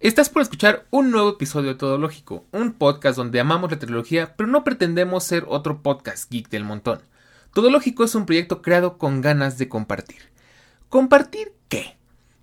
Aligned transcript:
Estás 0.00 0.28
por 0.28 0.42
escuchar 0.42 0.86
un 0.90 1.10
nuevo 1.10 1.30
episodio 1.30 1.70
de 1.70 1.74
Todo 1.74 1.98
Lógico, 1.98 2.44
un 2.52 2.72
podcast 2.72 3.16
donde 3.16 3.40
amamos 3.40 3.72
la 3.72 3.80
tecnología, 3.80 4.36
pero 4.36 4.48
no 4.48 4.62
pretendemos 4.62 5.24
ser 5.24 5.44
otro 5.48 5.82
podcast 5.82 6.30
geek 6.30 6.48
del 6.50 6.62
montón. 6.62 7.00
Todo 7.52 7.68
Lógico 7.68 8.04
es 8.04 8.14
un 8.14 8.24
proyecto 8.24 8.62
creado 8.62 8.96
con 8.96 9.22
ganas 9.22 9.58
de 9.58 9.68
compartir. 9.68 10.20
¿Compartir 10.88 11.50
qué? 11.68 11.96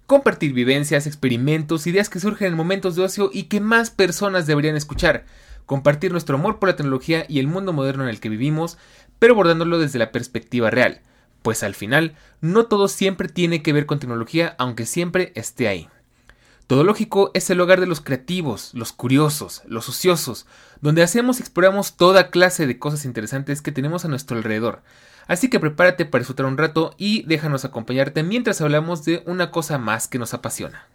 Compartir 0.05 0.51
vivencias, 0.51 1.07
experimentos, 1.07 1.87
ideas 1.87 2.09
que 2.09 2.19
surgen 2.19 2.49
en 2.49 2.57
momentos 2.57 2.97
de 2.97 3.03
ocio 3.03 3.29
y 3.31 3.43
que 3.43 3.61
más 3.61 3.89
personas 3.89 4.47
deberían 4.47 4.75
escuchar. 4.75 5.23
Compartir 5.65 6.11
nuestro 6.11 6.35
amor 6.35 6.59
por 6.59 6.67
la 6.67 6.75
tecnología 6.75 7.25
y 7.29 7.39
el 7.39 7.47
mundo 7.47 7.71
moderno 7.71 8.03
en 8.03 8.09
el 8.09 8.19
que 8.19 8.27
vivimos, 8.27 8.77
pero 9.17 9.33
abordándolo 9.33 9.79
desde 9.79 9.97
la 9.97 10.11
perspectiva 10.11 10.71
real. 10.71 10.99
Pues 11.41 11.63
al 11.63 11.73
final, 11.73 12.15
no 12.41 12.65
todo 12.65 12.89
siempre 12.89 13.29
tiene 13.29 13.63
que 13.63 13.71
ver 13.71 13.85
con 13.85 13.99
tecnología, 13.99 14.55
aunque 14.57 14.85
siempre 14.85 15.31
esté 15.35 15.69
ahí. 15.69 15.87
Todo 16.67 16.83
Lógico 16.83 17.29
es 17.35 17.47
el 17.51 17.61
hogar 17.61 17.79
de 17.79 17.85
los 17.85 18.01
creativos, 18.01 18.73
los 18.73 18.91
curiosos, 18.91 19.61
los 19.67 19.87
ociosos, 19.87 20.47
donde 20.81 21.03
hacemos 21.03 21.37
y 21.37 21.43
exploramos 21.43 21.95
toda 21.95 22.31
clase 22.31 22.65
de 22.65 22.79
cosas 22.79 23.05
interesantes 23.05 23.61
que 23.61 23.71
tenemos 23.71 24.03
a 24.03 24.07
nuestro 24.07 24.35
alrededor. 24.35 24.81
Así 25.27 25.47
que 25.47 25.59
prepárate 25.59 26.05
para 26.05 26.21
disfrutar 26.21 26.47
un 26.47 26.57
rato 26.57 26.95
y 26.97 27.21
déjanos 27.27 27.65
acompañarte 27.65 28.23
mientras 28.23 28.61
hablamos 28.61 29.05
de 29.05 29.21
una 29.27 29.51
cosa 29.51 29.77
más 29.77 30.07
que 30.07 30.17
nos 30.17 30.33
apasiona. 30.33 30.87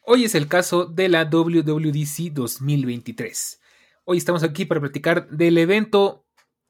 Hoy 0.00 0.24
es 0.24 0.34
el 0.34 0.48
caso 0.48 0.86
de 0.86 1.10
la 1.10 1.26
WWDC 1.26 2.32
2023. 2.32 3.60
Hoy 4.04 4.16
estamos 4.16 4.42
aquí 4.42 4.64
para 4.64 4.80
platicar 4.80 5.28
del 5.28 5.58
evento 5.58 6.24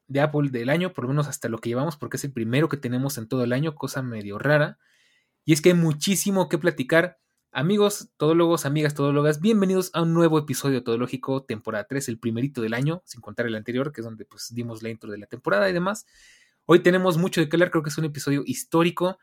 de 0.09 0.23
Apple 0.23 0.51
del 0.51 0.71
año, 0.71 0.93
por 0.93 1.05
lo 1.05 1.11
menos 1.11 1.29
hasta 1.29 1.49
lo 1.49 1.59
que 1.59 1.69
llevamos, 1.69 1.97
porque 1.97 2.17
es 2.17 2.25
el 2.25 2.33
primero 2.33 2.69
que 2.69 2.77
tenemos 2.77 3.17
en 3.17 3.29
todo 3.29 3.45
el 3.45 3.53
año, 3.53 3.77
cosa 3.77 4.03
medio 4.03 4.41
rara. 4.41 4.79
Y 5.49 5.55
es 5.55 5.63
que 5.63 5.71
hay 5.71 5.75
muchísimo 5.75 6.51
que 6.51 6.59
platicar. 6.59 7.19
Amigos 7.53 8.11
todólogos, 8.19 8.67
amigas 8.67 8.93
todólogas, 8.93 9.41
bienvenidos 9.41 9.91
a 9.95 10.03
un 10.03 10.13
nuevo 10.13 10.39
episodio 10.39 10.85
Todológico, 10.85 11.43
temporada 11.43 11.87
3, 11.89 12.07
el 12.11 12.19
primerito 12.19 12.61
del 12.61 12.75
año, 12.75 13.01
sin 13.07 13.23
contar 13.23 13.47
el 13.47 13.55
anterior, 13.55 13.91
que 13.91 14.03
es 14.03 14.05
donde 14.05 14.27
pues 14.27 14.55
dimos 14.55 14.83
la 14.83 14.91
intro 14.91 15.11
de 15.11 15.17
la 15.17 15.25
temporada 15.25 15.71
y 15.71 15.73
demás. 15.73 16.05
Hoy 16.67 16.81
tenemos 16.81 17.17
mucho 17.17 17.41
de 17.41 17.49
que 17.49 17.57
hablar, 17.57 17.71
creo 17.71 17.83
que 17.83 17.89
es 17.89 17.97
un 17.97 18.05
episodio 18.05 18.43
histórico. 18.45 19.19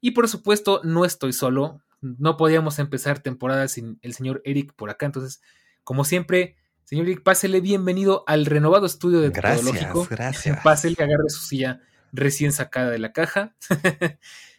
Y 0.00 0.10
por 0.10 0.26
supuesto, 0.26 0.80
no 0.82 1.04
estoy 1.04 1.32
solo. 1.32 1.80
No 2.00 2.36
podíamos 2.36 2.80
empezar 2.80 3.20
temporada 3.20 3.68
sin 3.68 4.00
el 4.02 4.14
señor 4.14 4.42
Eric 4.44 4.72
por 4.74 4.90
acá. 4.90 5.06
Entonces, 5.06 5.42
como 5.84 6.04
siempre, 6.04 6.56
señor 6.82 7.06
Eric, 7.06 7.22
pásele 7.22 7.60
bienvenido 7.60 8.24
al 8.26 8.46
renovado 8.46 8.84
estudio 8.84 9.20
de 9.20 9.30
gracias, 9.30 9.60
Todológico. 9.60 10.08
Gracias. 10.10 10.58
Pásele, 10.64 10.96
agarre 10.98 11.28
su 11.28 11.46
silla 11.46 11.82
recién 12.12 12.50
sacada 12.50 12.90
de 12.90 12.98
la 12.98 13.12
caja. 13.12 13.54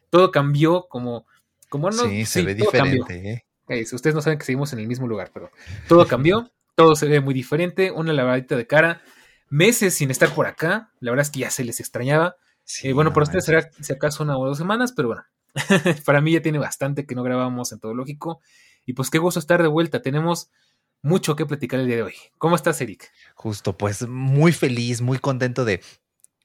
todo 0.09 0.31
cambió 0.31 0.87
como, 0.89 1.25
como 1.69 1.89
no. 1.89 2.03
Sí, 2.03 2.25
se 2.25 2.43
ve 2.43 2.55
diferente. 2.55 3.45
¿eh? 3.67 3.85
Ustedes 3.93 4.15
no 4.15 4.21
saben 4.21 4.39
que 4.39 4.45
seguimos 4.45 4.73
en 4.73 4.79
el 4.79 4.87
mismo 4.87 5.07
lugar, 5.07 5.31
pero 5.33 5.51
todo 5.87 6.07
cambió, 6.07 6.49
todo 6.75 6.95
se 6.95 7.07
ve 7.07 7.19
muy 7.19 7.33
diferente, 7.33 7.91
una 7.91 8.13
lavadita 8.13 8.55
de 8.55 8.67
cara, 8.67 9.01
meses 9.49 9.93
sin 9.93 10.11
estar 10.11 10.33
por 10.33 10.47
acá, 10.47 10.91
la 10.99 11.11
verdad 11.11 11.25
es 11.25 11.31
que 11.31 11.39
ya 11.39 11.51
se 11.51 11.63
les 11.63 11.79
extrañaba. 11.79 12.35
Sí, 12.63 12.89
eh, 12.89 12.93
bueno, 12.93 13.13
para 13.13 13.23
ustedes 13.23 13.45
será 13.45 13.69
si 13.79 13.93
acaso 13.93 14.23
una 14.23 14.37
o 14.37 14.45
dos 14.45 14.57
semanas, 14.57 14.91
pero 14.91 15.09
bueno, 15.09 15.23
para 16.05 16.21
mí 16.21 16.33
ya 16.33 16.41
tiene 16.41 16.59
bastante 16.59 17.05
que 17.05 17.15
no 17.15 17.23
grabamos 17.23 17.71
en 17.71 17.79
todo 17.79 17.93
lógico. 17.93 18.41
Y 18.85 18.93
pues 18.93 19.09
qué 19.09 19.17
gusto 19.17 19.39
estar 19.39 19.61
de 19.61 19.67
vuelta, 19.67 20.01
tenemos 20.01 20.49
mucho 21.01 21.35
que 21.35 21.45
platicar 21.45 21.79
el 21.79 21.87
día 21.87 21.97
de 21.97 22.03
hoy. 22.03 22.15
¿Cómo 22.37 22.55
estás, 22.55 22.81
Eric? 22.81 23.11
Justo, 23.35 23.77
pues 23.77 24.07
muy 24.07 24.51
feliz, 24.51 25.01
muy 25.01 25.19
contento 25.19 25.65
de 25.65 25.81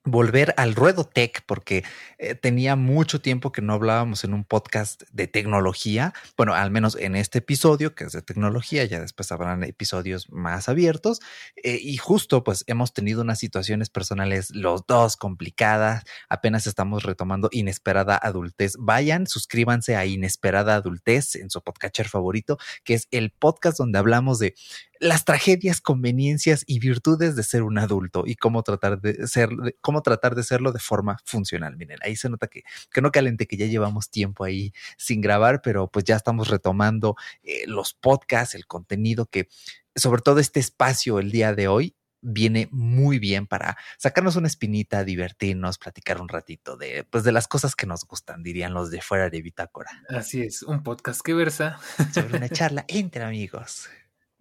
volver 0.05 0.55
al 0.59 0.75
ruedo 0.75 1.05
tech 1.05 1.43
porque 1.47 1.83
eh, 2.19 2.35
tenía 2.35 2.77
mucho 2.77 3.21
tiempo 3.21 3.53
que 3.53 3.63
no 3.63 3.73
hablábamos 3.73 4.23
en 4.25 4.35
un 4.35 4.45
podcast 4.45 5.03
de 5.13 5.27
tecnología. 5.27 6.13
Bueno, 6.37 6.55
al 6.55 6.71
menos 6.71 6.97
en 6.97 7.17
este 7.17 7.39
episodio 7.39 7.95
que 7.95 8.05
es 8.05 8.13
de 8.13 8.21
tecnología, 8.21 8.85
ya 8.85 9.01
después 9.01 9.33
habrán 9.33 9.65
episodios 9.65 10.31
más 10.31 10.69
abiertos. 10.69 11.21
Eh, 11.63 11.79
y 11.81 11.97
justo 11.97 12.45
pues 12.45 12.65
hemos 12.67 12.93
tenido 12.93 13.23
unas 13.23 13.39
situaciones 13.39 13.89
personales 13.89 14.51
los 14.55 14.87
dos 14.87 15.17
complicadas. 15.17 16.05
Apenas 16.29 16.67
estamos 16.67 17.03
retomando 17.03 17.49
Inesperada 17.51 18.19
Adultez. 18.23 18.77
Vayan, 18.79 19.27
suscríbanse 19.27 19.97
a 19.97 20.05
Inesperada 20.05 20.75
Adultez 20.75 21.35
en 21.37 21.49
su 21.49 21.63
podcatcher 21.63 22.09
favorito, 22.09 22.59
que 22.85 22.95
es 22.95 23.09
el 23.11 23.31
podcast 23.31 23.79
donde 23.79 23.99
hablamos 23.99 24.39
de 24.39 24.55
las 25.05 25.27
tragedias, 25.27 25.83
conveniencias 25.83 26.65
y 26.67 26.79
virtudes 26.79 27.37
de 27.37 27.43
ser 27.43 27.63
un 27.63 27.77
adulto 27.77 28.25
y 28.27 28.37
cómo 28.37 28.63
tratar 28.63 29.03
de 29.03 29.27
ser, 29.27 29.51
cómo 29.83 30.01
tratar 30.01 30.35
de 30.35 30.43
serlo 30.43 30.73
de 30.73 30.79
forma 30.79 31.19
funcional. 31.27 31.77
Miren, 31.77 31.99
ahí 32.03 32.17
se 32.17 32.31
nota 32.31 32.47
que, 32.47 32.63
que 32.91 33.03
no 33.03 33.13
calente, 33.13 33.47
que 33.47 33.59
ya 33.59 33.67
llevamos 33.67 34.09
tiempo 34.09 34.45
ahí 34.45 34.73
sin 34.97 35.21
grabar, 35.21 35.61
pero 35.61 35.89
pues 35.89 36.07
ya 36.07 36.17
estamos 36.17 36.49
retomando 36.49 37.17
eh, 37.43 37.65
los 37.67 37.93
podcasts, 37.93 38.55
el 38.55 38.67
contenido 38.67 39.27
que, 39.27 39.49
sobre 39.95 40.23
todo 40.23 40.41
este 40.41 40.59
espacio 40.59 41.19
el 41.19 41.31
día 41.31 41.55
de 41.55 41.69
hoy, 41.69 41.95
viene 42.23 42.69
muy 42.71 43.19
bien 43.19 43.47
para 43.47 43.77
sacarnos 43.99 44.37
una 44.37 44.49
espinita, 44.49 45.05
divertirnos, 45.05 45.77
platicar 45.77 46.19
un 46.23 46.31
ratito 46.31 46.79
de, 46.79 47.05
pues, 47.11 47.25
de 47.25 47.33
las 47.33 47.47
cosas 47.47 47.77
que 47.77 47.85
nos 47.85 48.07
gustan, 48.07 48.43
dirían 48.43 48.73
los 48.73 48.91
de 48.91 49.03
fuera 49.03 49.29
de 49.29 49.43
Bitácora. 49.43 49.91
Así 50.09 50.41
es, 50.41 50.63
un 50.63 50.83
podcast 50.83 51.21
que 51.21 51.35
versa 51.35 51.79
sobre 52.15 52.39
una 52.39 52.49
charla 52.49 52.87
entre 52.89 53.23
amigos 53.23 53.91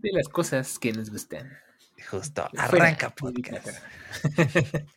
de 0.03 0.11
las 0.13 0.27
cosas 0.27 0.77
que 0.77 0.91
nos 0.91 1.09
gustan. 1.09 1.51
Justo, 2.09 2.47
arranca 2.57 3.09
podcast. 3.15 3.69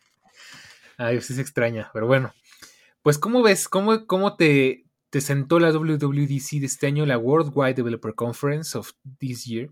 Ay, 0.97 1.21
sí 1.21 1.33
se 1.33 1.41
extraña, 1.41 1.89
pero 1.93 2.07
bueno. 2.07 2.33
Pues, 3.01 3.17
¿cómo 3.17 3.41
ves? 3.41 3.69
¿Cómo, 3.69 4.05
cómo 4.05 4.35
te, 4.35 4.85
te 5.09 5.21
sentó 5.21 5.59
la 5.59 5.71
WWDC 5.71 6.59
de 6.59 6.65
este 6.65 6.87
año, 6.87 7.05
la 7.05 7.17
Worldwide 7.17 7.75
Developer 7.75 8.13
Conference 8.13 8.77
of 8.77 8.91
this 9.17 9.45
year? 9.45 9.69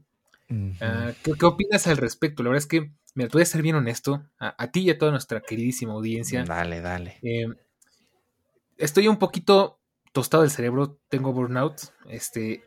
Ah, 0.79 1.11
¿qué, 1.23 1.45
opinas 1.45 1.87
al 1.87 1.97
respecto? 1.97 2.43
La 2.43 2.49
verdad 2.49 2.63
es 2.63 2.67
que, 2.67 2.91
mira, 3.15 3.29
te 3.29 3.33
voy 3.33 3.41
a 3.41 3.45
ser 3.45 3.61
bien 3.61 3.75
honesto, 3.75 4.23
a, 4.39 4.71
ti 4.71 4.81
y 4.81 4.89
a 4.91 4.97
toda 4.97 5.11
nuestra 5.11 5.41
queridísima 5.41 5.93
audiencia. 5.93 6.43
Dale, 6.45 6.81
dale. 6.81 7.17
Eh, 7.23 7.47
estoy 8.77 9.07
un 9.07 9.17
poquito 9.17 9.79
tostado 10.13 10.43
del 10.43 10.51
cerebro, 10.51 10.99
tengo 11.09 11.33
burnout. 11.33 11.81
Este, 12.07 12.63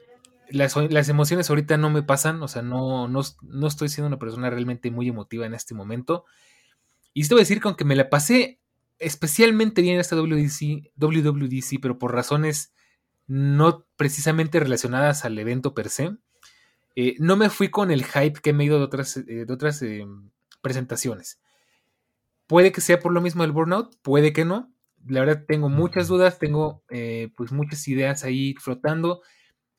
las, 0.51 0.77
las, 0.77 1.09
emociones 1.09 1.51
ahorita 1.51 1.77
no 1.77 1.91
me 1.91 2.03
pasan, 2.03 2.43
o 2.43 2.49
sea, 2.49 2.63
no, 2.63 3.09
no, 3.09 3.21
no, 3.43 3.67
estoy 3.67 3.89
siendo 3.89 4.09
una 4.09 4.19
persona 4.19 4.51
realmente 4.51 4.91
muy 4.91 5.09
emotiva 5.09 5.47
en 5.47 5.55
este 5.55 5.75
momento. 5.75 6.25
Y 7.15 7.23
esto 7.23 7.35
voy 7.35 7.41
a 7.41 7.43
decir 7.43 7.61
que 7.61 7.69
aunque 7.69 7.85
me 7.85 7.97
la 7.97 8.11
pasé 8.11 8.61
especialmente 8.99 9.83
bien 9.83 9.95
en 9.95 10.01
esta 10.01 10.17
WDC, 10.17 10.93
WWDC, 10.97 11.81
pero 11.81 11.99
por 11.99 12.15
razones 12.15 12.73
no 13.27 13.87
precisamente 13.97 14.59
relacionadas 14.59 15.25
al 15.25 15.39
evento 15.39 15.75
per 15.75 15.91
se, 15.91 16.17
eh, 16.97 17.15
no 17.19 17.37
me 17.37 17.51
fui 17.51 17.71
con 17.71 17.91
el 17.91 18.05
hype 18.05 18.41
que 18.41 18.53
me 18.53 18.65
he 18.65 18.67
ido 18.67 18.79
de 18.79 18.85
otras, 18.85 19.17
eh, 19.17 19.45
de 19.47 19.53
otras 19.53 19.83
eh, 19.83 20.07
presentaciones. 20.61 21.41
Puede 22.47 22.73
que 22.73 22.81
sea 22.81 22.99
por 22.99 23.13
lo 23.13 23.21
mismo 23.21 23.45
el 23.45 23.53
burnout, 23.53 23.97
puede 24.03 24.33
que 24.33 24.45
no. 24.45 24.73
La 25.07 25.21
verdad 25.21 25.45
tengo 25.47 25.69
muchas 25.69 26.09
dudas, 26.09 26.39
tengo 26.39 26.83
pues 27.37 27.53
muchas 27.53 27.87
ideas 27.87 28.25
ahí 28.25 28.55
flotando 28.55 29.23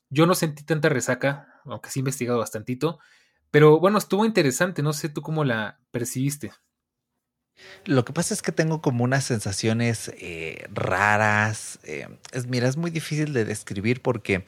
yo 0.10 0.26
no 0.26 0.36
sentí 0.36 0.64
tanta 0.64 0.90
resaca, 0.90 1.62
aunque 1.66 1.90
sí 1.90 2.00
he 2.00 2.02
investigado 2.02 2.40
bastantito. 2.40 3.00
Pero 3.52 3.80
bueno, 3.80 3.98
estuvo 3.98 4.26
interesante. 4.26 4.82
No 4.82 4.94
sé 4.94 5.10
tú 5.10 5.22
cómo 5.22 5.44
la 5.44 5.80
percibiste. 5.92 6.52
Lo 7.86 8.06
que 8.06 8.14
pasa 8.14 8.34
es 8.34 8.42
que 8.42 8.52
tengo 8.52 8.82
como 8.82 9.04
unas 9.04 9.26
sensaciones 9.26 10.12
eh, 10.18 10.68
raras. 10.72 11.80
Eh, 11.84 12.08
es, 12.32 12.48
mira, 12.48 12.68
es 12.68 12.78
muy 12.78 12.92
difícil 12.92 13.34
de 13.34 13.46
describir 13.46 14.02
porque 14.02 14.46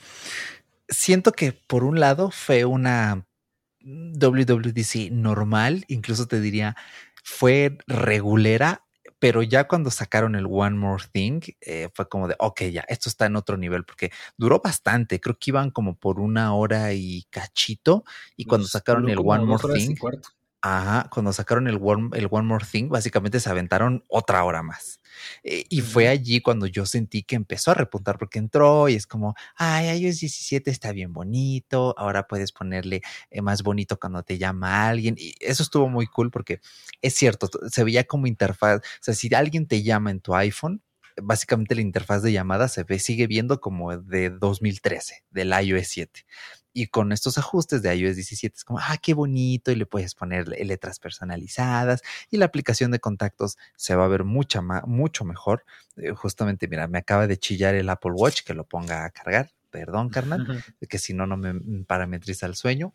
siento 0.87 1.31
que 1.31 1.51
por 1.51 1.83
un 1.83 1.99
lado 1.99 2.31
fue 2.31 2.65
una 2.65 3.25
WWDC 3.83 5.11
normal, 5.11 5.85
incluso 5.87 6.27
te 6.27 6.39
diría, 6.39 6.75
fue 7.23 7.77
regulera 7.87 8.83
pero 9.21 9.43
ya 9.43 9.67
cuando 9.67 9.91
sacaron 9.91 10.33
el 10.33 10.47
One 10.49 10.77
More 10.77 11.03
Thing, 11.11 11.41
eh, 11.61 11.89
fue 11.93 12.09
como 12.09 12.27
de, 12.27 12.35
ok, 12.39 12.63
ya, 12.71 12.81
esto 12.87 13.07
está 13.07 13.27
en 13.27 13.35
otro 13.35 13.55
nivel, 13.55 13.83
porque 13.85 14.11
duró 14.35 14.61
bastante, 14.63 15.19
creo 15.19 15.37
que 15.37 15.51
iban 15.51 15.69
como 15.69 15.95
por 15.95 16.19
una 16.19 16.55
hora 16.55 16.91
y 16.93 17.27
cachito, 17.29 18.03
y 18.35 18.45
cuando 18.45 18.67
sacaron 18.67 19.07
el 19.11 19.19
One 19.19 19.45
More 19.45 19.73
Thing, 19.75 19.95
Ajá, 20.63 21.09
cuando 21.11 21.33
sacaron 21.33 21.67
el 21.67 21.79
One, 21.81 22.09
el 22.13 22.27
One 22.29 22.47
More 22.47 22.65
Thing, 22.71 22.87
básicamente 22.89 23.39
se 23.39 23.49
aventaron 23.49 24.03
otra 24.07 24.43
hora 24.43 24.61
más. 24.61 24.99
Eh, 25.43 25.65
y 25.69 25.81
fue 25.81 26.07
allí 26.07 26.39
cuando 26.39 26.67
yo 26.67 26.85
sentí 26.85 27.23
que 27.23 27.35
empezó 27.35 27.71
a 27.71 27.73
repuntar 27.73 28.19
porque 28.19 28.37
entró 28.37 28.87
y 28.87 28.93
es 28.93 29.07
como, 29.07 29.33
ay, 29.55 29.87
iOS 29.99 30.19
17 30.19 30.69
está 30.69 30.91
bien 30.91 31.13
bonito, 31.13 31.95
ahora 31.97 32.27
puedes 32.27 32.51
ponerle 32.51 33.01
eh, 33.31 33.41
más 33.41 33.63
bonito 33.63 33.99
cuando 33.99 34.21
te 34.21 34.37
llama 34.37 34.87
alguien. 34.87 35.15
Y 35.17 35.33
eso 35.39 35.63
estuvo 35.63 35.89
muy 35.89 36.05
cool 36.05 36.29
porque 36.29 36.61
es 37.01 37.15
cierto, 37.15 37.49
se 37.69 37.83
veía 37.83 38.03
como 38.03 38.27
interfaz, 38.27 38.81
o 38.81 38.81
sea, 39.01 39.15
si 39.15 39.33
alguien 39.33 39.67
te 39.67 39.81
llama 39.81 40.11
en 40.11 40.21
tu 40.21 40.35
iPhone, 40.35 40.83
básicamente 41.21 41.73
la 41.75 41.81
interfaz 41.81 42.21
de 42.21 42.31
llamada 42.31 42.67
se 42.67 42.83
ve, 42.83 42.99
sigue 42.99 43.25
viendo 43.25 43.59
como 43.59 43.97
de 43.97 44.29
2013, 44.29 45.23
del 45.31 45.53
iOS 45.59 45.87
7 45.87 46.25
y 46.73 46.87
con 46.87 47.11
estos 47.11 47.37
ajustes 47.37 47.81
de 47.81 47.95
iOS 47.95 48.15
17 48.15 48.55
es 48.55 48.63
como, 48.63 48.79
ah, 48.79 48.97
qué 49.01 49.13
bonito, 49.13 49.71
y 49.71 49.75
le 49.75 49.85
puedes 49.85 50.15
poner 50.15 50.47
letras 50.47 50.99
personalizadas 50.99 52.01
y 52.29 52.37
la 52.37 52.45
aplicación 52.45 52.91
de 52.91 52.99
contactos 52.99 53.57
se 53.75 53.95
va 53.95 54.05
a 54.05 54.07
ver 54.07 54.23
mucha 54.23 54.61
mucho 54.61 55.25
mejor. 55.25 55.65
Eh, 55.97 56.11
justamente, 56.11 56.67
mira, 56.67 56.87
me 56.87 56.99
acaba 56.99 57.27
de 57.27 57.37
chillar 57.37 57.75
el 57.75 57.89
Apple 57.89 58.11
Watch 58.13 58.43
que 58.43 58.53
lo 58.53 58.65
ponga 58.65 59.05
a 59.05 59.09
cargar. 59.09 59.51
Perdón, 59.69 60.09
carnal, 60.09 60.45
que 60.89 60.97
si 60.97 61.13
no, 61.13 61.25
no 61.25 61.37
me 61.37 61.83
parametriza 61.85 62.45
el 62.45 62.55
sueño. 62.55 62.93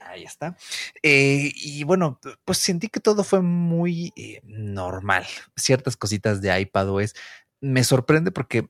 Ahí 0.00 0.24
está. 0.24 0.56
Eh, 1.02 1.52
y 1.54 1.84
bueno, 1.84 2.18
pues 2.44 2.58
sentí 2.58 2.88
que 2.88 3.00
todo 3.00 3.24
fue 3.24 3.42
muy 3.42 4.12
eh, 4.16 4.40
normal. 4.44 5.26
Ciertas 5.54 5.96
cositas 5.96 6.40
de 6.40 6.58
iPadOS 6.60 7.14
me 7.60 7.84
sorprende 7.84 8.30
porque 8.30 8.68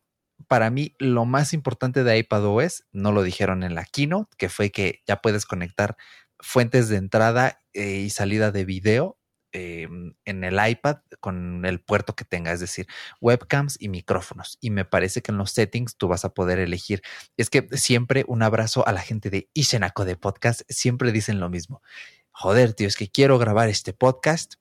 para 0.49 0.71
mí 0.71 0.95
lo 0.99 1.25
más 1.25 1.53
importante 1.53 2.05
de 2.05 2.19
iPadOS, 2.19 2.85
no 2.93 3.13
lo 3.13 3.23
dijeron 3.23 3.63
en 3.63 3.75
la 3.75 3.85
keynote, 3.85 4.35
que 4.37 4.49
fue 4.49 4.71
que 4.71 5.03
ya 5.07 5.21
puedes 5.21 5.47
conectar 5.47 5.97
fuentes 6.39 6.89
de 6.89 6.97
entrada 6.97 7.63
eh, 7.73 7.99
y 7.99 8.11
salida 8.11 8.53
de 8.53 8.65
video 8.65 9.19
em, 9.53 10.15
en 10.25 10.45
el 10.45 10.59
iPad 10.69 10.99
con 11.21 11.65
el 11.65 11.81
puerto 11.81 12.15
que 12.15 12.25
tenga, 12.25 12.53
es 12.53 12.61
decir, 12.61 12.87
webcams 13.21 13.77
y 13.81 13.89
micrófonos. 13.89 14.59
Y 14.61 14.71
me 14.71 14.85
parece 14.85 15.23
que 15.23 15.33
en 15.33 15.39
los 15.39 15.53
settings 15.53 15.97
tú 15.97 16.09
vas 16.09 16.25
a 16.25 16.35
poder 16.35 16.59
elegir. 16.59 17.03
Es 17.37 17.51
que 17.51 17.69
siempre 17.73 18.25
un 18.29 18.43
abrazo 18.43 18.87
a 18.87 18.93
la 18.93 19.01
gente 19.01 19.31
de 19.31 19.51
Ishenako 19.55 20.05
de 20.05 20.17
podcast, 20.17 20.63
siempre 20.69 21.13
dicen 21.13 21.41
lo 21.41 21.49
mismo. 21.49 21.83
Joder, 22.31 22.75
tío, 22.75 22.87
es 22.87 22.97
que 22.97 23.09
quiero 23.09 23.39
grabar 23.39 23.69
este 23.71 23.95
podcast, 23.95 24.57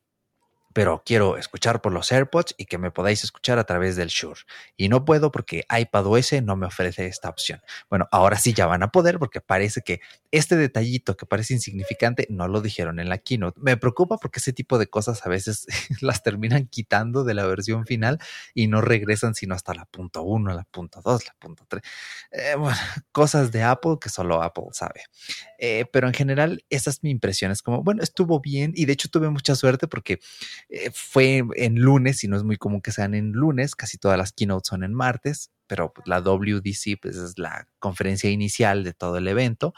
pero 0.75 1.03
quiero 1.05 1.37
escuchar 1.37 1.81
por 1.81 1.93
los 1.93 2.11
AirPods 2.11 2.53
y 2.57 2.65
que 2.65 2.77
me 2.77 2.91
podáis 2.91 3.23
escuchar 3.23 3.57
a 3.59 3.63
través 3.63 3.95
del 3.95 4.09
Shure. 4.09 4.41
Y 4.75 4.89
no 4.89 5.05
puedo 5.05 5.31
porque 5.31 5.63
iPadOS 5.69 6.43
no 6.43 6.57
me 6.57 6.67
ofrece 6.67 7.05
esta 7.05 7.29
opción. 7.29 7.61
Bueno, 7.89 8.09
ahora 8.11 8.37
sí 8.37 8.51
ya 8.51 8.65
van 8.65 8.83
a 8.83 8.89
poder 8.89 9.17
porque 9.17 9.39
parece 9.39 9.79
que 9.83 10.01
este 10.31 10.57
detallito 10.57 11.15
que 11.15 11.25
parece 11.25 11.53
insignificante 11.53 12.27
no 12.29 12.49
lo 12.49 12.59
dijeron 12.59 12.99
en 12.99 13.07
la 13.07 13.19
keynote. 13.19 13.57
Me 13.61 13.77
preocupa 13.77 14.17
porque 14.17 14.39
ese 14.41 14.51
tipo 14.51 14.77
de 14.77 14.87
cosas 14.87 15.25
a 15.25 15.29
veces 15.29 15.65
las 16.01 16.23
terminan 16.23 16.67
quitando 16.67 17.23
de 17.23 17.35
la 17.35 17.45
versión 17.45 17.85
final 17.85 18.19
y 18.53 18.67
no 18.67 18.81
regresan 18.81 19.33
sino 19.33 19.55
hasta 19.55 19.73
la 19.73 19.85
punto 19.85 20.23
uno, 20.23 20.53
la 20.53 20.65
punto 20.65 20.99
dos, 21.01 21.25
la 21.25 21.35
punto 21.39 21.63
tres. 21.69 21.83
Eh, 22.31 22.55
bueno, 22.57 22.77
cosas 23.13 23.53
de 23.53 23.63
Apple 23.63 23.95
que 24.01 24.09
solo 24.09 24.43
Apple 24.43 24.65
sabe. 24.73 25.03
Eh, 25.59 25.85
pero 25.91 26.07
en 26.07 26.13
general, 26.13 26.63
esa 26.69 26.89
es 26.89 27.03
mi 27.03 27.09
impresión. 27.09 27.51
Es 27.51 27.61
como, 27.61 27.83
bueno, 27.83 28.03
estuvo 28.03 28.39
bien 28.39 28.73
y 28.75 28.85
de 28.85 28.93
hecho 28.93 29.09
tuve 29.09 29.29
mucha 29.29 29.55
suerte 29.55 29.87
porque 29.87 30.19
eh, 30.69 30.91
fue 30.93 31.43
en 31.55 31.75
lunes 31.75 32.23
y 32.23 32.27
no 32.27 32.37
es 32.37 32.43
muy 32.43 32.57
común 32.57 32.81
que 32.81 32.91
sean 32.91 33.13
en 33.13 33.31
lunes, 33.31 33.75
casi 33.75 33.97
todas 33.97 34.17
las 34.17 34.33
keynotes 34.33 34.67
son 34.69 34.83
en 34.83 34.93
martes, 34.93 35.51
pero 35.67 35.93
pues, 35.93 36.07
la 36.07 36.21
WDC 36.21 36.99
pues, 37.01 37.15
es 37.15 37.37
la 37.37 37.67
conferencia 37.79 38.29
inicial 38.29 38.83
de 38.83 38.93
todo 38.93 39.17
el 39.17 39.27
evento. 39.27 39.73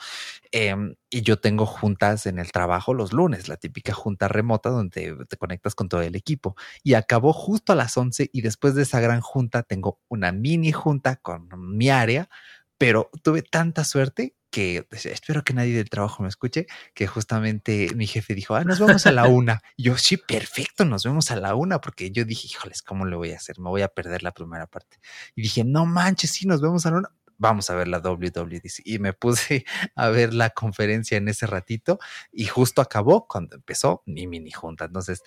Em, 0.52 0.96
y 1.10 1.22
yo 1.22 1.40
tengo 1.40 1.66
juntas 1.66 2.26
en 2.26 2.40
el 2.40 2.52
trabajo 2.52 2.94
los 2.94 3.14
lunes, 3.14 3.48
la 3.48 3.58
típica 3.58 3.94
junta 3.94 4.28
remota 4.28 4.70
donde 4.70 5.16
te 5.28 5.38
conectas 5.38 5.76
con 5.76 5.90
todo 5.90 6.02
el 6.02 6.16
equipo. 6.16 6.56
Y 6.84 6.96
acabó 6.96 7.34
justo 7.34 7.74
a 7.74 7.76
las 7.76 7.96
11 7.98 8.30
y 8.34 8.42
después 8.42 8.76
de 8.76 8.84
esa 8.84 9.00
gran 9.00 9.22
junta 9.22 9.64
tengo 9.64 10.00
una 10.10 10.32
mini 10.32 10.72
junta 10.72 11.18
con 11.18 11.48
mi 11.78 11.90
área, 11.90 12.30
pero 12.78 13.10
tuve 13.24 13.42
tanta 13.42 13.84
suerte 13.84 14.36
que 14.50 14.86
pues, 14.90 15.06
espero 15.06 15.44
que 15.44 15.54
nadie 15.54 15.76
del 15.76 15.90
trabajo 15.90 16.24
me 16.24 16.30
escuche, 16.30 16.68
que 16.94 17.08
justamente 17.08 17.90
mi 17.96 18.08
jefe 18.08 18.34
dijo, 18.34 18.56
ah, 18.56 18.64
nos 18.64 18.80
vemos 18.80 19.06
a 19.06 19.12
la 19.12 19.28
una. 19.28 19.62
yo, 19.78 19.98
sí, 19.98 20.18
perfecto, 20.18 20.86
nos 20.86 21.04
vemos 21.04 21.32
a 21.32 21.36
la 21.36 21.56
una, 21.56 21.82
porque 21.82 22.12
yo 22.12 22.26
dije, 22.26 22.48
híjoles, 22.48 22.82
¿cómo 22.82 23.06
le 23.06 23.16
voy 23.16 23.32
a 23.32 23.38
hacer? 23.38 23.60
Me 23.60 23.70
voy 23.70 23.82
a 23.82 23.88
perder 23.88 24.24
la 24.24 24.32
primera 24.32 24.68
parte. 24.68 25.00
Y 25.36 25.42
dije, 25.42 25.64
no 25.64 25.86
manches, 25.86 26.32
sí, 26.32 26.48
nos 26.48 26.62
vemos 26.62 26.86
a 26.86 26.92
la 26.92 26.98
una. 26.98 27.12
Vamos 27.40 27.70
a 27.70 27.76
ver 27.76 27.88
la 27.88 28.00
WWDC. 28.00 28.82
Y 28.86 28.98
me 29.00 29.14
puse 29.14 29.64
a 29.96 30.10
ver 30.10 30.34
la 30.34 30.50
conferencia 30.50 31.18
en 31.18 31.28
ese 31.28 31.46
ratito 31.46 32.00
y 32.32 32.46
justo 32.46 32.82
acabó 32.82 33.28
cuando 33.28 33.56
empezó 33.56 34.02
mi 34.06 34.26
mini 34.28 34.52
junta. 34.52 34.86
Entonces, 34.86 35.22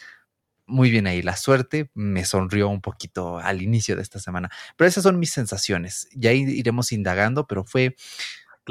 muy 0.70 0.90
bien 0.90 1.06
ahí. 1.06 1.20
La 1.20 1.36
suerte 1.36 1.90
me 1.94 2.24
sonrió 2.24 2.68
un 2.68 2.80
poquito 2.80 3.38
al 3.38 3.60
inicio 3.60 3.96
de 3.96 4.02
esta 4.02 4.18
semana. 4.18 4.50
Pero 4.76 4.88
esas 4.88 5.02
son 5.02 5.18
mis 5.18 5.32
sensaciones. 5.32 6.08
Ya 6.14 6.32
iremos 6.32 6.92
indagando, 6.92 7.46
pero 7.46 7.64
fue 7.64 7.96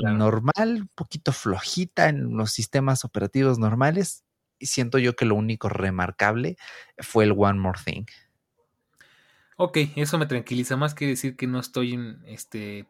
normal, 0.01 0.81
un 0.81 0.89
poquito 0.95 1.31
flojita 1.31 2.09
en 2.09 2.37
los 2.37 2.51
sistemas 2.51 3.05
operativos 3.05 3.59
normales. 3.59 4.23
Y 4.57 4.65
siento 4.65 4.97
yo 4.97 5.15
que 5.15 5.25
lo 5.25 5.35
único 5.35 5.69
remarcable 5.69 6.57
fue 6.97 7.23
el 7.23 7.31
One 7.31 7.59
More 7.59 7.79
Thing. 7.83 8.05
Ok, 9.55 9.77
eso 9.95 10.17
me 10.17 10.25
tranquiliza 10.25 10.77
más 10.77 10.93
que 10.93 11.07
decir 11.07 11.35
que 11.35 11.47
no 11.47 11.59
estoy 11.59 11.93
en 11.93 12.23
este 12.25 12.87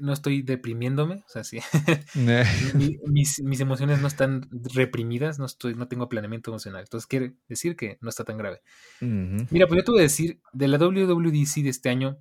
no 0.00 0.12
estoy 0.12 0.42
deprimiéndome, 0.42 1.24
o 1.26 1.28
sea, 1.28 1.44
sí. 1.44 1.58
mis, 3.06 3.42
mis, 3.42 3.60
emociones 3.60 4.00
no 4.00 4.08
están 4.08 4.48
reprimidas, 4.74 5.38
no 5.38 5.46
estoy, 5.46 5.74
no 5.74 5.88
tengo 5.88 6.08
planeamiento 6.08 6.50
emocional. 6.50 6.82
Entonces 6.82 7.06
quiere 7.06 7.34
decir 7.48 7.76
que 7.76 7.98
no 8.00 8.08
está 8.08 8.24
tan 8.24 8.38
grave. 8.38 8.62
Mira, 9.00 9.66
pues 9.66 9.78
yo 9.78 9.84
te 9.84 9.90
voy 9.90 10.00
a 10.00 10.02
decir, 10.02 10.40
de 10.52 10.68
la 10.68 10.78
WWDC 10.78 11.62
de 11.62 11.68
este 11.70 11.88
año, 11.88 12.18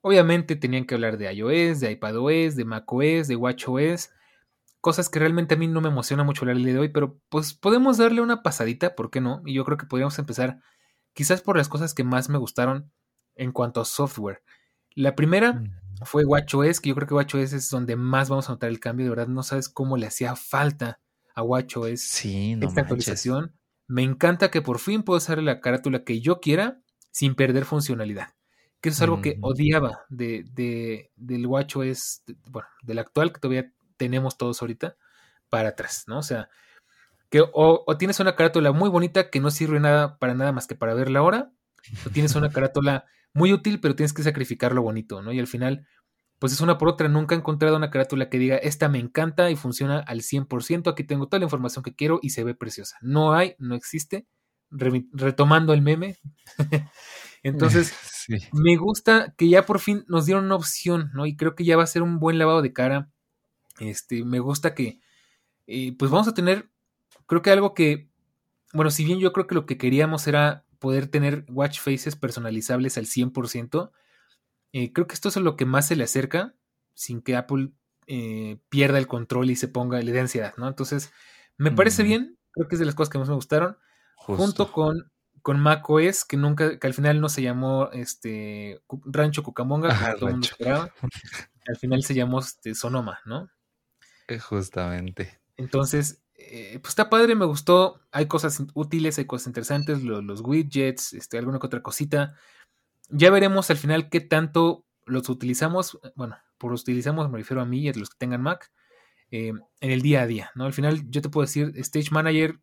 Obviamente 0.00 0.56
tenían 0.56 0.84
que 0.84 0.94
hablar 0.94 1.18
de 1.18 1.32
iOS, 1.32 1.80
de 1.80 1.90
iPadOS, 1.92 2.54
de 2.54 2.64
macOS, 2.64 3.28
de 3.28 3.36
watchOS, 3.36 4.10
cosas 4.80 5.08
que 5.08 5.18
realmente 5.18 5.54
a 5.54 5.58
mí 5.58 5.66
no 5.66 5.80
me 5.80 5.88
emociona 5.88 6.22
mucho 6.22 6.42
hablar 6.42 6.56
el 6.56 6.64
día 6.64 6.74
de 6.74 6.78
hoy, 6.80 6.88
pero 6.88 7.20
pues 7.28 7.52
podemos 7.52 7.98
darle 7.98 8.20
una 8.20 8.42
pasadita, 8.42 8.94
¿por 8.94 9.10
qué 9.10 9.20
no? 9.20 9.42
Y 9.44 9.54
yo 9.54 9.64
creo 9.64 9.76
que 9.76 9.86
podríamos 9.86 10.18
empezar 10.18 10.60
quizás 11.14 11.42
por 11.42 11.56
las 11.56 11.68
cosas 11.68 11.94
que 11.94 12.04
más 12.04 12.28
me 12.28 12.38
gustaron 12.38 12.92
en 13.34 13.50
cuanto 13.50 13.80
a 13.80 13.84
software. 13.84 14.42
La 14.94 15.16
primera 15.16 15.62
fue 16.04 16.24
WatchOS, 16.24 16.80
que 16.80 16.90
yo 16.90 16.94
creo 16.94 17.08
que 17.08 17.14
WatchOS 17.14 17.52
es 17.52 17.70
donde 17.70 17.96
más 17.96 18.28
vamos 18.28 18.48
a 18.48 18.52
notar 18.52 18.70
el 18.70 18.80
cambio, 18.80 19.06
de 19.06 19.10
verdad 19.10 19.28
no 19.28 19.42
sabes 19.42 19.68
cómo 19.68 19.96
le 19.96 20.06
hacía 20.06 20.36
falta 20.36 21.00
a 21.34 21.42
WatchOS 21.42 22.00
sí, 22.00 22.56
esta 22.60 22.82
actualización. 22.82 23.52
Me 23.88 24.02
encanta 24.02 24.50
que 24.50 24.62
por 24.62 24.78
fin 24.78 25.02
puedo 25.02 25.16
usar 25.16 25.42
la 25.42 25.60
carátula 25.60 26.04
que 26.04 26.20
yo 26.20 26.40
quiera 26.40 26.80
sin 27.10 27.34
perder 27.34 27.64
funcionalidad 27.64 28.37
que 28.80 28.90
eso 28.90 28.96
es 28.96 29.02
algo 29.02 29.20
que 29.20 29.38
odiaba 29.40 30.04
de, 30.08 30.44
de, 30.52 31.10
del 31.16 31.46
WatchOS, 31.46 32.22
bueno, 32.46 32.68
del 32.82 32.98
actual 32.98 33.32
que 33.32 33.40
todavía 33.40 33.72
tenemos 33.96 34.38
todos 34.38 34.62
ahorita, 34.62 34.96
para 35.48 35.70
atrás, 35.70 36.04
¿no? 36.06 36.18
O 36.18 36.22
sea, 36.22 36.48
que 37.30 37.42
o, 37.52 37.84
tienes 37.98 38.20
una 38.20 38.36
carátula 38.36 38.72
muy 38.72 38.88
bonita 38.88 39.30
que 39.30 39.40
no 39.40 39.50
sirve 39.50 39.80
nada 39.80 40.18
para 40.18 40.34
nada 40.34 40.52
más 40.52 40.66
que 40.66 40.74
para 40.74 40.94
ver 40.94 41.10
la 41.10 41.22
hora, 41.22 41.52
o 42.06 42.10
tienes 42.10 42.34
una 42.36 42.50
carátula 42.50 43.04
muy 43.34 43.52
útil, 43.52 43.80
pero 43.80 43.94
tienes 43.96 44.12
que 44.12 44.22
sacrificar 44.22 44.72
lo 44.74 44.82
bonito, 44.82 45.22
¿no? 45.22 45.32
Y 45.32 45.40
al 45.40 45.46
final, 45.46 45.86
pues 46.38 46.52
es 46.52 46.60
una 46.60 46.78
por 46.78 46.88
otra. 46.88 47.08
Nunca 47.08 47.34
he 47.34 47.38
encontrado 47.38 47.76
una 47.76 47.90
carátula 47.90 48.30
que 48.30 48.38
diga, 48.38 48.56
esta 48.56 48.88
me 48.88 48.98
encanta 48.98 49.50
y 49.50 49.56
funciona 49.56 49.98
al 49.98 50.22
100%, 50.22 50.90
aquí 50.90 51.04
tengo 51.04 51.26
toda 51.26 51.40
la 51.40 51.46
información 51.46 51.82
que 51.82 51.94
quiero 51.94 52.20
y 52.22 52.30
se 52.30 52.44
ve 52.44 52.54
preciosa. 52.54 52.96
No 53.02 53.34
hay, 53.34 53.54
no 53.58 53.74
existe. 53.74 54.26
retomando 54.70 55.72
el 55.72 55.82
meme. 55.82 56.18
Entonces, 57.42 57.94
me 58.52 58.76
gusta 58.76 59.34
que 59.36 59.48
ya 59.48 59.64
por 59.64 59.80
fin 59.80 60.04
nos 60.08 60.26
dieron 60.26 60.44
una 60.46 60.56
opción, 60.56 61.10
¿no? 61.14 61.26
Y 61.26 61.36
creo 61.36 61.54
que 61.54 61.64
ya 61.64 61.76
va 61.76 61.84
a 61.84 61.86
ser 61.86 62.02
un 62.02 62.18
buen 62.18 62.38
lavado 62.38 62.62
de 62.62 62.72
cara. 62.72 63.10
Este, 63.78 64.24
me 64.24 64.40
gusta 64.40 64.74
que, 64.74 65.00
eh, 65.66 65.94
pues 65.96 66.10
vamos 66.10 66.28
a 66.28 66.34
tener, 66.34 66.70
creo 67.26 67.42
que 67.42 67.50
algo 67.50 67.74
que, 67.74 68.10
bueno, 68.72 68.90
si 68.90 69.04
bien 69.04 69.18
yo 69.18 69.32
creo 69.32 69.46
que 69.46 69.54
lo 69.54 69.66
que 69.66 69.78
queríamos 69.78 70.26
era 70.26 70.64
poder 70.78 71.08
tener 71.08 71.44
watch 71.48 71.80
faces 71.80 72.16
personalizables 72.16 72.98
al 72.98 73.06
100%, 73.06 73.92
eh, 74.72 74.92
creo 74.92 75.06
que 75.06 75.14
esto 75.14 75.28
es 75.28 75.36
lo 75.36 75.56
que 75.56 75.64
más 75.64 75.86
se 75.86 75.96
le 75.96 76.04
acerca, 76.04 76.54
sin 76.94 77.22
que 77.22 77.36
Apple 77.36 77.72
eh, 78.06 78.58
pierda 78.68 78.98
el 78.98 79.06
control 79.06 79.50
y 79.50 79.56
se 79.56 79.68
ponga, 79.68 80.00
le 80.00 80.12
dé 80.12 80.20
ansiedad, 80.20 80.54
¿no? 80.56 80.68
Entonces, 80.68 81.12
me 81.56 81.70
parece 81.70 82.02
bien, 82.02 82.38
creo 82.52 82.68
que 82.68 82.74
es 82.74 82.78
de 82.78 82.86
las 82.86 82.94
cosas 82.94 83.10
que 83.10 83.18
más 83.18 83.28
me 83.28 83.34
gustaron, 83.34 83.78
junto 84.16 84.72
con 84.72 85.10
con 85.42 85.60
macOS, 85.60 86.24
que 86.24 86.36
nunca, 86.36 86.78
que 86.78 86.86
al 86.86 86.94
final 86.94 87.20
no 87.20 87.28
se 87.28 87.42
llamó 87.42 87.90
este 87.92 88.80
Rancho 89.04 89.42
Cucamonga, 89.42 89.88
como 89.88 90.14
todo 90.14 90.26
el 90.26 90.32
mundo 90.32 90.48
esperaba. 90.50 90.92
Al 91.66 91.76
final 91.76 92.02
se 92.02 92.14
llamó 92.14 92.40
este, 92.40 92.74
Sonoma, 92.74 93.20
¿no? 93.26 93.50
Eh, 94.28 94.38
justamente. 94.38 95.40
Entonces, 95.56 96.22
eh, 96.34 96.78
pues 96.80 96.92
está 96.92 97.10
padre, 97.10 97.34
me 97.34 97.44
gustó. 97.44 98.00
Hay 98.12 98.26
cosas 98.26 98.62
útiles, 98.74 99.18
hay 99.18 99.26
cosas 99.26 99.48
interesantes, 99.48 100.02
los, 100.02 100.40
widgets, 100.40 101.12
este, 101.12 101.38
alguna 101.38 101.58
que 101.58 101.66
otra 101.66 101.82
cosita. 101.82 102.34
Ya 103.10 103.30
veremos 103.30 103.70
al 103.70 103.76
final 103.76 104.08
qué 104.08 104.20
tanto 104.20 104.86
los 105.04 105.28
utilizamos. 105.28 105.98
Bueno, 106.14 106.36
por 106.58 106.70
los 106.70 106.82
utilizamos 106.82 107.30
me 107.30 107.38
refiero 107.38 107.60
a 107.60 107.66
mí 107.66 107.80
y 107.80 107.88
a 107.88 107.92
los 107.92 108.10
que 108.10 108.18
tengan 108.18 108.42
Mac. 108.42 108.70
Eh, 109.30 109.52
en 109.80 109.90
el 109.90 110.00
día 110.00 110.22
a 110.22 110.26
día, 110.26 110.50
¿no? 110.54 110.64
Al 110.64 110.72
final 110.72 111.02
yo 111.10 111.20
te 111.20 111.28
puedo 111.28 111.46
decir, 111.46 111.72
Stage 111.76 112.08
Manager 112.10 112.58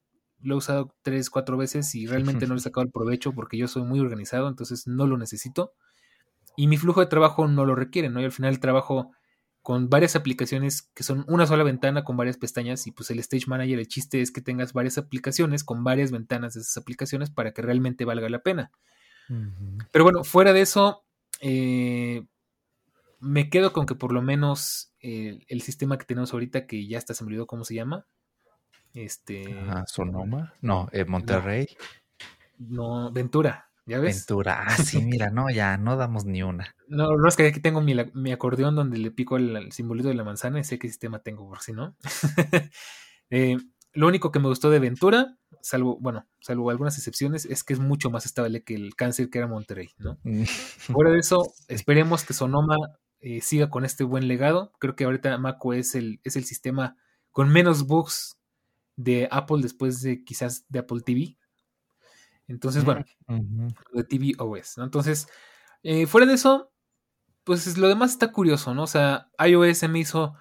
lo 0.46 0.56
he 0.56 0.58
usado 0.58 0.94
tres, 1.02 1.30
cuatro 1.30 1.58
veces 1.58 1.94
y 1.96 2.08
realmente 2.08 2.48
no 2.48 2.54
le 2.54 2.60
he 2.60 2.64
sacado 2.64 2.86
el 2.86 2.92
provecho 2.92 3.34
porque 3.34 3.58
yo 3.58 3.68
soy 3.68 3.84
muy 3.84 4.00
organizado, 4.00 4.48
entonces 4.48 4.88
no 4.88 5.08
lo 5.08 5.18
necesito. 5.18 5.74
Y 6.56 6.68
mi 6.68 6.78
flujo 6.78 7.02
de 7.02 7.08
trabajo 7.08 7.48
no 7.48 7.66
lo 7.66 7.75
requiere, 7.75 8.10
¿no? 8.10 8.22
Y 8.22 8.25
al 8.25 8.32
final 8.32 8.60
trabajo 8.60 9.12
con 9.62 9.90
varias 9.90 10.16
aplicaciones 10.16 10.84
que 10.94 11.02
son 11.02 11.25
una 11.28 11.48
sola 11.48 11.64
ventana 11.64 12.04
con 12.04 12.16
varias 12.16 12.38
pestañas 12.38 12.86
y 12.86 12.92
pues 12.92 13.10
el 13.10 13.18
Stage 13.18 13.46
Manager, 13.48 13.80
el 13.80 13.88
chiste 13.88 14.22
es 14.22 14.32
que 14.32 14.40
tengas 14.40 14.74
varias 14.74 15.00
aplicaciones 15.00 15.64
con 15.64 15.84
varias 15.84 16.12
ventanas 16.12 16.54
de 16.54 16.62
esas 16.62 16.78
aplicaciones 16.78 17.32
para 17.32 17.52
que 17.52 17.64
realmente 17.64 18.06
valga 18.06 18.30
la 18.30 18.44
pena. 18.44 18.72
Pero 19.92 20.04
bueno, 20.04 20.24
fuera 20.24 20.54
de 20.54 20.62
eso, 20.62 21.04
eh, 21.42 22.24
me 23.20 23.50
quedo 23.50 23.74
con 23.74 23.88
que 23.88 23.96
por 23.96 24.12
lo 24.12 24.22
menos 24.22 24.94
eh, 25.02 25.40
el 25.48 25.64
sistema 25.64 25.98
que 25.98 26.06
tenemos 26.06 26.32
ahorita, 26.32 26.68
que 26.68 26.88
ya 26.88 27.00
está 27.00 27.16
se 27.16 27.24
me 27.24 27.30
olvidó 27.30 27.48
cómo 27.48 27.64
se 27.64 27.74
llama, 27.74 28.06
este. 28.96 29.56
Sonoma. 29.88 30.54
No, 30.62 30.88
eh, 30.92 31.06
Monterrey. 31.06 31.68
No, 32.58 33.12
Ventura. 33.12 33.70
¿Ya 33.88 34.00
ves? 34.00 34.25
Ventura. 34.25 34.64
Ah, 34.66 34.78
sí, 34.78 35.02
mira, 35.04 35.30
no, 35.30 35.50
ya 35.50 35.78
no 35.78 35.96
damos 35.96 36.25
ni 36.25 36.42
una. 36.42 36.75
No, 36.88 37.16
no 37.16 37.28
es 37.28 37.36
que 37.36 37.48
aquí 37.48 37.60
tengo 37.60 37.82
mi, 37.82 37.96
mi 38.14 38.32
acordeón 38.32 38.75
donde 38.75 38.98
le 38.98 39.12
pico 39.12 39.38
el, 39.38 39.72
simbolito 39.72 40.10
de 40.10 40.16
la 40.16 40.24
manzana 40.24 40.60
y 40.60 40.64
sé 40.64 40.80
qué 40.80 40.88
sistema 40.88 41.20
tengo, 41.20 41.48
por 41.48 41.62
si 41.62 41.74
no. 41.74 41.96
eh, 43.30 43.58
lo 43.94 44.08
único 44.08 44.32
que 44.32 44.40
me 44.40 44.48
gustó 44.48 44.70
de 44.72 44.80
Ventura, 44.80 45.38
salvo, 45.62 45.98
bueno, 46.02 46.28
salvo 46.42 46.70
algunas 46.70 46.98
excepciones, 46.98 47.46
es 47.46 47.64
que 47.64 47.74
es 47.74 47.80
mucho 47.80 48.10
más 48.10 48.25
estable 48.25 48.64
que 48.64 48.75
el 48.75 48.96
cáncer 48.96 49.30
que 49.30 49.38
era 49.38 49.48
Monterrey, 49.48 49.90
¿no? 49.98 50.18
Mm. 50.24 50.44
Fuera 50.46 51.12
de 51.12 51.20
eso, 51.20 51.54
esperemos 51.68 52.24
que 52.25 52.34
Sonoma 52.34 52.75
eh, 53.20 53.42
siga 53.42 53.70
con 53.70 53.86
este 53.86 54.04
buen 54.04 54.28
legado. 54.28 54.72
Creo 54.80 54.96
que 54.96 55.06
ahorita 55.06 55.38
Maco 55.38 55.74
es 55.74 55.96
el, 55.96 56.20
es 56.24 56.36
el 56.36 56.44
sistema 56.44 56.98
con 57.32 57.50
menos 57.50 57.86
bugs 57.88 58.38
de 58.96 59.28
Apple 59.32 59.62
después 59.62 60.02
de 60.02 60.24
quizás 60.24 60.66
de 60.70 60.80
Apple 60.80 61.02
TV. 61.02 61.38
Entonces, 62.48 62.84
bueno, 62.84 63.04
de 63.28 64.04
TV 64.04 64.34
OS, 64.38 64.78
¿no? 64.78 64.84
Entonces, 64.84 65.28
eh, 65.84 66.06
fuera 66.06 66.28
de 66.28 66.34
eso, 66.34 66.72
pues 67.44 67.78
lo 67.78 67.88
demás 67.88 68.12
está 68.12 68.32
curioso, 68.32 68.74
¿no? 68.74 68.84
O 68.84 68.88
sea, 68.88 69.30
iOS 69.40 69.90
me 69.90 70.00
hizo 70.00 70.36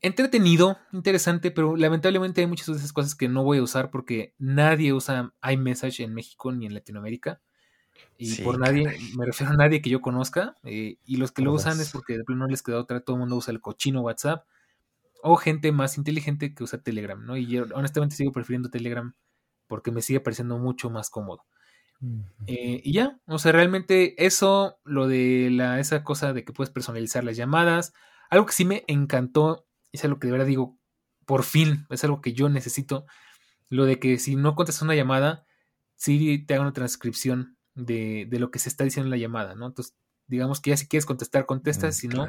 entretenido, 0.00 0.78
interesante, 0.92 1.50
pero 1.50 1.76
lamentablemente 1.76 2.40
hay 2.40 2.46
muchas 2.46 2.66
de 2.66 2.74
esas 2.74 2.92
cosas 2.92 3.14
que 3.14 3.28
no 3.28 3.44
voy 3.44 3.58
a 3.58 3.62
usar 3.62 3.90
porque 3.90 4.34
nadie 4.38 4.92
usa 4.92 5.32
iMessage 5.48 6.00
en 6.00 6.12
México 6.12 6.52
ni 6.52 6.66
en 6.66 6.74
Latinoamérica. 6.74 7.40
Y 8.18 8.42
por 8.42 8.58
nadie, 8.58 8.84
me 9.16 9.26
refiero 9.26 9.52
a 9.52 9.56
nadie 9.56 9.80
que 9.80 9.90
yo 9.90 10.00
conozca. 10.00 10.56
Eh, 10.64 10.98
y 11.04 11.16
los 11.16 11.32
que 11.32 11.42
lo 11.42 11.52
usan 11.52 11.80
es 11.80 11.90
porque 11.90 12.18
de 12.18 12.24
plano 12.24 12.44
no 12.44 12.50
les 12.50 12.62
queda 12.62 12.78
otra, 12.78 13.00
todo 13.00 13.16
el 13.16 13.20
mundo 13.20 13.36
usa 13.36 13.52
el 13.52 13.60
cochino 13.60 14.02
WhatsApp. 14.02 14.44
O 15.22 15.36
gente 15.36 15.72
más 15.72 15.96
inteligente 15.96 16.54
que 16.54 16.64
usa 16.64 16.82
Telegram, 16.82 17.24
¿no? 17.24 17.36
Y 17.36 17.46
yo 17.46 17.64
honestamente 17.74 18.16
sigo 18.16 18.32
prefiriendo 18.32 18.70
Telegram 18.70 19.14
porque 19.66 19.90
me 19.90 20.02
sigue 20.02 20.20
pareciendo 20.20 20.58
mucho 20.58 20.90
más 20.90 21.08
cómodo. 21.08 21.44
Eh, 22.48 22.80
y 22.82 22.92
ya, 22.92 23.20
o 23.26 23.38
sea, 23.38 23.52
realmente 23.52 24.26
eso, 24.26 24.80
lo 24.84 25.06
de 25.06 25.50
la, 25.52 25.78
esa 25.78 26.02
cosa 26.02 26.32
de 26.32 26.44
que 26.44 26.52
puedes 26.52 26.72
personalizar 26.72 27.22
las 27.22 27.36
llamadas, 27.36 27.92
algo 28.28 28.46
que 28.46 28.52
sí 28.52 28.64
me 28.64 28.84
encantó 28.88 29.66
es 29.92 30.04
algo 30.04 30.18
que 30.18 30.26
de 30.26 30.32
verdad 30.32 30.46
digo, 30.46 30.76
por 31.26 31.44
fin, 31.44 31.86
es 31.90 32.02
algo 32.02 32.20
que 32.20 32.32
yo 32.32 32.48
necesito. 32.48 33.06
Lo 33.68 33.84
de 33.84 33.98
que 33.98 34.18
si 34.18 34.36
no 34.36 34.54
contestas 34.54 34.82
una 34.82 34.94
llamada, 34.94 35.46
sí 35.94 36.44
te 36.46 36.54
haga 36.54 36.62
una 36.62 36.72
transcripción 36.72 37.56
de, 37.74 38.26
lo 38.30 38.50
que 38.50 38.58
se 38.58 38.68
está 38.68 38.84
diciendo 38.84 39.06
en 39.06 39.12
la 39.12 39.16
llamada, 39.16 39.54
¿no? 39.54 39.66
Entonces, 39.66 39.94
digamos 40.26 40.60
que 40.60 40.70
ya 40.70 40.76
si 40.76 40.88
quieres 40.88 41.06
contestar, 41.06 41.46
contestas, 41.46 41.96
mm, 41.96 41.98
si 41.98 42.08
no, 42.08 42.26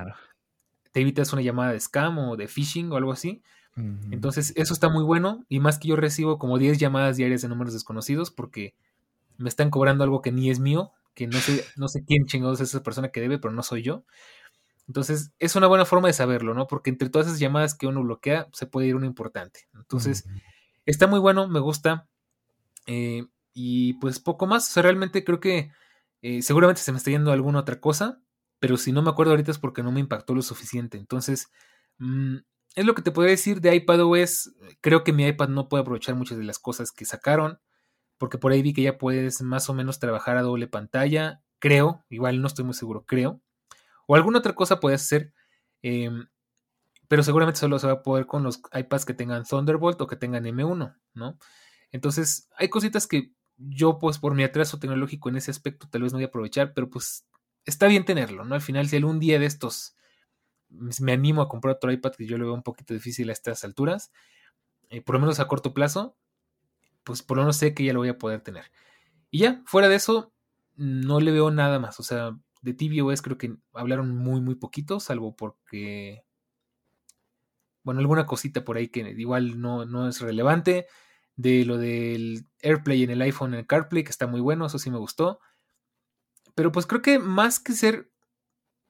te 0.93 1.01
evitas 1.01 1.33
una 1.33 1.41
llamada 1.41 1.73
de 1.73 1.79
scam 1.79 2.17
o 2.19 2.38
de 2.38 2.47
phishing 2.47 2.91
o 2.91 2.95
algo 2.95 3.12
así. 3.12 3.43
Entonces, 4.12 4.53
eso 4.55 4.71
está 4.71 4.88
muy 4.88 5.03
bueno. 5.03 5.45
Y 5.50 5.59
más 5.59 5.79
que 5.79 5.88
yo 5.88 5.95
recibo 5.95 6.38
como 6.38 6.59
10 6.59 6.77
llamadas 6.77 7.17
diarias 7.17 7.41
de 7.41 7.47
números 7.47 7.73
desconocidos 7.73 8.29
porque 8.29 8.75
me 9.38 9.50
están 9.50 9.71
cobrando 9.71 10.03
algo 10.03 10.21
que 10.21 10.31
ni 10.31 10.51
es 10.51 10.59
mío, 10.59 10.91
que 11.15 11.25
no 11.25 11.39
sé, 11.39 11.65
no 11.75 11.88
sé 11.88 12.03
quién 12.05 12.27
chingados 12.27 12.62
es 12.62 12.69
esa 12.69 12.83
persona 12.83 13.09
que 13.09 13.19
debe, 13.19 13.39
pero 13.39 13.51
no 13.51 13.63
soy 13.63 13.81
yo. 13.81 14.05
Entonces, 14.88 15.31
es 15.39 15.55
una 15.55 15.65
buena 15.65 15.85
forma 15.85 16.07
de 16.07 16.13
saberlo, 16.13 16.53
¿no? 16.53 16.67
Porque 16.67 16.91
entre 16.91 17.09
todas 17.09 17.27
esas 17.27 17.39
llamadas 17.39 17.73
que 17.73 17.88
uno 17.88 18.03
bloquea, 18.03 18.47
se 18.53 18.67
puede 18.67 18.88
ir 18.88 18.95
una 18.95 19.07
importante. 19.07 19.62
Entonces, 19.73 20.25
está 20.85 21.07
muy 21.07 21.19
bueno, 21.19 21.47
me 21.47 21.59
gusta. 21.59 22.07
Eh, 22.85 23.25
y 23.53 23.93
pues 23.95 24.19
poco 24.19 24.45
más. 24.45 24.69
O 24.69 24.73
sea, 24.73 24.83
realmente 24.83 25.23
creo 25.23 25.39
que 25.39 25.71
eh, 26.21 26.43
seguramente 26.43 26.81
se 26.81 26.91
me 26.91 27.00
está 27.00 27.09
yendo 27.09 27.31
alguna 27.31 27.59
otra 27.59 27.79
cosa. 27.79 28.19
Pero 28.63 28.77
si 28.77 28.93
no 28.93 29.01
me 29.01 29.10
acuerdo 29.10 29.34
ahorita 29.34 29.51
es 29.51 29.60
porque 29.60 29.84
no 29.84 29.91
me 29.91 30.00
impactó 30.00 30.34
lo 30.34 30.41
suficiente. 30.41 30.98
Entonces, 30.98 31.51
mm, 31.98 32.38
es 32.75 32.86
lo 32.86 32.96
que 32.96 33.01
te 33.01 33.12
podría 33.12 33.32
decir 33.32 33.60
de 33.60 33.75
iPadOS. 33.75 34.55
Creo 34.79 35.03
que 35.03 35.12
mi 35.12 35.27
iPad 35.27 35.50
no 35.50 35.67
puede 35.67 35.82
aprovechar 35.82 36.15
muchas 36.15 36.38
de 36.38 36.46
las 36.46 36.60
cosas 36.60 36.93
que 36.93 37.03
sacaron. 37.03 37.60
Porque 38.17 38.38
por 38.38 38.53
ahí 38.53 38.62
vi 38.62 38.72
que 38.72 38.82
ya 38.82 38.98
puedes 38.98 39.41
más 39.41 39.70
o 39.70 39.74
menos 39.74 40.00
trabajar 40.00 40.38
a 40.38 40.43
doble 40.43 40.70
pantalla. 40.70 41.43
Creo, 41.60 42.05
igual 42.10 42.41
no 42.41 42.48
estoy 42.48 42.63
muy 42.63 42.74
seguro, 42.74 43.03
creo. 43.05 43.41
O 44.08 44.15
alguna 44.15 44.39
otra 44.39 44.55
cosa 44.55 44.79
puedes 44.79 45.01
hacer. 45.01 45.34
Em, 45.82 46.27
pero 47.10 47.22
seguramente 47.22 47.60
solo 47.60 47.79
se 47.79 47.88
va 47.88 47.93
a 47.93 48.01
poder 48.01 48.27
con 48.27 48.43
los 48.43 48.62
iPads 48.74 49.03
que 49.03 49.13
tengan 49.13 49.43
Thunderbolt 49.43 50.00
o 50.00 50.08
que 50.08 50.15
tengan 50.15 50.46
M1, 50.46 50.96
¿no? 51.15 51.38
Entonces, 51.91 52.48
hay 52.58 52.70
cositas 52.70 53.08
que 53.08 53.34
yo, 53.58 54.00
pues, 54.00 54.20
por 54.20 54.36
mi 54.36 54.43
atraso 54.46 54.79
tecnológico 54.79 55.27
en 55.27 55.36
ese 55.36 55.51
aspecto, 55.51 55.89
tal 55.91 56.03
vez 56.03 56.13
no 56.13 56.20
voy 56.20 56.24
a 56.24 56.27
aprovechar, 56.27 56.74
pero 56.74 56.89
pues 56.89 57.25
está 57.65 57.88
bien 57.88 58.05
tenerlo, 58.05 58.46
¿no? 58.46 58.55
Al 58.55 58.62
final, 58.62 58.88
si 58.88 58.98
algún 58.98 59.20
día 59.20 59.39
de 59.39 59.46
estos 59.46 59.96
me 60.70 61.12
animo 61.13 61.41
a 61.41 61.50
comprar 61.50 61.75
otro 61.75 61.91
iPad 61.91 62.13
que 62.13 62.25
yo 62.25 62.38
lo 62.38 62.46
veo 62.46 62.53
un 62.53 62.63
poquito 62.63 62.93
difícil 62.93 63.29
a 63.29 63.34
estas 63.34 63.63
alturas, 63.63 64.12
eh, 64.89 65.01
por 65.01 65.15
lo 65.15 65.22
menos 65.22 65.39
a 65.39 65.48
corto 65.48 65.74
plazo, 65.74 66.17
pues 67.03 67.22
por 67.22 67.38
lo 67.38 67.43
menos 67.43 67.58
sé 67.58 67.74
que 67.74 67.84
ya 67.84 67.93
lo 67.93 68.00
voy 68.00 68.10
a 68.10 68.17
poder 68.17 68.41
tener. 68.41 68.65
Y 69.29 69.39
ya, 69.39 69.62
fuera 69.65 69.89
de 69.89 69.96
eso, 69.96 70.34
no 70.75 71.20
le 71.20 71.32
veo 71.32 71.51
nada 71.51 71.79
más. 71.79 72.00
O 72.00 72.03
sea, 72.03 72.38
de 72.62 72.74
tvOS 72.74 73.22
creo 73.22 73.38
que 73.38 73.55
hablaron 73.74 74.15
muy, 74.15 74.41
muy 74.41 74.55
poquito, 74.55 75.00
salvo 75.00 75.36
porque. 75.36 76.24
Bueno, 77.84 78.00
alguna 78.00 78.25
cosita 78.25 78.63
por 78.63 78.77
ahí 78.77 78.88
que 78.88 79.01
igual 79.17 79.60
no, 79.60 79.86
no 79.86 80.08
es 80.08 80.22
relevante. 80.22 80.88
De 81.36 81.65
lo 81.65 81.77
del 81.77 82.46
AirPlay 82.62 83.03
en 83.03 83.10
el 83.10 83.22
iPhone, 83.24 83.53
en 83.53 83.62
el 83.62 83.67
CarPlay, 83.67 84.03
que 84.03 84.12
está 84.12 84.27
muy 84.27 84.39
bueno, 84.39 84.67
eso 84.67 84.77
sí 84.77 84.91
me 84.91 85.00
gustó. 85.00 85.39
Pero 86.55 86.72
pues 86.72 86.86
creo 86.86 87.01
que 87.01 87.19
más 87.19 87.60
que 87.60 87.74
ser 87.74 88.12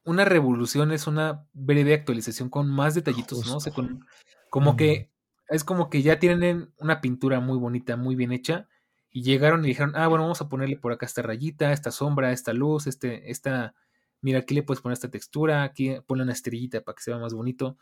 una 0.05 0.25
revolución, 0.25 0.91
es 0.91 1.07
una 1.07 1.47
breve 1.53 1.93
actualización 1.93 2.49
con 2.49 2.69
más 2.69 2.95
detallitos, 2.95 3.47
¿no? 3.47 3.57
O 3.57 3.59
sea, 3.59 3.73
con, 3.73 4.05
como 4.49 4.75
que 4.75 5.11
es 5.49 5.63
como 5.63 5.89
que 5.89 6.01
ya 6.01 6.19
tienen 6.19 6.73
una 6.77 7.01
pintura 7.01 7.39
muy 7.39 7.57
bonita, 7.57 7.95
muy 7.95 8.15
bien 8.15 8.31
hecha 8.31 8.67
y 9.09 9.21
llegaron 9.21 9.63
y 9.63 9.67
dijeron, 9.67 9.93
ah, 9.95 10.07
bueno, 10.07 10.23
vamos 10.23 10.41
a 10.41 10.49
ponerle 10.49 10.77
por 10.77 10.91
acá 10.91 11.05
esta 11.05 11.21
rayita, 11.21 11.71
esta 11.71 11.91
sombra, 11.91 12.31
esta 12.31 12.51
luz, 12.51 12.87
este, 12.87 13.29
esta, 13.29 13.75
mira, 14.21 14.39
aquí 14.39 14.55
le 14.55 14.63
puedes 14.63 14.81
poner 14.81 14.93
esta 14.93 15.11
textura, 15.11 15.63
aquí 15.63 15.95
ponle 16.07 16.23
una 16.23 16.33
estrellita 16.33 16.81
para 16.81 16.95
que 16.95 17.03
se 17.03 17.11
vea 17.11 17.19
más 17.19 17.33
bonito. 17.33 17.77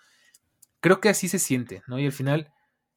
Creo 0.82 1.00
que 1.00 1.10
así 1.10 1.30
se 1.30 1.40
siente, 1.40 1.84
¿no? 1.88 2.00
Y 2.00 2.06
al 2.06 2.12
final, 2.12 2.52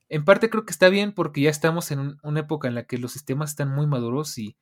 en 0.09 0.25
parte 0.25 0.51
creo 0.51 0.65
que 0.65 0.73
está 0.73 0.89
bien 0.89 1.13
porque 1.13 1.43
ya 1.43 1.51
estamos 1.51 1.91
en 1.93 2.17
una 2.23 2.41
época 2.41 2.67
en 2.67 2.75
la 2.75 2.85
que 2.85 2.99
los 2.99 3.13
sistemas 3.13 3.51
están 3.51 3.73
muy 3.73 3.87
maduros 3.87 4.37
y 4.39 4.57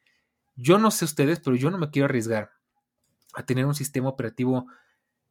yo 0.55 0.79
no 0.79 0.91
sé 0.91 1.05
ustedes, 1.05 1.41
pero 1.41 1.57
yo 1.57 1.71
no 1.71 1.79
me 1.79 1.91
quiero 1.91 2.07
arriesgar 2.07 2.51
a 3.35 3.45
tener 3.45 3.67
un 3.67 3.75
sistema 3.75 4.09
operativo 4.09 4.67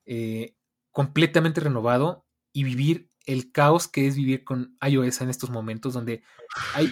eh, 0.06 0.56
completamente 0.92 1.62
renovado 1.62 2.26
y 2.54 2.64
vivir 2.64 3.10
el 3.26 3.52
caos 3.52 3.88
que 3.88 4.08
es 4.08 4.16
vivir 4.16 4.44
con 4.44 4.78
iOS 4.82 5.22
en 5.22 5.30
estos 5.30 5.50
momentos 5.50 5.94
donde 5.94 6.24
hay 6.74 6.92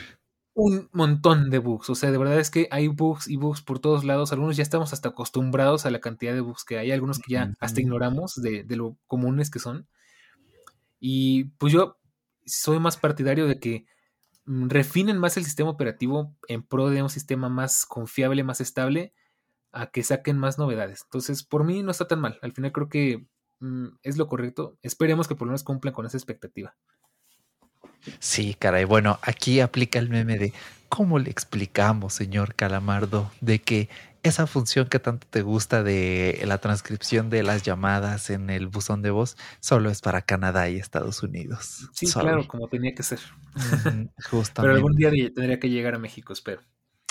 un 0.53 0.89
montón 0.91 1.49
de 1.49 1.59
bugs. 1.59 1.89
O 1.89 1.95
sea, 1.95 2.11
de 2.11 2.17
verdad 2.17 2.39
es 2.39 2.51
que 2.51 2.67
hay 2.71 2.87
bugs 2.87 3.27
y 3.27 3.37
bugs 3.37 3.61
por 3.61 3.79
todos 3.79 4.03
lados. 4.03 4.31
Algunos 4.31 4.57
ya 4.57 4.63
estamos 4.63 4.93
hasta 4.93 5.09
acostumbrados 5.09 5.85
a 5.85 5.89
la 5.89 6.01
cantidad 6.01 6.33
de 6.33 6.41
bugs 6.41 6.65
que 6.65 6.77
hay. 6.77 6.91
Algunos 6.91 7.19
que 7.19 7.33
ya 7.33 7.53
hasta 7.59 7.81
ignoramos 7.81 8.35
de, 8.41 8.65
lo 8.75 8.97
comunes 9.07 9.49
que 9.49 9.59
son. 9.59 9.87
Y 10.99 11.45
pues 11.57 11.71
yo 11.71 11.97
soy 12.45 12.79
más 12.79 12.97
partidario 12.97 13.47
de 13.47 13.59
que 13.59 13.85
refinen 14.49 15.19
más 15.19 15.37
el 15.37 15.45
sistema 15.45 15.69
operativo 15.69 16.35
en 16.47 16.63
pro 16.63 16.89
de 16.89 17.03
un 17.03 17.09
sistema 17.09 17.49
más 17.49 17.85
confiable, 17.85 18.43
más 18.43 18.61
estable, 18.61 19.13
a 19.71 19.87
que 19.87 20.03
saquen 20.03 20.37
más 20.37 20.57
novedades. 20.57 21.03
Entonces, 21.03 21.43
por 21.43 21.63
mí 21.63 21.83
no 21.83 21.91
está 21.91 22.07
tan 22.07 22.19
mal. 22.19 22.39
Al 22.41 22.53
final 22.53 22.71
creo 22.71 22.89
que 22.89 23.27
mm, 23.59 23.87
es 24.01 24.17
lo 24.17 24.27
correcto. 24.27 24.77
Esperemos 24.81 25.27
que 25.27 25.35
por 25.35 25.45
lo 25.45 25.51
menos 25.51 25.63
cumplan 25.63 25.93
con 25.93 26.07
esa 26.07 26.17
expectativa. 26.17 26.75
Sí, 28.19 28.55
caray. 28.57 28.85
Bueno, 28.85 29.19
aquí 29.21 29.59
aplica 29.59 29.99
el 29.99 30.09
meme 30.09 30.39
de 30.39 30.53
cómo 30.87 31.19
le 31.19 31.29
explicamos, 31.29 32.13
señor 32.13 32.55
Calamardo, 32.55 33.31
de 33.41 33.59
que 33.59 33.89
esa 34.23 34.47
función 34.47 34.87
que 34.87 34.99
tanto 34.99 35.27
te 35.29 35.41
gusta 35.41 35.83
de 35.83 36.41
la 36.45 36.57
transcripción 36.57 37.29
de 37.29 37.43
las 37.43 37.63
llamadas 37.63 38.29
en 38.29 38.49
el 38.49 38.67
buzón 38.67 39.01
de 39.01 39.11
voz 39.11 39.37
solo 39.59 39.89
es 39.89 40.01
para 40.01 40.21
Canadá 40.21 40.69
y 40.69 40.77
Estados 40.77 41.23
Unidos. 41.23 41.89
Sí, 41.93 42.07
claro, 42.11 42.47
como 42.47 42.67
tenía 42.67 42.93
que 42.93 43.03
ser. 43.03 43.19
Justamente. 44.29 44.53
Pero 44.55 44.73
algún 44.73 44.95
día 44.95 45.09
tendría 45.09 45.59
que 45.59 45.69
llegar 45.69 45.95
a 45.95 45.99
México, 45.99 46.33
espero. 46.33 46.61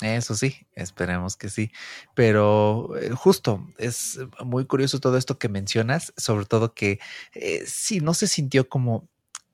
Eso 0.01 0.37
sí, 0.37 0.67
esperemos 0.75 1.37
que 1.37 1.49
sí. 1.49 1.73
Pero 2.15 2.97
eh, 3.01 3.11
justo, 3.11 3.67
es 3.79 4.21
muy 4.45 4.65
curioso 4.65 5.01
todo 5.01 5.17
esto 5.17 5.39
que 5.39 5.49
mencionas, 5.49 6.13
sobre 6.17 6.47
todo 6.47 6.75
que 6.75 7.01
eh, 7.33 7.65
sí, 7.67 8.01
no 8.01 8.15
se 8.15 8.29
sintió 8.29 8.69
como 8.69 9.09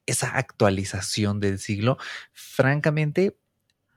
esa 0.06 0.36
actualización 0.36 1.40
del 1.40 1.58
siglo, 1.58 1.96
francamente, 2.32 3.38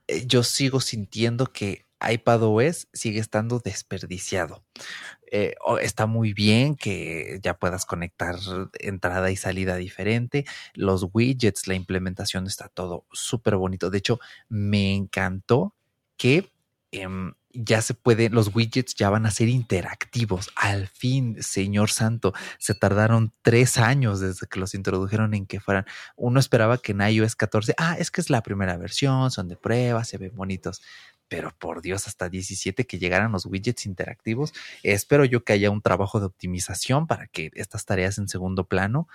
eh, 0.07 0.25
yo 0.25 0.43
sigo 0.43 0.79
sintiendo 0.79 1.51
que 1.51 1.86
iPadOS 2.01 2.87
sigue 2.93 3.19
estando 3.19 3.59
desperdiciado. 3.59 4.63
Eh, 5.31 5.55
está 5.81 6.05
muy 6.05 6.33
bien 6.33 6.75
que 6.75 7.39
ya 7.43 7.57
puedas 7.57 7.85
conectar 7.85 8.35
entrada 8.79 9.31
y 9.31 9.35
salida 9.35 9.75
diferente. 9.75 10.45
Los 10.73 11.07
widgets, 11.13 11.67
la 11.67 11.75
implementación 11.75 12.47
está 12.47 12.69
todo 12.69 13.05
súper 13.11 13.57
bonito. 13.57 13.89
De 13.89 13.97
hecho, 13.97 14.19
me 14.49 14.93
encantó 14.95 15.75
que 16.17 16.51
em, 16.91 17.33
ya 17.53 17.81
se 17.81 17.93
puede, 17.93 18.29
los 18.29 18.55
widgets 18.55 18.95
ya 18.95 19.09
van 19.09 19.25
a 19.25 19.31
ser 19.31 19.49
interactivos. 19.49 20.49
Al 20.55 20.87
fin, 20.87 21.41
Señor 21.41 21.89
Santo, 21.89 22.33
se 22.59 22.75
tardaron 22.75 23.33
tres 23.41 23.77
años 23.77 24.19
desde 24.19 24.47
que 24.47 24.59
los 24.59 24.75
introdujeron 24.75 25.33
en 25.33 25.45
que 25.47 25.59
fueran. 25.59 25.85
Uno 26.15 26.39
esperaba 26.39 26.77
que 26.77 26.91
en 26.91 27.01
iOS 27.01 27.35
14, 27.35 27.73
ah, 27.77 27.95
es 27.97 28.11
que 28.11 28.21
es 28.21 28.29
la 28.29 28.43
primera 28.43 28.77
versión, 28.77 29.31
son 29.31 29.47
de 29.47 29.55
prueba, 29.57 30.03
se 30.03 30.17
ven 30.17 30.35
bonitos. 30.35 30.81
Pero 31.27 31.53
por 31.57 31.81
Dios, 31.81 32.07
hasta 32.07 32.29
17 32.29 32.85
que 32.85 32.99
llegaran 32.99 33.31
los 33.31 33.45
widgets 33.45 33.85
interactivos. 33.85 34.53
Espero 34.83 35.25
yo 35.25 35.43
que 35.43 35.53
haya 35.53 35.69
un 35.69 35.81
trabajo 35.81 36.19
de 36.19 36.25
optimización 36.25 37.07
para 37.07 37.27
que 37.27 37.51
estas 37.53 37.85
tareas 37.85 38.17
en 38.17 38.27
segundo 38.27 38.67
plano 38.67 39.07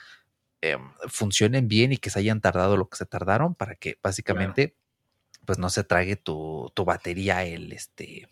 em, 0.61 0.93
funcionen 1.09 1.69
bien 1.69 1.93
y 1.93 1.99
que 1.99 2.11
se 2.11 2.19
hayan 2.19 2.41
tardado 2.41 2.77
lo 2.77 2.89
que 2.89 2.97
se 2.97 3.07
tardaron 3.07 3.55
para 3.55 3.75
que 3.75 3.99
básicamente 4.03 4.77
pues 5.45 5.59
no 5.59 5.71
se 5.71 5.85
trague 5.85 6.17
tu, 6.17 6.71
tu 6.75 6.85
batería 6.85 7.45
el 7.45 7.73
este 7.73 8.29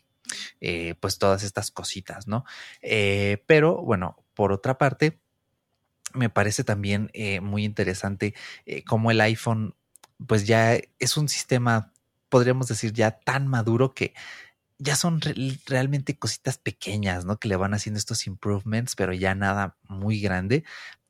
eh, 0.60 0.94
pues 1.00 1.18
todas 1.18 1.42
estas 1.42 1.70
cositas, 1.70 2.28
¿no? 2.28 2.44
Eh, 2.82 3.42
pero 3.46 3.82
bueno, 3.82 4.16
por 4.34 4.52
otra 4.52 4.78
parte, 4.78 5.18
me 6.14 6.30
parece 6.30 6.64
también 6.64 7.10
eh, 7.14 7.40
muy 7.40 7.64
interesante 7.64 8.34
cómo 8.86 9.10
el 9.10 9.20
iPhone 9.20 9.74
pues 10.26 10.46
ya 10.46 10.78
es 10.98 11.16
un 11.16 11.28
sistema 11.28 11.92
podríamos 12.30 12.68
decir, 12.68 12.94
ya 12.94 13.10
tan 13.10 13.46
maduro 13.46 13.92
que 13.92 14.14
ya 14.78 14.96
son 14.96 15.20
realmente 15.66 16.18
cositas 16.18 16.56
pequeñas, 16.56 17.26
¿no? 17.26 17.36
Que 17.38 17.48
le 17.48 17.56
van 17.56 17.74
haciendo 17.74 17.98
estos 17.98 18.26
improvements, 18.26 18.96
pero 18.96 19.12
ya 19.12 19.34
nada 19.34 19.76
muy 19.82 20.20
grande. 20.20 20.64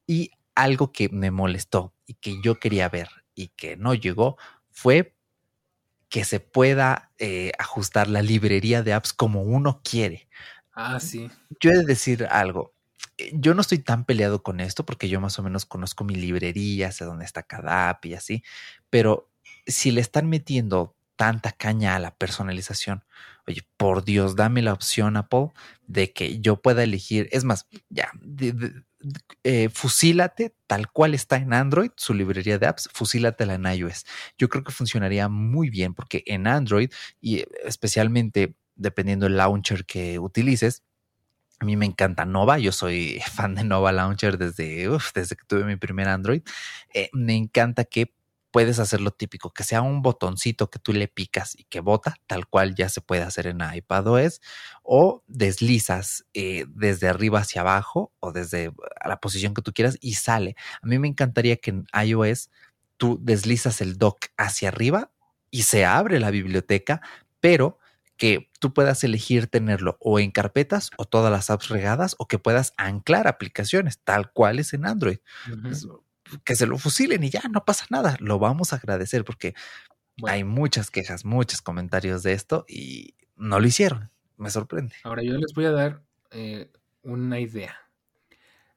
Y 0.08 0.32
algo 0.56 0.90
que 0.90 1.08
me 1.08 1.30
molestó 1.30 1.94
y 2.04 2.14
que 2.14 2.42
yo 2.42 2.58
quería 2.58 2.88
ver 2.88 3.08
y 3.36 3.48
que 3.48 3.76
no 3.76 3.94
llegó 3.94 4.36
fue 4.70 5.14
que 6.08 6.24
se 6.24 6.40
pueda 6.40 7.12
eh, 7.18 7.52
ajustar 7.58 8.08
la 8.08 8.22
librería 8.22 8.82
de 8.82 8.92
apps 8.92 9.12
como 9.12 9.42
uno 9.42 9.80
quiere. 9.84 10.28
Ah, 10.72 10.98
sí. 10.98 11.30
Yo 11.60 11.70
he 11.70 11.76
de 11.76 11.84
decir 11.84 12.26
algo. 12.28 12.74
Eh, 13.16 13.30
yo 13.34 13.54
no 13.54 13.60
estoy 13.60 13.78
tan 13.78 14.04
peleado 14.04 14.42
con 14.42 14.58
esto 14.58 14.84
porque 14.84 15.08
yo 15.08 15.20
más 15.20 15.38
o 15.38 15.44
menos 15.44 15.64
conozco 15.64 16.02
mi 16.02 16.16
librería, 16.16 16.90
sé 16.90 17.04
dónde 17.04 17.24
está 17.24 17.44
cada 17.44 17.88
app 17.88 18.04
y 18.06 18.14
así, 18.14 18.42
pero 18.90 19.30
si 19.66 19.92
le 19.92 20.00
están 20.00 20.28
metiendo 20.28 20.96
tanta 21.20 21.52
caña 21.52 21.96
a 21.96 21.98
la 21.98 22.14
personalización. 22.14 23.04
Oye, 23.46 23.60
por 23.76 24.04
Dios, 24.04 24.36
dame 24.36 24.62
la 24.62 24.72
opción, 24.72 25.18
Apple, 25.18 25.48
de 25.86 26.14
que 26.14 26.40
yo 26.40 26.62
pueda 26.62 26.82
elegir. 26.82 27.28
Es 27.30 27.44
más, 27.44 27.66
ya, 27.90 28.10
eh, 29.44 29.68
fusílate 29.68 30.54
tal 30.66 30.90
cual 30.90 31.12
está 31.12 31.36
en 31.36 31.52
Android, 31.52 31.90
su 31.96 32.14
librería 32.14 32.58
de 32.58 32.68
apps, 32.68 32.88
fusílatela 32.94 33.52
en 33.52 33.66
iOS. 33.66 34.06
Yo 34.38 34.48
creo 34.48 34.64
que 34.64 34.72
funcionaría 34.72 35.28
muy 35.28 35.68
bien 35.68 35.92
porque 35.92 36.22
en 36.24 36.46
Android, 36.46 36.90
y 37.20 37.44
especialmente 37.66 38.54
dependiendo 38.76 39.26
del 39.26 39.36
launcher 39.36 39.84
que 39.84 40.18
utilices, 40.18 40.84
a 41.58 41.66
mí 41.66 41.76
me 41.76 41.84
encanta 41.84 42.24
Nova, 42.24 42.58
yo 42.58 42.72
soy 42.72 43.20
fan 43.30 43.56
de 43.56 43.64
Nova 43.64 43.92
Launcher 43.92 44.38
desde, 44.38 44.88
desde 45.14 45.36
que 45.36 45.44
tuve 45.46 45.64
mi 45.64 45.76
primer 45.76 46.08
Android. 46.08 46.40
Eh, 46.94 47.10
me 47.12 47.36
encanta 47.36 47.84
que 47.84 48.14
puedes 48.50 48.78
hacer 48.78 49.00
lo 49.00 49.10
típico, 49.10 49.52
que 49.52 49.64
sea 49.64 49.82
un 49.82 50.02
botoncito 50.02 50.70
que 50.70 50.78
tú 50.78 50.92
le 50.92 51.08
picas 51.08 51.58
y 51.58 51.64
que 51.64 51.80
bota, 51.80 52.16
tal 52.26 52.46
cual 52.46 52.74
ya 52.74 52.88
se 52.88 53.00
puede 53.00 53.22
hacer 53.22 53.46
en 53.46 53.60
iPadOS, 53.60 54.40
o 54.82 55.22
deslizas 55.26 56.26
eh, 56.34 56.66
desde 56.68 57.08
arriba 57.08 57.40
hacia 57.40 57.62
abajo 57.62 58.12
o 58.20 58.32
desde 58.32 58.72
la 59.06 59.20
posición 59.20 59.54
que 59.54 59.62
tú 59.62 59.72
quieras 59.72 59.98
y 60.00 60.14
sale. 60.14 60.56
A 60.82 60.86
mí 60.86 60.98
me 60.98 61.08
encantaría 61.08 61.56
que 61.56 61.70
en 61.70 61.86
iOS 62.04 62.50
tú 62.96 63.18
deslizas 63.22 63.80
el 63.80 63.96
dock 63.98 64.26
hacia 64.36 64.68
arriba 64.68 65.12
y 65.50 65.62
se 65.62 65.84
abre 65.84 66.20
la 66.20 66.30
biblioteca, 66.30 67.00
pero 67.40 67.78
que 68.16 68.50
tú 68.58 68.74
puedas 68.74 69.02
elegir 69.02 69.46
tenerlo 69.46 69.96
o 70.00 70.18
en 70.20 70.30
carpetas 70.30 70.90
o 70.98 71.06
todas 71.06 71.32
las 71.32 71.48
apps 71.48 71.68
regadas 71.68 72.16
o 72.18 72.28
que 72.28 72.38
puedas 72.38 72.74
anclar 72.76 73.26
aplicaciones 73.26 73.98
tal 74.04 74.30
cual 74.32 74.58
es 74.58 74.74
en 74.74 74.84
Android 74.84 75.18
que 76.44 76.56
se 76.56 76.66
lo 76.66 76.78
fusilen 76.78 77.22
y 77.24 77.30
ya 77.30 77.42
no 77.50 77.64
pasa 77.64 77.86
nada. 77.90 78.16
Lo 78.20 78.38
vamos 78.38 78.72
a 78.72 78.76
agradecer 78.76 79.24
porque 79.24 79.54
hay 80.26 80.44
muchas 80.44 80.90
quejas, 80.90 81.24
muchos 81.24 81.62
comentarios 81.62 82.22
de 82.22 82.32
esto 82.32 82.64
y 82.68 83.14
no 83.36 83.60
lo 83.60 83.66
hicieron. 83.66 84.10
Me 84.36 84.50
sorprende. 84.50 84.94
Ahora 85.04 85.22
yo 85.22 85.34
les 85.34 85.52
voy 85.54 85.66
a 85.66 85.70
dar 85.70 86.02
eh, 86.30 86.70
una 87.02 87.40
idea. 87.40 87.76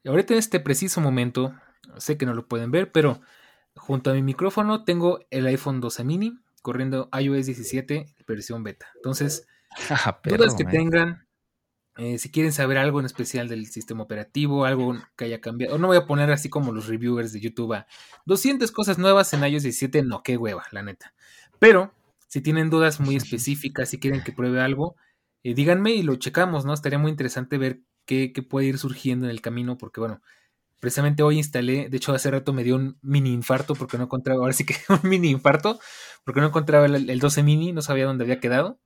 Ahorita 0.04 0.34
en 0.34 0.38
este 0.38 0.60
preciso 0.60 1.00
momento, 1.00 1.54
sé 1.96 2.18
que 2.18 2.26
no 2.26 2.34
lo 2.34 2.46
pueden 2.46 2.70
ver, 2.70 2.92
pero 2.92 3.20
junto 3.74 4.10
a 4.10 4.14
mi 4.14 4.22
micrófono 4.22 4.84
tengo 4.84 5.20
el 5.30 5.46
iPhone 5.46 5.80
12 5.80 6.04
mini 6.04 6.38
corriendo 6.62 7.08
iOS 7.18 7.46
17 7.46 8.06
versión 8.26 8.62
beta. 8.62 8.86
Entonces, 8.96 9.46
ah, 9.90 10.20
dudas 10.24 10.54
que 10.54 10.64
tengan, 10.64 11.23
eh, 11.96 12.18
si 12.18 12.30
quieren 12.30 12.52
saber 12.52 12.78
algo 12.78 12.98
en 12.98 13.06
especial 13.06 13.48
del 13.48 13.66
sistema 13.66 14.02
operativo, 14.02 14.64
algo 14.64 14.96
que 15.16 15.26
haya 15.26 15.40
cambiado, 15.40 15.76
o 15.76 15.78
no 15.78 15.86
voy 15.86 15.96
a 15.96 16.06
poner 16.06 16.30
así 16.32 16.48
como 16.48 16.72
los 16.72 16.88
reviewers 16.88 17.32
de 17.32 17.40
YouTube 17.40 17.74
a 17.74 17.86
200 18.26 18.72
cosas 18.72 18.98
nuevas 18.98 19.32
en 19.32 19.44
iOS 19.44 19.62
17, 19.62 20.02
no, 20.02 20.22
qué 20.22 20.36
hueva, 20.36 20.64
la 20.72 20.82
neta. 20.82 21.14
Pero 21.60 21.94
si 22.26 22.40
tienen 22.40 22.68
dudas 22.68 22.98
muy 22.98 23.16
específicas, 23.16 23.88
si 23.88 23.98
quieren 23.98 24.24
que 24.24 24.32
pruebe 24.32 24.60
algo, 24.60 24.96
eh, 25.44 25.54
díganme 25.54 25.92
y 25.92 26.02
lo 26.02 26.16
checamos, 26.16 26.64
¿no? 26.64 26.74
Estaría 26.74 26.98
muy 26.98 27.10
interesante 27.10 27.58
ver 27.58 27.80
qué, 28.06 28.32
puede 28.48 28.66
ir 28.66 28.78
surgiendo 28.78 29.26
en 29.26 29.30
el 29.30 29.40
camino, 29.40 29.78
porque 29.78 30.00
bueno, 30.00 30.20
precisamente 30.80 31.22
hoy 31.22 31.38
instalé, 31.38 31.88
de 31.88 31.96
hecho 31.96 32.12
hace 32.12 32.30
rato 32.30 32.52
me 32.52 32.64
dio 32.64 32.74
un 32.76 32.98
mini 33.02 33.32
infarto 33.32 33.74
porque 33.74 33.98
no 33.98 34.04
encontraba, 34.04 34.40
ahora 34.40 34.52
sí 34.52 34.66
que 34.66 34.74
un 34.88 35.08
mini 35.08 35.30
infarto, 35.30 35.78
porque 36.24 36.40
no 36.40 36.48
encontraba 36.48 36.86
el, 36.86 37.08
el 37.08 37.20
12 37.20 37.42
mini, 37.44 37.72
no 37.72 37.82
sabía 37.82 38.06
dónde 38.06 38.24
había 38.24 38.40
quedado. 38.40 38.80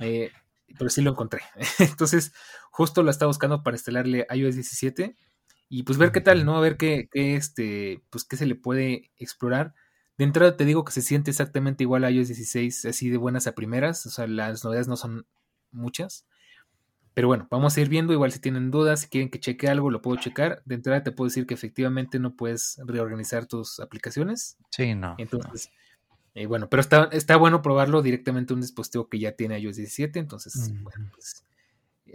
Eh, 0.00 0.30
pero 0.78 0.90
sí 0.90 1.02
lo 1.02 1.10
encontré. 1.10 1.42
Entonces, 1.78 2.32
justo 2.70 3.02
lo 3.02 3.10
estaba 3.10 3.28
buscando 3.28 3.62
para 3.62 3.76
instalarle 3.76 4.26
iOS 4.30 4.54
17 4.54 5.16
y 5.68 5.82
pues 5.82 5.98
ver 5.98 6.12
qué 6.12 6.20
tal, 6.20 6.44
¿no? 6.44 6.56
A 6.56 6.60
ver 6.60 6.76
qué, 6.76 7.08
qué, 7.10 7.36
este, 7.36 8.02
pues 8.10 8.24
qué 8.24 8.36
se 8.36 8.46
le 8.46 8.54
puede 8.54 9.10
explorar. 9.16 9.74
De 10.16 10.24
entrada 10.24 10.56
te 10.56 10.64
digo 10.64 10.84
que 10.84 10.92
se 10.92 11.02
siente 11.02 11.30
exactamente 11.30 11.82
igual 11.82 12.04
a 12.04 12.10
iOS 12.10 12.28
16, 12.28 12.84
así 12.84 13.10
de 13.10 13.16
buenas 13.16 13.46
a 13.46 13.54
primeras, 13.54 14.06
o 14.06 14.10
sea, 14.10 14.26
las 14.26 14.64
novedades 14.64 14.88
no 14.88 14.96
son 14.96 15.26
muchas. 15.72 16.26
Pero 17.14 17.28
bueno, 17.28 17.46
vamos 17.48 17.76
a 17.76 17.80
ir 17.80 17.88
viendo, 17.88 18.12
igual 18.12 18.32
si 18.32 18.40
tienen 18.40 18.72
dudas, 18.72 19.02
si 19.02 19.08
quieren 19.08 19.30
que 19.30 19.38
cheque 19.38 19.68
algo, 19.68 19.90
lo 19.90 20.02
puedo 20.02 20.20
checar. 20.20 20.62
De 20.64 20.74
entrada 20.74 21.04
te 21.04 21.12
puedo 21.12 21.28
decir 21.28 21.46
que 21.46 21.54
efectivamente 21.54 22.18
no 22.18 22.34
puedes 22.34 22.80
reorganizar 22.84 23.46
tus 23.46 23.78
aplicaciones. 23.78 24.58
Sí, 24.70 24.96
no. 24.96 25.14
Entonces, 25.18 25.70
y 26.34 26.46
bueno, 26.46 26.68
pero 26.68 26.80
está, 26.80 27.08
está 27.12 27.36
bueno 27.36 27.62
probarlo 27.62 28.02
directamente 28.02 28.52
en 28.52 28.56
un 28.56 28.62
dispositivo 28.62 29.08
que 29.08 29.20
ya 29.20 29.32
tiene 29.32 29.58
iOS 29.58 29.76
17, 29.76 30.18
entonces, 30.18 30.72
bueno, 30.82 31.10
pues 31.12 31.44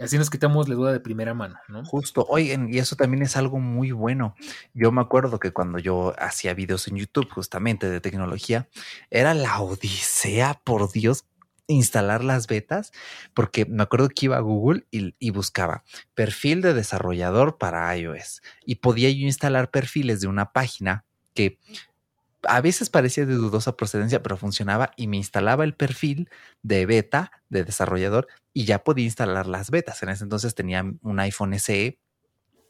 así 0.02 0.18
nos 0.18 0.30
quitamos 0.30 0.68
la 0.68 0.76
duda 0.76 0.92
de 0.92 1.00
primera 1.00 1.34
mano, 1.34 1.58
¿no? 1.68 1.86
Justo, 1.86 2.26
oigan, 2.30 2.74
y 2.74 2.78
eso 2.78 2.96
también 2.96 3.24
es 3.24 3.38
algo 3.38 3.60
muy 3.60 3.92
bueno. 3.92 4.36
Yo 4.74 4.92
me 4.92 5.02
acuerdo 5.02 5.40
que 5.40 5.52
cuando 5.52 5.80
yo 5.80 6.14
hacía 6.20 6.54
videos 6.54 6.88
en 6.88 6.98
YouTube 6.98 7.30
justamente 7.32 7.90
de 7.90 8.02
tecnología, 8.02 8.68
era 9.10 9.34
la 9.34 9.60
odisea, 9.62 10.62
por 10.64 10.92
Dios, 10.92 11.26
instalar 11.68 12.24
las 12.24 12.48
betas, 12.48 12.92
porque 13.34 13.66
me 13.66 13.84
acuerdo 13.84 14.10
que 14.10 14.26
iba 14.26 14.38
a 14.38 14.42
Google 14.42 14.86
y, 14.92 15.16
y, 15.20 15.30
buscaba 15.30 15.84
perfil 16.16 16.62
de 16.62 16.74
desarrollador 16.74 17.58
para 17.58 17.96
iOS 17.96 18.42
y 18.66 18.76
podía 18.76 19.10
yo 19.12 19.20
instalar 19.20 19.70
perfiles 19.70 20.20
de 20.20 20.28
una 20.28 20.52
página 20.52 21.06
que 21.36 21.60
a 22.44 22.62
veces 22.62 22.90
parecía 22.90 23.26
de 23.26 23.36
dudosa 23.36 23.76
procedencia, 23.76 24.24
pero 24.24 24.38
funcionaba 24.38 24.92
y 24.96 25.08
me 25.08 25.18
instalaba 25.18 25.64
el 25.64 25.74
perfil 25.74 26.30
de 26.62 26.86
beta 26.86 27.32
de 27.50 27.64
desarrollador 27.64 28.28
y 28.54 28.66
ya 28.66 28.84
podía 28.84 29.06
instalar 29.06 29.48
las 29.48 29.72
betas. 29.72 30.02
En 30.04 30.10
ese 30.10 30.24
entonces 30.24 30.56
tenía 30.56 30.84
un 31.02 31.20
iPhone 31.20 31.54
SE 31.56 32.00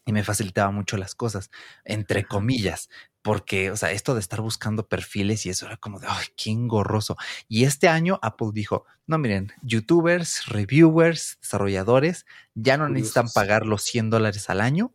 y 0.06 0.12
me 0.12 0.24
facilitaba 0.24 0.72
mucho 0.72 0.98
las 0.98 1.14
cosas, 1.14 1.52
entre 1.86 2.26
comillas, 2.26 2.90
porque, 3.22 3.70
o 3.70 3.78
sea, 3.78 3.92
esto 3.92 4.16
de 4.16 4.22
estar 4.22 4.42
buscando 4.42 4.88
perfiles 4.88 5.46
y 5.46 5.50
eso 5.50 5.68
era 5.68 5.78
como 5.78 6.00
de, 6.00 6.08
ay, 6.10 6.26
qué 6.36 6.50
engorroso. 6.50 7.16
Y 7.48 7.66
este 7.66 7.88
año 7.88 8.18
Apple 8.24 8.50
dijo, 8.54 8.86
no, 9.06 9.20
miren, 9.20 9.52
youtubers, 9.62 10.48
reviewers, 10.48 11.38
desarrolladores, 11.42 12.26
ya 12.56 12.78
no 12.78 12.90
necesitan 12.90 13.30
pagar 13.30 13.68
los 13.68 13.84
100 13.84 14.10
dólares 14.10 14.50
al 14.50 14.62
año 14.62 14.94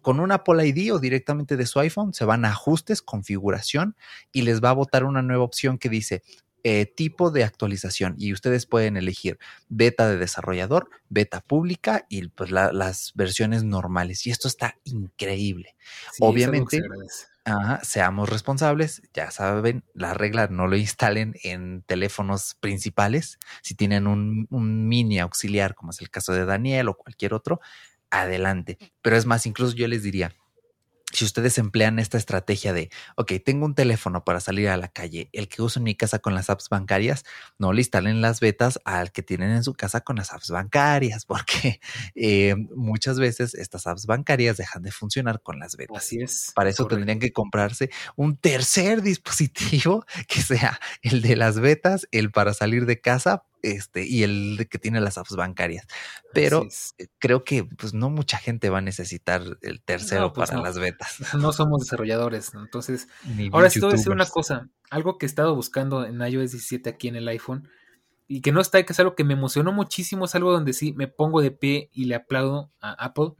con 0.00 0.20
una 0.20 0.36
Apple 0.36 0.66
ID 0.66 0.94
o 0.94 0.98
directamente 0.98 1.56
de 1.56 1.66
su 1.66 1.80
iPhone, 1.80 2.14
se 2.14 2.24
van 2.24 2.44
a 2.44 2.50
ajustes, 2.50 3.02
configuración 3.02 3.96
y 4.32 4.42
les 4.42 4.62
va 4.62 4.70
a 4.70 4.74
botar 4.74 5.04
una 5.04 5.22
nueva 5.22 5.44
opción 5.44 5.78
que 5.78 5.88
dice 5.88 6.22
eh, 6.62 6.84
tipo 6.84 7.30
de 7.30 7.42
actualización 7.42 8.16
y 8.18 8.34
ustedes 8.34 8.66
pueden 8.66 8.98
elegir 8.98 9.38
beta 9.70 10.08
de 10.10 10.18
desarrollador, 10.18 10.90
beta 11.08 11.40
pública 11.40 12.04
y 12.10 12.28
pues 12.28 12.50
las 12.50 13.12
versiones 13.14 13.64
normales. 13.64 14.26
Y 14.26 14.30
esto 14.30 14.46
está 14.46 14.76
increíble. 14.84 15.74
Obviamente, 16.18 16.82
seamos 17.82 18.28
responsables, 18.28 19.00
ya 19.14 19.30
saben, 19.30 19.84
la 19.94 20.12
regla 20.12 20.48
no 20.48 20.66
lo 20.66 20.76
instalen 20.76 21.34
en 21.44 21.82
teléfonos 21.82 22.56
principales. 22.60 23.38
Si 23.62 23.74
tienen 23.74 24.06
un, 24.06 24.46
un 24.50 24.86
mini 24.86 25.18
auxiliar, 25.18 25.74
como 25.74 25.92
es 25.92 26.00
el 26.02 26.10
caso 26.10 26.34
de 26.34 26.44
Daniel 26.44 26.88
o 26.88 26.94
cualquier 26.94 27.32
otro, 27.32 27.60
adelante. 28.10 28.78
Pero 29.02 29.16
es 29.16 29.26
más, 29.26 29.46
incluso 29.46 29.74
yo 29.74 29.88
les 29.88 30.02
diría, 30.02 30.34
si 31.12 31.24
ustedes 31.24 31.58
emplean 31.58 31.98
esta 31.98 32.18
estrategia 32.18 32.72
de, 32.72 32.90
ok, 33.16 33.32
tengo 33.44 33.66
un 33.66 33.74
teléfono 33.74 34.24
para 34.24 34.40
salir 34.40 34.68
a 34.68 34.76
la 34.76 34.88
calle, 34.88 35.28
el 35.32 35.48
que 35.48 35.62
uso 35.62 35.80
en 35.80 35.84
mi 35.84 35.94
casa 35.94 36.20
con 36.20 36.34
las 36.34 36.50
apps 36.50 36.68
bancarias, 36.68 37.24
no 37.58 37.72
le 37.72 37.80
instalen 37.80 38.20
las 38.20 38.40
betas 38.40 38.80
al 38.84 39.12
que 39.12 39.22
tienen 39.22 39.50
en 39.50 39.64
su 39.64 39.74
casa 39.74 40.02
con 40.02 40.16
las 40.16 40.32
apps 40.32 40.50
bancarias, 40.50 41.24
porque 41.26 41.80
eh, 42.14 42.54
muchas 42.76 43.18
veces 43.18 43.54
estas 43.54 43.86
apps 43.86 44.06
bancarias 44.06 44.56
dejan 44.56 44.82
de 44.82 44.92
funcionar 44.92 45.42
con 45.42 45.58
las 45.58 45.76
betas. 45.76 45.96
Así 45.96 46.20
es. 46.20 46.52
Para 46.54 46.70
eso 46.70 46.86
tendrían 46.86 47.18
que 47.18 47.32
comprarse 47.32 47.90
un 48.16 48.36
tercer 48.36 49.02
dispositivo 49.02 50.04
que 50.28 50.42
sea 50.42 50.78
el 51.02 51.22
de 51.22 51.36
las 51.36 51.58
betas, 51.58 52.06
el 52.12 52.30
para 52.30 52.54
salir 52.54 52.86
de 52.86 53.00
casa 53.00 53.44
este, 53.62 54.06
y 54.06 54.22
el 54.22 54.66
que 54.70 54.78
tiene 54.78 55.00
las 55.00 55.18
apps 55.18 55.36
bancarias. 55.36 55.86
Pero 56.32 56.66
eh, 56.98 57.08
creo 57.18 57.44
que 57.44 57.64
pues 57.64 57.94
no 57.94 58.10
mucha 58.10 58.38
gente 58.38 58.70
va 58.70 58.78
a 58.78 58.82
necesitar 58.82 59.42
el 59.62 59.82
tercero 59.82 60.32
pues 60.32 60.50
para 60.50 60.62
las 60.62 60.78
betas. 60.78 61.16
No 61.40 61.52
somos 61.52 61.80
desarrolladores, 61.80 62.52
entonces. 62.54 63.08
ahora 63.52 63.70
sí 63.70 63.80
te 63.80 63.86
voy 63.86 63.94
a 63.94 63.96
decir 63.96 64.12
una 64.12 64.26
cosa, 64.26 64.68
algo 64.90 65.18
que 65.18 65.26
he 65.26 65.28
estado 65.28 65.54
buscando 65.54 66.04
en 66.04 66.20
iOS 66.20 66.52
17 66.52 66.90
aquí 66.90 67.08
en 67.08 67.16
el 67.16 67.28
iPhone 67.28 67.68
y 68.26 68.42
que 68.42 68.52
no 68.52 68.60
está, 68.60 68.80
que 68.84 68.92
es 68.92 69.00
algo 69.00 69.16
que 69.16 69.24
me 69.24 69.34
emocionó 69.34 69.72
muchísimo, 69.72 70.24
es 70.24 70.34
algo 70.36 70.52
donde 70.52 70.72
sí 70.72 70.92
me 70.92 71.08
pongo 71.08 71.40
de 71.42 71.50
pie 71.50 71.90
y 71.92 72.04
le 72.04 72.14
aplaudo 72.14 72.70
a 72.80 72.92
Apple, 72.92 73.32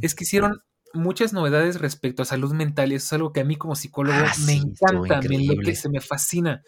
es 0.00 0.14
que 0.14 0.24
hicieron 0.24 0.62
muchas 0.94 1.32
novedades 1.32 1.78
respecto 1.78 2.22
a 2.22 2.24
salud 2.24 2.52
mental 2.52 2.90
y 2.90 2.94
eso 2.94 3.04
es 3.04 3.12
algo 3.12 3.32
que 3.34 3.40
a 3.40 3.44
mí 3.44 3.56
como 3.56 3.76
psicólogo 3.76 4.18
ah, 4.18 4.32
me 4.46 4.54
encanta, 4.54 5.20
me 5.28 5.36
enloquece, 5.36 5.90
me 5.90 6.00
fascina. 6.00 6.62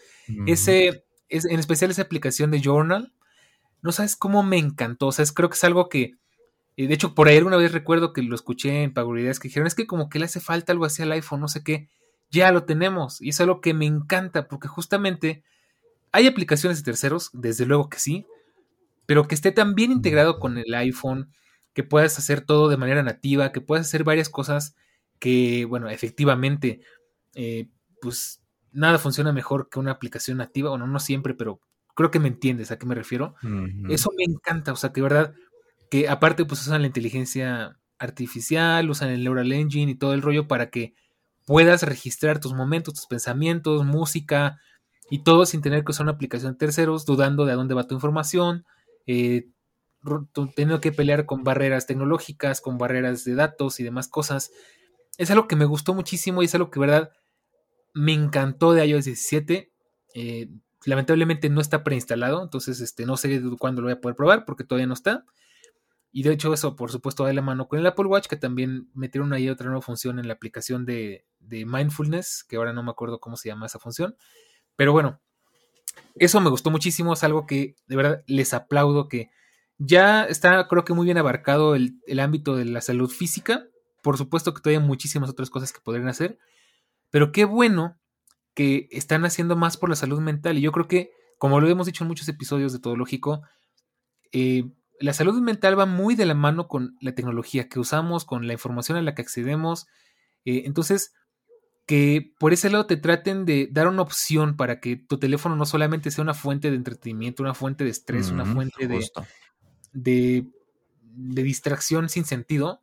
Ese, 0.45 1.03
es, 1.35 1.45
en 1.45 1.59
especial 1.59 1.91
esa 1.91 2.03
aplicación 2.03 2.51
de 2.51 2.61
Journal, 2.61 3.13
no 3.81 3.91
sabes 3.91 4.15
cómo 4.15 4.43
me 4.43 4.57
encantó, 4.57 5.07
o 5.07 5.11
sea, 5.11 5.25
creo 5.33 5.49
que 5.49 5.55
es 5.55 5.63
algo 5.63 5.89
que, 5.89 6.15
eh, 6.77 6.87
de 6.87 6.93
hecho, 6.93 7.15
por 7.15 7.27
ahí 7.27 7.37
alguna 7.37 7.57
vez 7.57 7.71
recuerdo 7.71 8.13
que 8.13 8.21
lo 8.21 8.35
escuché 8.35 8.83
en 8.83 8.93
Paguridades 8.93 9.39
que 9.39 9.49
dijeron, 9.49 9.67
es 9.67 9.75
que 9.75 9.87
como 9.87 10.09
que 10.09 10.19
le 10.19 10.25
hace 10.25 10.39
falta 10.39 10.71
algo 10.71 10.85
así 10.85 11.01
al 11.01 11.11
iPhone, 11.11 11.41
no 11.41 11.47
sé 11.47 11.63
qué, 11.63 11.89
ya 12.31 12.51
lo 12.51 12.63
tenemos 12.63 13.21
y 13.21 13.29
es 13.29 13.41
algo 13.41 13.61
que 13.61 13.73
me 13.73 13.85
encanta 13.85 14.47
porque 14.47 14.67
justamente 14.67 15.43
hay 16.11 16.27
aplicaciones 16.27 16.77
de 16.77 16.83
terceros, 16.83 17.29
desde 17.33 17.65
luego 17.65 17.89
que 17.89 17.99
sí, 17.99 18.25
pero 19.05 19.27
que 19.27 19.35
esté 19.35 19.51
tan 19.51 19.75
bien 19.75 19.91
integrado 19.91 20.39
con 20.39 20.57
el 20.57 20.73
iPhone, 20.73 21.31
que 21.73 21.83
puedas 21.83 22.17
hacer 22.19 22.41
todo 22.41 22.69
de 22.69 22.77
manera 22.77 23.03
nativa, 23.03 23.51
que 23.51 23.61
puedas 23.61 23.87
hacer 23.87 24.03
varias 24.03 24.29
cosas 24.29 24.75
que, 25.19 25.65
bueno, 25.65 25.89
efectivamente, 25.89 26.81
eh, 27.33 27.67
pues 27.99 28.42
nada 28.73 28.99
funciona 28.99 29.31
mejor 29.31 29.69
que 29.69 29.79
una 29.79 29.91
aplicación 29.91 30.37
nativa, 30.37 30.71
bueno, 30.71 30.87
no 30.87 30.99
siempre, 30.99 31.33
pero 31.33 31.59
creo 31.95 32.11
que 32.11 32.19
me 32.19 32.27
entiendes 32.27 32.71
a 32.71 32.77
qué 32.77 32.85
me 32.85 32.95
refiero. 32.95 33.35
Eso 33.89 34.11
me 34.17 34.23
encanta, 34.23 34.71
o 34.73 34.75
sea, 34.75 34.91
que 34.91 35.01
verdad, 35.01 35.33
que 35.89 36.09
aparte 36.09 36.45
pues 36.45 36.61
usan 36.61 36.81
la 36.81 36.87
inteligencia 36.87 37.79
artificial, 37.99 38.89
usan 38.89 39.09
el 39.09 39.23
Neural 39.23 39.51
Engine 39.51 39.91
y 39.91 39.95
todo 39.95 40.13
el 40.13 40.21
rollo 40.21 40.47
para 40.47 40.69
que 40.69 40.93
puedas 41.45 41.83
registrar 41.83 42.39
tus 42.39 42.53
momentos, 42.53 42.95
tus 42.95 43.05
pensamientos, 43.05 43.85
música, 43.85 44.59
y 45.09 45.19
todo 45.19 45.45
sin 45.45 45.61
tener 45.61 45.83
que 45.83 45.91
usar 45.91 46.05
una 46.05 46.13
aplicación 46.13 46.53
de 46.53 46.57
terceros, 46.57 47.05
dudando 47.05 47.45
de 47.45 47.53
a 47.53 47.55
dónde 47.55 47.75
va 47.75 47.87
tu 47.87 47.95
información, 47.95 48.65
eh, 49.05 49.49
teniendo 50.55 50.81
que 50.81 50.91
pelear 50.91 51.25
con 51.25 51.43
barreras 51.43 51.85
tecnológicas, 51.85 52.61
con 52.61 52.77
barreras 52.77 53.23
de 53.23 53.35
datos 53.35 53.79
y 53.79 53.83
demás 53.83 54.07
cosas. 54.07 54.51
Es 55.17 55.29
algo 55.31 55.47
que 55.47 55.55
me 55.55 55.65
gustó 55.65 55.93
muchísimo 55.93 56.41
y 56.41 56.45
es 56.45 56.55
algo 56.55 56.71
que, 56.71 56.79
verdad, 56.79 57.11
me 57.93 58.13
encantó 58.13 58.73
de 58.73 58.85
iOS 58.85 59.05
17. 59.05 59.71
Eh, 60.15 60.49
lamentablemente 60.85 61.49
no 61.49 61.61
está 61.61 61.83
preinstalado, 61.83 62.43
entonces 62.43 62.81
este, 62.81 63.05
no 63.05 63.17
sé 63.17 63.41
cuándo 63.57 63.81
lo 63.81 63.87
voy 63.87 63.93
a 63.93 64.01
poder 64.01 64.15
probar 64.15 64.45
porque 64.45 64.63
todavía 64.63 64.87
no 64.87 64.93
está. 64.93 65.25
Y 66.11 66.23
de 66.23 66.33
hecho 66.33 66.53
eso, 66.53 66.75
por 66.75 66.91
supuesto, 66.91 67.23
va 67.23 67.29
de 67.29 67.35
la 67.35 67.41
mano 67.41 67.67
con 67.67 67.79
el 67.79 67.87
Apple 67.87 68.05
Watch, 68.05 68.27
que 68.27 68.35
también 68.35 68.89
metieron 68.93 69.33
ahí 69.33 69.49
otra 69.49 69.67
nueva 69.67 69.81
función 69.81 70.19
en 70.19 70.27
la 70.27 70.35
aplicación 70.35 70.85
de, 70.85 71.25
de 71.39 71.65
mindfulness, 71.65 72.43
que 72.43 72.57
ahora 72.57 72.71
no 72.71 72.83
me 72.83 72.91
acuerdo 72.91 73.19
cómo 73.19 73.35
se 73.35 73.49
llama 73.49 73.65
esa 73.65 73.79
función. 73.79 74.15
Pero 74.75 74.91
bueno, 74.91 75.19
eso 76.15 76.39
me 76.39 76.49
gustó 76.49 76.69
muchísimo, 76.71 77.13
es 77.13 77.23
algo 77.23 77.47
que 77.47 77.75
de 77.87 77.95
verdad 77.95 78.23
les 78.27 78.53
aplaudo, 78.53 79.07
que 79.07 79.29
ya 79.77 80.25
está 80.25 80.67
creo 80.67 80.85
que 80.85 80.93
muy 80.93 81.05
bien 81.05 81.17
abarcado 81.17 81.75
el, 81.75 82.19
ámbito 82.19 82.55
de 82.55 82.65
la 82.65 82.81
salud 82.81 83.09
física. 83.09 83.67
Por 84.01 84.17
supuesto 84.17 84.53
que 84.53 84.61
todavía 84.61 84.79
hay 84.79 84.85
muchísimas 84.85 85.29
otras 85.29 85.49
cosas 85.49 85.71
que 85.73 85.79
podrían 85.81 86.07
hacer, 86.07 86.37
pero 87.13 87.31
qué 87.31 87.45
bueno 87.45 87.99
que 88.55 88.87
están 88.89 89.23
haciendo 89.23 89.55
más 89.55 89.77
por 89.77 89.87
la 89.87 89.95
salud 89.95 90.19
mental. 90.19 90.57
Y 90.57 90.61
yo 90.61 90.71
creo 90.71 90.87
que, 90.87 91.11
como 91.37 91.61
lo 91.61 91.69
hemos 91.69 91.85
dicho 91.85 92.03
en 92.03 92.07
muchos 92.07 92.27
episodios 92.27 92.73
de 92.73 92.79
Todo 92.79 92.95
Lógico, 92.95 93.43
eh, 94.31 94.71
la 94.99 95.13
salud 95.13 95.39
mental 95.39 95.77
va 95.77 95.85
muy 95.85 96.15
de 96.15 96.25
la 96.25 96.33
mano 96.33 96.67
con 96.67 96.97
la 97.01 97.13
tecnología 97.13 97.69
que 97.69 97.79
usamos, 97.79 98.25
con 98.25 98.47
la 98.47 98.53
información 98.53 98.97
a 98.97 99.03
la 99.03 99.13
que 99.13 99.21
accedemos. 99.21 99.85
Eh, 100.43 100.63
entonces, 100.65 101.13
que 101.85 102.33
por 102.39 102.51
ese 102.51 102.71
lado 102.71 102.87
te 102.87 102.97
traten 102.97 103.45
de 103.45 103.69
dar 103.71 103.87
una 103.87 104.01
opción 104.01 104.57
para 104.57 104.79
que 104.79 104.95
tu 104.95 105.19
teléfono 105.19 105.55
no 105.55 105.67
solamente 105.67 106.09
sea 106.09 106.23
una 106.23 106.33
fuente 106.33 106.71
de 106.71 106.77
entretenimiento, 106.77 107.43
una 107.43 107.53
fuente 107.53 107.83
de 107.83 107.91
estrés, 107.91 108.31
una 108.31 108.43
fuente 108.43 108.87
de, 108.87 109.07
de, 109.91 110.47
de, 111.03 111.43
distracción 111.43 112.09
sin 112.09 112.25
sentido, 112.25 112.81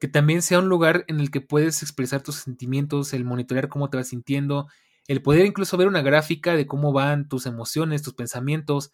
que 0.00 0.08
también 0.08 0.42
sea 0.42 0.60
un 0.60 0.68
lugar 0.68 1.04
en 1.08 1.20
el 1.20 1.30
que 1.30 1.40
puedes 1.40 1.82
expresar 1.82 2.22
tus 2.22 2.36
sentimientos, 2.36 3.12
el 3.12 3.24
monitorear 3.24 3.68
cómo 3.68 3.90
te 3.90 3.96
vas 3.96 4.08
sintiendo, 4.08 4.68
el 5.08 5.22
poder 5.22 5.46
incluso 5.46 5.76
ver 5.76 5.88
una 5.88 6.02
gráfica 6.02 6.54
de 6.54 6.66
cómo 6.66 6.92
van 6.92 7.28
tus 7.28 7.46
emociones, 7.46 8.02
tus 8.02 8.14
pensamientos, 8.14 8.92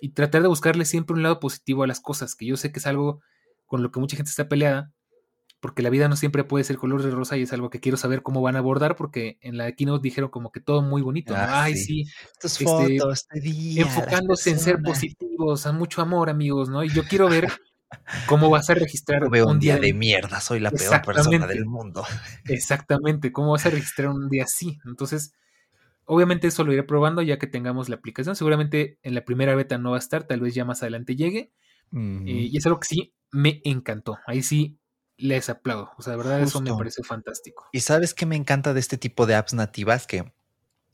y 0.00 0.10
tratar 0.10 0.42
de 0.42 0.48
buscarle 0.48 0.84
siempre 0.84 1.14
un 1.14 1.22
lado 1.22 1.40
positivo 1.40 1.82
a 1.82 1.86
las 1.86 2.00
cosas, 2.00 2.34
que 2.34 2.46
yo 2.46 2.56
sé 2.56 2.70
que 2.70 2.78
es 2.78 2.86
algo 2.86 3.20
con 3.66 3.82
lo 3.82 3.90
que 3.90 4.00
mucha 4.00 4.16
gente 4.16 4.30
está 4.30 4.48
peleada, 4.48 4.92
porque 5.60 5.82
la 5.82 5.90
vida 5.90 6.08
no 6.08 6.16
siempre 6.16 6.44
puede 6.44 6.64
ser 6.64 6.76
color 6.76 7.02
de 7.02 7.10
rosa 7.10 7.36
y 7.36 7.42
es 7.42 7.52
algo 7.52 7.68
que 7.68 7.80
quiero 7.80 7.96
saber 7.96 8.22
cómo 8.22 8.40
van 8.40 8.54
a 8.54 8.60
abordar 8.60 8.94
porque 8.94 9.38
en 9.40 9.56
la 9.56 9.72
keynote 9.72 10.02
dijeron 10.02 10.30
como 10.30 10.52
que 10.52 10.60
todo 10.60 10.82
muy 10.82 11.02
bonito. 11.02 11.34
Ah, 11.36 11.64
Ay, 11.64 11.74
sí. 11.74 12.04
Tus 12.40 12.52
este, 12.52 12.64
fotos, 12.64 13.26
este 13.32 13.80
enfocándose 13.80 14.50
en 14.50 14.60
ser 14.60 14.80
positivos, 14.80 15.66
a 15.66 15.72
mucho 15.72 16.00
amor, 16.00 16.30
amigos, 16.30 16.68
¿no? 16.68 16.84
Y 16.84 16.90
yo 16.90 17.02
quiero 17.04 17.28
ver 17.28 17.50
cómo 18.26 18.50
vas 18.50 18.70
a 18.70 18.74
registrar 18.74 19.24
un, 19.24 19.58
día, 19.58 19.78
de... 19.78 19.92
mierda, 19.94 20.40
soy 20.40 20.60
la 20.60 20.70
peor 20.70 21.02
persona 21.02 21.46
del 21.46 21.66
mundo. 21.66 22.04
Exactamente, 22.46 23.32
cómo 23.32 23.52
vas 23.52 23.66
a 23.66 23.70
registrar 23.70 24.08
un 24.08 24.28
día 24.28 24.44
así. 24.44 24.78
Entonces, 24.84 25.32
obviamente 26.04 26.46
eso 26.46 26.64
lo 26.64 26.72
iré 26.72 26.82
probando 26.82 27.22
ya 27.22 27.38
que 27.38 27.46
tengamos 27.46 27.88
la 27.88 27.96
aplicación. 27.96 28.36
Seguramente 28.36 28.98
en 29.02 29.14
la 29.14 29.24
primera 29.24 29.54
beta 29.54 29.78
no 29.78 29.90
va 29.90 29.96
a 29.96 30.00
estar, 30.00 30.24
tal 30.24 30.40
vez 30.40 30.54
ya 30.54 30.64
más 30.64 30.82
adelante 30.82 31.16
llegue. 31.16 31.52
Eh, 31.92 32.48
y 32.50 32.56
es 32.56 32.66
algo 32.66 32.80
que 32.80 32.88
sí 32.88 33.14
me 33.30 33.60
encantó. 33.64 34.18
Ahí 34.26 34.42
sí 34.42 34.78
les 35.16 35.48
aplaudo. 35.48 35.90
O 35.96 36.02
sea, 36.02 36.12
de 36.12 36.16
verdad 36.18 36.40
eso 36.40 36.60
me 36.60 36.74
parece 36.74 37.02
fantástico. 37.02 37.68
Y 37.72 37.80
sabes 37.80 38.14
que 38.14 38.26
me 38.26 38.36
encanta 38.36 38.74
de 38.74 38.80
este 38.80 38.98
tipo 38.98 39.26
de 39.26 39.34
apps 39.34 39.54
nativas 39.54 40.06
que 40.06 40.32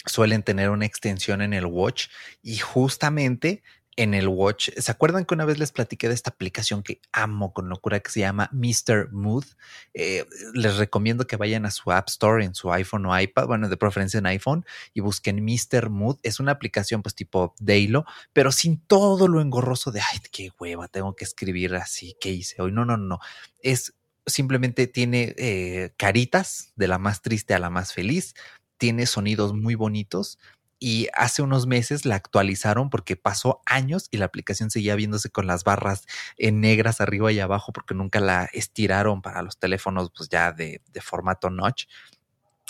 suelen 0.07 0.43
tener 0.43 0.71
una 0.71 0.87
extensión 0.87 1.43
en 1.43 1.53
el 1.53 1.67
watch 1.67 2.09
y 2.43 2.59
justamente 2.59 3.63
en 3.97 4.15
el 4.15 4.29
watch. 4.29 4.71
¿Se 4.77 4.91
acuerdan 4.91 5.25
que 5.25 5.35
una 5.35 5.45
vez 5.45 5.59
les 5.59 5.73
platiqué 5.73 6.09
de 6.09 6.15
esta 6.15 6.31
aplicación 6.31 6.83
que 6.83 7.01
amo 7.13 7.53
con 7.53 7.69
locura 7.69 8.01
que 8.01 8.11
se 8.11 8.21
llama 8.21 8.51
Mr. 8.53 9.13
Mood? 9.13 9.45
Eh, 9.93 10.27
les 10.55 10.77
recomiendo 10.77 11.27
que 11.27 11.37
vayan 11.37 11.67
a 11.67 11.71
su 11.71 11.93
App 11.93 12.09
Store 12.09 12.45
en 12.45 12.55
su 12.55 12.73
iPhone 12.73 13.07
o 13.07 13.19
iPad, 13.19 13.47
bueno, 13.47 13.69
de 13.69 13.77
preferencia 13.77 14.19
en 14.19 14.27
iPhone, 14.27 14.65
y 14.93 15.01
busquen 15.01 15.45
Mr. 15.45 15.91
Mood. 15.91 16.19
Es 16.23 16.41
una 16.41 16.53
aplicación 16.53 17.03
pues 17.03 17.15
tipo 17.15 17.55
Daylo, 17.59 18.05
pero 18.33 18.53
sin 18.53 18.79
todo 18.79 19.29
lo 19.29 19.41
engorroso 19.41 19.91
de, 19.91 20.01
ay, 20.01 20.21
qué 20.31 20.51
hueva, 20.59 20.89
tengo 20.89 21.15
que 21.15 21.25
escribir 21.25 21.75
así, 21.75 22.17
¿qué 22.21 22.31
hice 22.31 22.61
hoy? 22.63 22.73
No, 22.73 22.85
no, 22.85 22.97
no. 22.97 23.19
Es 23.61 23.95
simplemente 24.27 24.87
tiene 24.87 25.35
eh, 25.37 25.93
caritas 25.97 26.73
de 26.77 26.89
la 26.89 26.99
más 26.99 27.23
triste 27.23 27.55
a 27.55 27.59
la 27.59 27.71
más 27.71 27.93
feliz, 27.93 28.35
tiene 28.79 29.07
sonidos 29.07 29.53
muy 29.53 29.75
bonitos 29.75 30.39
y 30.79 31.09
hace 31.15 31.43
unos 31.43 31.67
meses 31.67 32.05
la 32.05 32.17
actualizaron 32.17 32.91
porque 32.91 33.17
pasó 33.17 33.63
años 33.67 34.09
y 34.11 34.19
la 34.19 34.27
aplicación 34.27 34.71
seguía 34.71 34.97
viéndose 34.97 35.31
con 35.31 35.47
las 35.47 35.65
barras 35.65 36.07
en 36.37 36.61
negras 36.61 37.01
arriba 37.01 37.33
y 37.33 37.41
abajo 37.41 37.73
porque 37.73 37.95
nunca 37.95 38.21
la 38.21 38.49
estiraron 38.53 39.23
para 39.23 39.43
los 39.43 39.59
teléfonos 39.59 40.11
pues 40.17 40.29
ya 40.29 40.53
de, 40.53 40.83
de 40.93 41.01
formato 41.01 41.51
notch. 41.51 41.85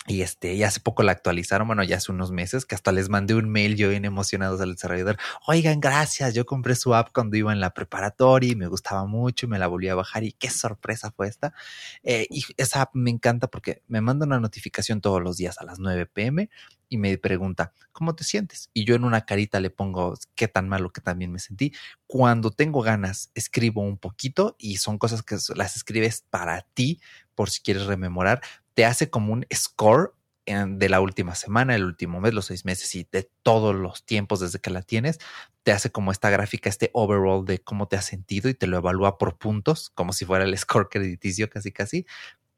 Y 0.07 0.21
este, 0.21 0.55
ya 0.57 0.69
hace 0.69 0.81
poco 0.81 1.03
la 1.03 1.12
actualizaron, 1.12 1.67
bueno, 1.67 1.83
ya 1.83 1.97
hace 1.97 2.12
unos 2.12 2.31
meses, 2.31 2.67
que 2.67 2.75
hasta 2.75 2.93
les 2.93 3.09
mandé 3.09 3.35
un 3.35 3.49
mail 3.49 3.75
yo 3.75 3.88
bien 3.88 4.05
emocionado 4.05 4.62
al 4.62 4.73
desarrollador. 4.75 5.17
Oigan, 5.47 5.81
gracias, 5.81 6.35
yo 6.35 6.45
compré 6.45 6.75
su 6.75 6.95
app 6.95 7.09
cuando 7.14 7.38
iba 7.38 7.53
en 7.55 7.61
la 7.61 7.73
preparatoria 7.73 8.53
y 8.53 8.55
me 8.55 8.67
gustaba 8.67 9.07
mucho 9.07 9.47
y 9.47 9.49
me 9.49 9.59
la 9.59 9.67
volví 9.67 9.88
a 9.88 9.95
bajar 9.95 10.23
y 10.25 10.33
qué 10.33 10.51
sorpresa 10.51 11.11
fue 11.11 11.29
esta. 11.29 11.55
Eh, 12.03 12.27
y 12.29 12.45
esa 12.59 12.83
app 12.83 12.90
me 12.95 13.11
encanta 13.11 13.49
porque 13.49 13.83
me 13.88 14.03
manda 14.03 14.27
una 14.27 14.40
notificación 14.40 15.01
todos 15.01 15.23
los 15.23 15.38
días 15.38 15.59
a 15.59 15.64
las 15.64 15.79
9 15.79 16.05
pm 16.05 16.51
y 16.90 16.99
me 16.99 17.17
pregunta, 17.17 17.73
¿cómo 17.93 18.14
te 18.14 18.25
sientes? 18.25 18.71
Y 18.75 18.85
yo 18.85 18.95
en 18.95 19.05
una 19.05 19.25
carita 19.25 19.59
le 19.59 19.71
pongo 19.71 20.19
qué 20.35 20.49
tan 20.49 20.69
malo 20.69 20.93
que 20.93 21.01
también 21.01 21.33
me 21.33 21.38
sentí. 21.38 21.73
Cuando 22.07 22.51
tengo 22.51 22.83
ganas, 22.83 23.31
escribo 23.35 23.81
un 23.81 23.97
poquito 23.97 24.55
y 24.59 24.77
son 24.77 24.99
cosas 24.99 25.23
que 25.23 25.37
las 25.57 25.77
escribes 25.77 26.25
para 26.29 26.61
ti, 26.75 27.01
por 27.35 27.51
si 27.51 27.62
quieres 27.62 27.87
rememorar, 27.87 28.43
te 28.75 28.85
hace 28.85 29.11
como 29.11 29.33
un 29.33 29.47
score 29.53 30.15
de 30.47 30.89
la 30.91 31.01
última 31.01 31.35
semana, 31.35 31.75
el 31.75 31.85
último 31.85 32.21
mes, 32.21 32.35
los 32.35 32.47
seis 32.47 32.67
meses 32.67 32.95
y 32.95 33.09
de 33.11 33.31
todos 33.43 33.75
los 33.75 34.05
tiempos 34.05 34.41
desde 34.41 34.59
que 34.59 34.69
la 34.69 34.83
tienes, 34.83 35.19
te 35.63 35.73
hace 35.73 35.91
como 35.91 36.13
esta 36.13 36.29
gráfica, 36.29 36.69
este 36.69 36.91
overall 36.93 37.47
de 37.47 37.61
cómo 37.61 37.89
te 37.89 37.97
has 37.97 38.05
sentido 38.05 38.51
y 38.51 38.55
te 38.55 38.67
lo 38.67 38.77
evalúa 38.77 39.17
por 39.17 39.39
puntos, 39.39 39.91
como 39.95 40.13
si 40.13 40.27
fuera 40.27 40.45
el 40.45 40.57
score 40.59 40.89
crediticio 40.91 41.49
casi 41.49 41.73
casi. 41.73 42.07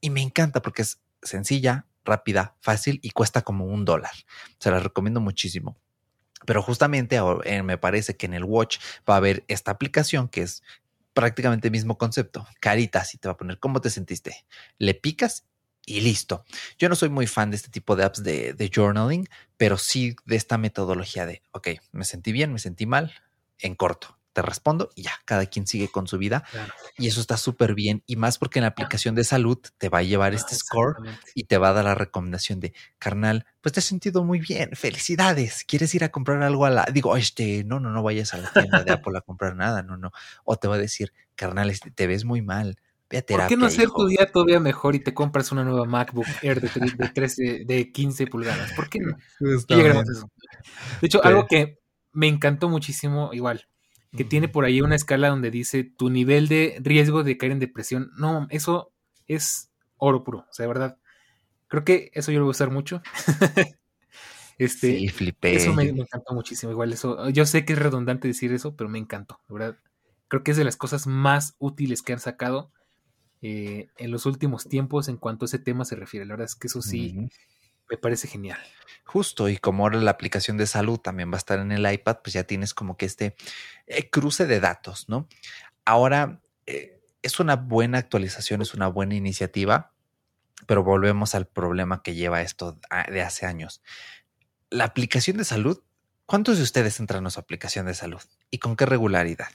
Y 0.01 0.11
me 0.11 0.21
encanta 0.21 0.63
porque 0.63 0.83
es 0.83 1.01
sencilla, 1.23 1.87
rápida, 2.05 2.57
fácil 2.61 2.99
y 3.03 3.11
cuesta 3.11 3.43
como 3.43 3.67
un 3.67 3.85
dólar. 3.85 4.13
Se 4.59 4.71
la 4.71 4.81
recomiendo 4.81 5.21
muchísimo. 5.21 5.77
Pero 6.45 6.63
justamente 6.63 7.19
eh, 7.45 7.63
me 7.63 7.79
parece 7.79 8.17
que 8.17 8.27
en 8.27 8.35
el 8.35 8.45
Watch 8.45 8.79
va 9.09 9.15
a 9.15 9.19
haber 9.19 9.45
esta 9.49 9.71
aplicación 9.71 10.29
que 10.29 10.43
es 10.43 10.63
prácticamente 11.15 11.69
el 11.69 11.73
mismo 11.73 11.99
concepto. 11.99 12.47
Caritas 12.61 13.15
y 13.15 13.19
te 13.19 13.29
va 13.29 13.33
a 13.33 13.37
poner 13.37 13.59
cómo 13.59 13.81
te 13.81 13.91
sentiste. 13.91 14.45
Le 14.79 14.95
picas 14.95 15.47
y 15.87 16.01
listo. 16.01 16.44
Yo 16.79 16.88
no 16.88 16.96
soy 16.96 17.09
muy 17.09 17.27
fan 17.27 17.51
de 17.51 17.57
este 17.57 17.70
tipo 17.70 17.96
de 17.96 18.05
apps 18.05 18.22
de, 18.22 18.70
journaling, 18.75 19.29
pero 19.57 19.79
sí 19.79 20.16
de 20.27 20.37
esta 20.37 20.59
metodología 20.59 21.25
de, 21.25 21.42
ok, 21.53 21.68
me 21.92 22.05
sentí 22.05 22.33
bien, 22.33 22.53
me 22.53 22.59
sentí 22.59 22.85
mal, 22.85 23.14
en 23.61 23.75
corto 23.75 24.16
te 24.37 24.42
respondo 24.42 24.90
y 24.94 25.05
ya, 25.05 25.12
cada 25.25 25.46
quien 25.46 25.66
sigue 25.66 25.88
con 25.88 26.07
su 26.07 26.18
vida. 26.18 26.44
Y 26.99 27.07
eso 27.07 27.22
está 27.22 27.38
súper 27.38 27.75
bien. 27.75 28.03
Y 28.07 28.16
más 28.16 28.37
porque 28.37 28.59
en 28.59 28.64
la 28.64 28.68
aplicación 28.68 29.14
de 29.14 29.25
salud 29.25 29.59
te 29.79 29.88
va 29.88 30.01
a 30.01 30.03
llevar 30.03 30.35
este 30.35 30.55
score 30.55 30.96
y 31.35 31.44
te 31.44 31.57
va 31.57 31.70
a 31.70 31.72
dar 31.72 31.87
la 31.87 31.94
recomendación 31.94 32.61
de, 32.61 32.75
carnal, 32.99 33.46
pues 33.62 33.72
te 33.72 33.81
has 33.81 33.87
sentido 33.87 34.25
muy 34.25 34.38
bien, 34.38 34.72
felicidades. 34.75 35.64
¿Quieres 35.64 35.94
ir 35.94 36.05
a 36.05 36.11
comprar 36.11 36.42
algo 36.42 36.66
a 36.66 36.70
la... 36.70 36.85
Digo, 36.92 37.16
este, 37.16 37.64
no, 37.64 37.81
no, 37.81 37.88
no 37.88 38.03
vayas 38.03 38.35
a 38.35 38.37
la 38.37 38.53
tienda 38.53 38.85
de 38.85 38.92
Apple 38.92 39.16
a 39.16 39.22
comprar 39.22 39.57
nada, 39.57 39.83
no, 39.83 39.96
no. 39.96 40.12
O 40.44 40.57
te 40.57 40.68
va 40.68 40.75
a 40.75 40.79
decir, 40.79 41.14
carnal, 41.35 41.70
este, 41.70 41.90
te 41.90 42.07
ves 42.07 42.27
muy 42.27 42.42
mal. 42.42 42.77
Ve 43.09 43.19
a 43.19 43.23
terapia, 43.23 43.45
¿Por 43.45 43.49
qué 43.49 43.57
no 43.57 43.66
hacer 43.66 43.88
tu 43.90 44.07
día 44.07 44.31
todavía 44.33 44.59
mejor 44.59 44.97
y 44.97 45.01
te 45.01 45.14
compras 45.14 45.53
una 45.53 45.62
nueva 45.62 45.85
MacBook 45.85 46.27
Air 46.42 46.61
de, 46.61 46.69
de, 46.97 47.09
13, 47.09 47.64
de 47.64 47.92
15 47.92 48.27
pulgadas? 48.27 48.73
¿Por 48.73 48.88
qué 48.88 48.99
no? 48.99 49.16
De 51.01 51.07
hecho, 51.07 51.25
algo 51.25 51.47
que 51.47 51.79
me 52.12 52.27
encantó 52.27 52.69
muchísimo, 52.69 53.31
igual, 53.33 53.69
que 54.16 54.25
tiene 54.25 54.49
por 54.49 54.64
ahí 54.64 54.81
una 54.81 54.97
escala 54.97 55.29
donde 55.29 55.51
dice 55.51 55.85
tu 55.85 56.11
nivel 56.11 56.49
de 56.49 56.79
riesgo 56.81 57.23
de 57.23 57.37
caer 57.37 57.53
en 57.53 57.59
depresión. 57.61 58.11
No, 58.16 58.47
eso 58.51 58.92
es 59.29 59.71
oro 59.99 60.25
puro, 60.25 60.38
o 60.38 60.53
sea, 60.53 60.64
de 60.64 60.69
verdad. 60.69 60.99
Creo 61.69 61.85
que 61.85 62.11
eso 62.14 62.33
yo 62.33 62.38
lo 62.38 62.47
voy 62.47 62.51
a 62.51 62.53
usar 62.53 62.71
mucho. 62.71 63.03
este, 64.59 64.99
sí, 64.99 65.09
flipé. 65.09 65.57
Eso 65.57 65.73
me, 65.75 65.85
encantó 65.85 66.35
muchísimo. 66.35 66.73
Igual 66.73 66.92
eso, 66.92 67.29
yo 67.31 67.45
sé 67.45 67.64
que 67.64 67.75
es 67.75 67.79
redundante 67.79 68.29
decir 68.29 68.53
eso, 68.53 68.77
pero 68.77 68.88
me 68.88 68.99
encantó, 68.99 69.40
de 69.49 69.55
verdad. 69.55 69.79
Creo 70.29 70.42
que 70.42 70.53
es 70.53 70.57
de 70.57 70.64
las 70.64 70.77
cosas 70.77 71.07
más 71.07 71.55
útiles 71.59 72.03
que 72.03 72.12
han 72.12 72.19
sacado 72.19 72.73
eh, 73.42 73.88
en 73.99 74.11
los 74.11 74.27
últimos 74.27 74.68
tiempos 74.68 75.09
en 75.09 75.16
cuanto 75.16 75.44
a 75.44 75.46
ese 75.46 75.59
tema 75.59 75.85
se 75.85 75.96
refiere. 75.96 76.27
La 76.27 76.35
verdad 76.35 76.46
es 76.46 76.55
que 76.55 76.68
eso 76.68 76.83
sí, 76.83 77.29
me 77.88 77.96
parece 77.96 78.29
genial. 78.29 78.59
Justo, 79.05 79.49
y 79.49 79.57
como 79.57 79.85
ahora 79.85 80.01
la 80.01 80.11
aplicación 80.11 80.57
de 80.57 80.66
salud 80.66 80.99
también 80.99 81.31
va 81.31 81.37
a 81.37 81.38
estar 81.38 81.59
en 81.59 81.70
el 81.72 81.90
iPad, 81.90 82.18
pues 82.22 82.35
ya 82.35 82.44
tienes 82.44 82.75
como 82.75 82.96
que 82.96 83.07
este 83.07 83.37
eh, 83.87 84.11
cruce 84.11 84.46
de 84.46 84.61
datos, 84.61 85.09
¿no? 85.09 85.29
Ahora, 85.85 86.42
eh, 86.66 87.01
es 87.22 87.38
una 87.38 87.57
buena 87.57 87.99
actualización, 87.99 88.62
es 88.62 88.75
una 88.75 88.88
buena 88.88 89.14
iniciativa, 89.14 89.92
pero 90.66 90.83
volvemos 90.83 91.35
al 91.35 91.46
problema 91.46 92.03
que 92.03 92.14
lleva 92.14 92.42
esto 92.42 92.79
de 93.09 93.22
hace 93.22 93.46
años. 93.46 93.83
La 94.70 94.85
aplicación 94.85 95.37
de 95.37 95.44
salud, 95.44 95.83
¿cuántos 96.25 96.57
de 96.57 96.64
ustedes 96.64 96.99
entran 96.99 97.27
a 97.27 97.31
su 97.31 97.38
aplicación 97.38 97.87
de 97.87 97.94
salud? 97.94 98.22
¿Y 98.51 98.59
con 98.59 98.75
qué 98.75 98.87
regularidad? 98.87 99.49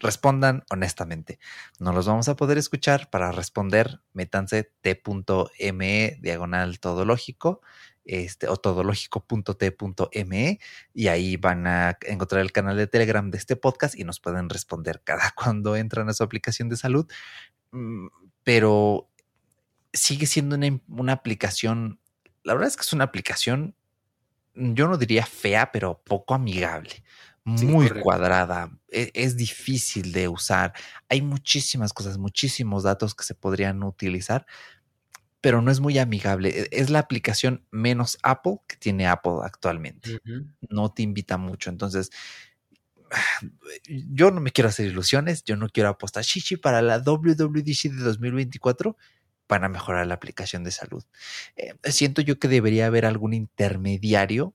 Respondan 0.00 0.64
honestamente. 0.70 1.38
No 1.78 1.92
los 1.92 2.06
vamos 2.06 2.28
a 2.28 2.36
poder 2.36 2.58
escuchar. 2.58 3.10
Para 3.10 3.32
responder, 3.32 4.00
métanse 4.12 4.72
t.me 4.80 6.18
diagonal 6.20 6.80
todológico 6.80 7.60
este, 8.04 8.48
o 8.48 8.56
todológico.t.me 8.56 10.60
y 10.92 11.08
ahí 11.08 11.36
van 11.36 11.66
a 11.66 11.98
encontrar 12.02 12.42
el 12.42 12.52
canal 12.52 12.76
de 12.76 12.86
Telegram 12.86 13.30
de 13.30 13.38
este 13.38 13.56
podcast 13.56 13.98
y 13.98 14.04
nos 14.04 14.20
pueden 14.20 14.50
responder 14.50 15.00
cada 15.02 15.30
cuando 15.36 15.76
entran 15.76 16.08
a 16.08 16.12
su 16.12 16.22
aplicación 16.22 16.68
de 16.68 16.76
salud. 16.76 17.10
Mm, 17.70 18.08
pero 18.42 19.08
sigue 19.92 20.26
siendo 20.26 20.56
una, 20.56 20.80
una 20.88 21.12
aplicación, 21.14 22.00
la 22.42 22.54
verdad 22.54 22.68
es 22.68 22.76
que 22.76 22.82
es 22.82 22.92
una 22.92 23.04
aplicación, 23.04 23.74
yo 24.54 24.86
no 24.86 24.98
diría 24.98 25.24
fea, 25.24 25.72
pero 25.72 26.02
poco 26.04 26.34
amigable 26.34 27.02
muy 27.44 27.90
cuadrada, 27.90 28.70
e, 28.90 29.10
es, 29.14 29.36
difícil 29.36 30.12
de 30.12 30.28
usar. 30.28 30.72
Hay 31.08 31.22
muchísimas 31.22 31.92
cosas, 31.92 32.18
muchísimos 32.18 32.82
datos 32.82 33.14
que 33.14 33.24
se 33.24 33.34
podrían 33.34 33.82
utilizar, 33.82 34.46
pero 35.40 35.60
no 35.60 35.70
es 35.70 35.80
muy 35.80 35.98
amigable. 35.98 36.48
E, 36.48 36.68
es 36.72 36.90
la 36.90 37.00
aplicación 37.00 37.66
menos 37.70 38.18
Apple 38.22 38.58
que 38.66 38.76
tiene 38.76 39.06
Apple 39.06 39.40
actualmente. 39.42 40.20
No 40.68 40.92
te 40.92 41.02
invita 41.02 41.36
mucho. 41.36 41.70
Entonces, 41.70 42.10
yo 43.86 44.30
no 44.30 44.40
me 44.40 44.50
quiero 44.50 44.68
hacer 44.68 44.86
ilusiones, 44.86 45.44
yo 45.44 45.56
no 45.56 45.68
quiero 45.68 45.90
apostar 45.90 46.24
chichi 46.24 46.56
para 46.56 46.82
la 46.82 46.98
WWDC 46.98 47.90
de 47.90 48.02
2024 48.02 48.96
para 49.46 49.68
mejorar 49.68 50.06
la 50.06 50.14
aplicación 50.14 50.64
de 50.64 50.70
salud. 50.70 51.04
Eh, 51.56 51.74
siento 51.84 52.22
yo 52.22 52.38
que 52.38 52.48
debería 52.48 52.86
haber 52.86 53.04
algún 53.04 53.34
intermediario 53.34 54.54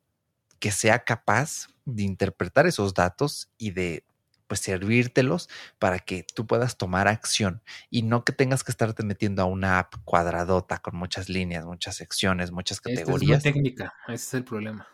que 0.59 0.71
sea 0.71 1.03
capaz 1.03 1.67
de 1.85 2.03
interpretar 2.03 2.67
esos 2.67 2.93
datos 2.93 3.49
y 3.57 3.71
de 3.71 4.03
pues 4.47 4.61
servírtelos 4.61 5.47
para 5.77 5.99
que 5.99 6.25
tú 6.33 6.47
puedas 6.47 6.75
tomar 6.75 7.07
acción 7.07 7.61
y 7.91 8.01
no 8.01 8.25
que 8.25 8.33
tengas 8.33 8.63
que 8.63 8.71
estarte 8.71 9.03
metiendo 9.03 9.43
a 9.43 9.45
una 9.45 9.77
app 9.77 9.93
cuadradota 10.03 10.79
con 10.79 10.95
muchas 10.95 11.29
líneas, 11.29 11.65
muchas 11.65 11.95
secciones, 11.95 12.51
muchas 12.51 12.81
categorías. 12.81 13.37
es 13.37 13.53
técnica, 13.53 13.93
ese 14.07 14.13
es 14.15 14.33
el 14.33 14.43
problema. 14.43 14.87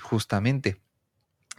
justamente. 0.00 0.80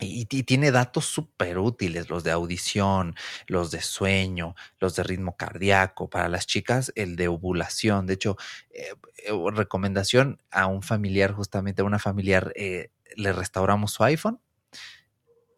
Y, 0.02 0.26
tiene 0.26 0.72
datos 0.72 1.06
súper 1.06 1.58
útiles, 1.58 2.10
los 2.10 2.24
de 2.24 2.32
audición, 2.32 3.16
los 3.48 3.72
de 3.72 3.82
sueño, 3.82 4.56
los 4.80 4.96
de 4.96 5.04
ritmo 5.04 5.36
cardíaco. 5.36 6.10
Para 6.10 6.30
las 6.30 6.48
chicas, 6.48 6.94
el 6.96 7.16
de 7.18 7.28
ovulación. 7.28 8.06
De 8.06 8.14
hecho, 8.14 8.38
eh, 8.72 8.94
eh, 9.26 9.32
recomendación 9.54 10.42
a 10.52 10.68
un 10.68 10.84
familiar, 10.84 11.34
justamente 11.34 11.82
a 11.82 11.86
una 11.86 12.00
familiar, 12.00 12.54
eh, 12.56 12.92
le 13.16 13.34
restauramos 13.34 13.94
su 13.94 14.04
iPhone 14.04 14.40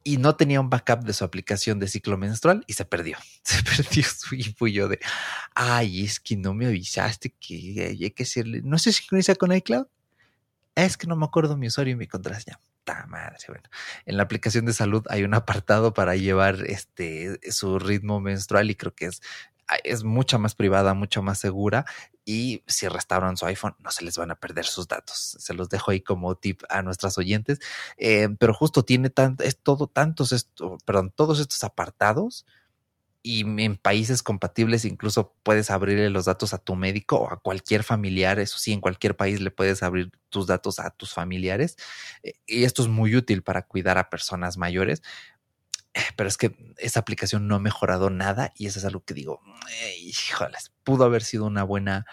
y 0.03 0.17
no 0.17 0.35
tenía 0.35 0.59
un 0.59 0.69
backup 0.69 1.03
de 1.03 1.13
su 1.13 1.23
aplicación 1.23 1.79
de 1.79 1.87
ciclo 1.87 2.17
menstrual 2.17 2.63
y 2.67 2.73
se 2.73 2.85
perdió. 2.85 3.17
Se 3.43 3.61
perdió 3.63 4.03
su 4.03 4.35
info 4.35 4.67
y 4.67 4.73
yo 4.73 4.87
de, 4.87 4.99
ay, 5.55 6.03
es 6.03 6.19
que 6.19 6.35
no 6.35 6.53
me 6.53 6.67
avisaste 6.67 7.33
que 7.39 7.97
hay 7.99 8.11
que 8.11 8.23
hacerle, 8.23 8.61
no 8.63 8.77
se 8.77 8.93
sincroniza 8.93 9.35
con 9.35 9.51
iCloud. 9.51 9.87
Es 10.75 10.97
que 10.97 11.07
no 11.07 11.15
me 11.15 11.25
acuerdo 11.25 11.57
mi 11.57 11.67
usuario 11.67 11.93
y 11.93 11.97
mi 11.97 12.07
contraseña. 12.07 12.59
Madre, 13.07 13.37
bueno. 13.47 13.63
En 14.05 14.17
la 14.17 14.23
aplicación 14.23 14.65
de 14.65 14.73
salud 14.73 15.03
hay 15.09 15.23
un 15.23 15.33
apartado 15.33 15.93
para 15.93 16.15
llevar 16.15 16.63
este 16.65 17.39
su 17.51 17.79
ritmo 17.79 18.19
menstrual 18.19 18.69
y 18.69 18.75
creo 18.75 18.93
que 18.93 19.05
es 19.05 19.21
es 19.84 20.03
mucha 20.03 20.38
más 20.38 20.55
privada, 20.55 20.93
mucho 20.93 21.21
más 21.21 21.39
segura 21.39 21.86
y 22.25 22.63
si 22.67 22.88
restauran 22.88 23.38
su 23.38 23.45
iPhone 23.45 23.75
no 23.79 23.91
se 23.91 24.05
les 24.05 24.17
van 24.17 24.31
a 24.31 24.36
perder 24.36 24.65
sus 24.65 24.88
datos. 24.88 25.38
Se 25.39 25.53
los 25.53 25.69
dejo 25.69 25.91
ahí 25.91 26.01
como 26.01 26.36
tip 26.36 26.62
a 26.69 26.81
nuestras 26.81 27.17
oyentes. 27.17 27.60
Eh, 27.97 28.29
pero 28.39 28.53
justo 28.53 28.84
tiene 28.84 29.12
es 29.39 29.57
todo, 29.60 29.88
tantos, 29.88 30.31
esto, 30.31 30.77
perdón, 30.86 31.12
todos 31.15 31.39
estos 31.39 31.63
apartados 31.63 32.45
y 33.23 33.41
en 33.41 33.77
países 33.77 34.23
compatibles 34.23 34.84
incluso 34.86 35.36
puedes 35.43 35.69
abrirle 35.69 36.10
los 36.10 36.25
datos 36.25 36.53
a 36.53 36.57
tu 36.57 36.75
médico 36.75 37.17
o 37.17 37.31
a 37.31 37.39
cualquier 37.39 37.84
familiar. 37.84 38.39
Eso 38.39 38.57
sí, 38.57 38.73
en 38.73 38.81
cualquier 38.81 39.15
país 39.15 39.41
le 39.41 39.51
puedes 39.51 39.84
abrir 39.84 40.12
tus 40.29 40.47
datos 40.47 40.79
a 40.79 40.89
tus 40.91 41.13
familiares. 41.13 41.77
Eh, 42.23 42.34
y 42.47 42.63
esto 42.63 42.81
es 42.81 42.88
muy 42.88 43.15
útil 43.15 43.43
para 43.43 43.63
cuidar 43.67 43.97
a 43.97 44.10
personas 44.10 44.57
mayores 44.57 45.01
pero 46.15 46.30
es 46.30 46.38
que 46.38 46.56
esa 46.77 46.99
aplicación 46.99 47.47
no 47.47 47.56
ha 47.56 47.60
mejorado 47.60 48.10
nada 48.10 48.54
y 48.56 48.67
eso 48.67 48.80
es 48.80 48.86
algo 48.86 49.04
que 49.04 49.13
digo, 49.13 49.41
híjoles, 49.99 50.71
pudo 50.84 51.04
haber 51.06 51.23
sido 51.23 51.45
una 51.45 51.63
buena 51.63 52.06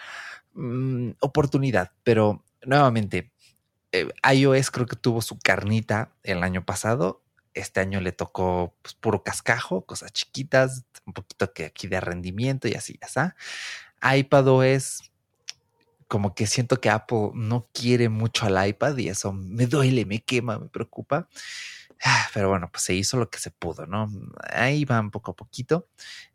mm, 0.53 1.11
oportunidad, 1.19 1.91
pero 2.03 2.43
nuevamente, 2.65 3.31
eh, 3.91 4.07
iOS 4.31 4.71
creo 4.71 4.85
que 4.85 4.95
tuvo 4.95 5.21
su 5.21 5.39
carnita 5.39 6.13
el 6.23 6.43
año 6.43 6.65
pasado. 6.65 7.23
Este 7.53 7.79
año 7.79 7.99
le 8.01 8.11
tocó 8.11 8.75
pues, 8.81 8.93
puro 8.93 9.23
cascajo, 9.23 9.85
cosas 9.85 10.13
chiquitas, 10.13 10.85
un 11.05 11.13
poquito 11.13 11.51
que 11.53 11.65
aquí 11.65 11.87
de 11.87 11.99
rendimiento 11.99 12.67
y 12.67 12.73
así, 12.75 12.97
ya 13.01 13.07
está. 13.07 13.35
iPadOS, 14.01 15.11
como 16.07 16.35
que 16.35 16.47
siento 16.47 16.79
que 16.79 16.89
Apple 16.89 17.31
no 17.33 17.67
quiere 17.73 18.09
mucho 18.09 18.45
al 18.45 18.67
iPad 18.67 18.97
y 18.97 19.09
eso 19.09 19.33
me 19.33 19.65
duele, 19.65 20.05
me 20.05 20.19
quema, 20.19 20.59
me 20.59 20.69
preocupa. 20.69 21.27
Ah, 22.03 22.27
pero 22.33 22.49
bueno, 22.49 22.69
pues 22.71 22.83
se 22.83 22.93
hizo 22.93 23.17
lo 23.17 23.29
que 23.29 23.39
se 23.39 23.51
pudo, 23.51 23.85
¿no? 23.85 24.09
Ahí 24.51 24.85
van 24.85 25.11
poco 25.11 25.31
a 25.31 25.35
poquito. 25.35 25.87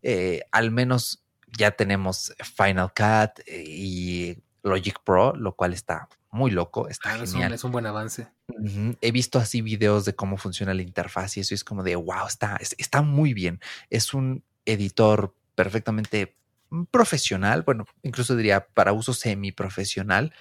Eh, 0.02 0.42
al 0.52 0.70
menos 0.70 1.24
ya 1.56 1.70
tenemos 1.70 2.34
Final 2.56 2.92
Cut 2.94 3.40
eh, 3.46 3.64
y 3.66 4.42
Logic 4.62 4.98
Pro, 5.04 5.34
lo 5.34 5.54
cual 5.54 5.72
está 5.72 6.08
muy 6.30 6.50
loco, 6.50 6.88
está 6.88 7.14
ah, 7.14 7.26
genial. 7.26 7.52
Es 7.52 7.64
un, 7.64 7.72
buen 7.72 7.86
avance. 7.86 8.26
He 9.00 9.12
visto 9.12 9.38
así 9.38 9.62
videos 9.62 10.04
de 10.04 10.14
cómo 10.14 10.36
funciona 10.36 10.74
la 10.74 10.82
interfaz 10.82 11.36
y 11.36 11.40
eso 11.40 11.54
es 11.54 11.62
como 11.62 11.82
de 11.82 11.94
wow, 11.94 12.26
está, 12.26 12.58
está 12.76 13.02
muy 13.02 13.34
bien. 13.34 13.60
Es 13.88 14.14
un 14.14 14.42
editor 14.66 15.34
perfectamente 15.54 16.36
profesional, 16.90 17.62
bueno, 17.62 17.86
incluso 18.02 18.34
diría 18.34 18.66
para 18.66 18.92
uso 18.92 19.14
semi 19.14 19.52
profesional. 19.52 20.32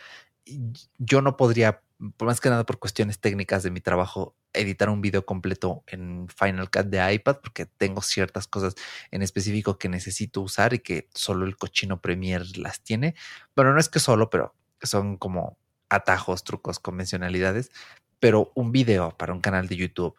Yo 0.98 1.22
no 1.22 1.38
podría, 1.38 1.82
más 2.20 2.42
que 2.42 2.50
nada 2.50 2.66
por 2.66 2.80
cuestiones 2.80 3.20
técnicas 3.20 3.62
de 3.62 3.70
mi 3.70 3.80
trabajo, 3.80 4.36
editar 4.54 4.90
un 4.90 5.02
video 5.02 5.26
completo 5.26 5.84
en 5.88 6.28
Final 6.30 6.70
Cut 6.70 6.86
de 6.86 7.14
iPad 7.14 7.38
porque 7.42 7.66
tengo 7.66 8.02
ciertas 8.02 8.48
cosas 8.48 8.76
en 9.12 9.22
específico 9.22 9.78
que 9.78 9.90
necesito 9.90 10.42
usar 10.42 10.74
y 10.74 10.80
que 10.80 11.10
solo 11.14 11.46
el 11.46 11.58
cochino 11.58 12.02
Premiere 12.02 12.46
las 12.58 12.82
tiene. 12.82 13.16
Bueno, 13.56 13.74
no 13.74 13.80
es 13.80 13.90
que 13.90 14.00
solo, 14.00 14.30
pero 14.30 14.54
son 14.82 15.18
como 15.18 15.58
atajos, 15.90 16.44
trucos, 16.44 16.80
convencionalidades. 16.80 17.72
Pero 18.20 18.52
un 18.56 18.72
video 18.72 19.18
para 19.18 19.34
un 19.34 19.42
canal 19.42 19.68
de 19.68 19.76
YouTube, 19.76 20.16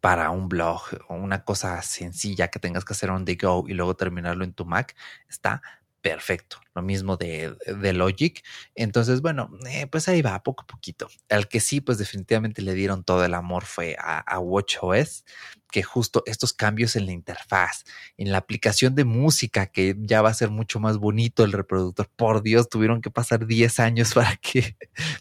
para 0.00 0.30
un 0.30 0.48
blog 0.48 0.82
o 1.08 1.14
una 1.14 1.44
cosa 1.44 1.80
sencilla 1.82 2.48
que 2.48 2.58
tengas 2.58 2.84
que 2.84 2.92
hacer 2.92 3.10
on 3.10 3.24
the 3.24 3.36
go 3.36 3.64
y 3.68 3.74
luego 3.74 3.94
terminarlo 3.96 4.44
en 4.44 4.52
tu 4.52 4.64
Mac, 4.64 4.96
está 5.28 5.62
perfecto. 6.04 6.58
Lo 6.74 6.82
mismo 6.82 7.16
de, 7.16 7.56
de 7.66 7.92
Logic. 7.94 8.44
Entonces, 8.74 9.22
bueno, 9.22 9.48
eh, 9.66 9.86
pues 9.86 10.06
ahí 10.06 10.20
va, 10.20 10.42
poco 10.42 10.64
a 10.64 10.66
poquito. 10.66 11.08
Al 11.30 11.48
que 11.48 11.60
sí, 11.60 11.80
pues 11.80 11.96
definitivamente 11.96 12.60
le 12.60 12.74
dieron 12.74 13.04
todo 13.04 13.24
el 13.24 13.32
amor 13.32 13.64
fue 13.64 13.96
a, 13.98 14.38
WatchOS, 14.38 15.24
que 15.72 15.82
justo 15.82 16.22
estos 16.26 16.52
cambios 16.52 16.94
en 16.96 17.06
la 17.06 17.12
interfaz, 17.12 17.84
en 18.18 18.32
la 18.32 18.38
aplicación 18.38 18.94
de 18.94 19.06
música, 19.06 19.68
que 19.68 19.96
ya 19.98 20.20
va 20.20 20.28
a 20.28 20.34
ser 20.34 20.50
mucho 20.50 20.78
más 20.78 20.98
bonito 20.98 21.42
el 21.42 21.52
reproductor. 21.52 22.10
Por 22.14 22.42
Dios, 22.42 22.68
tuvieron 22.68 23.00
que 23.00 23.10
pasar 23.10 23.46
10 23.46 23.80
años 23.80 24.12
para 24.14 24.36
que 24.36 24.76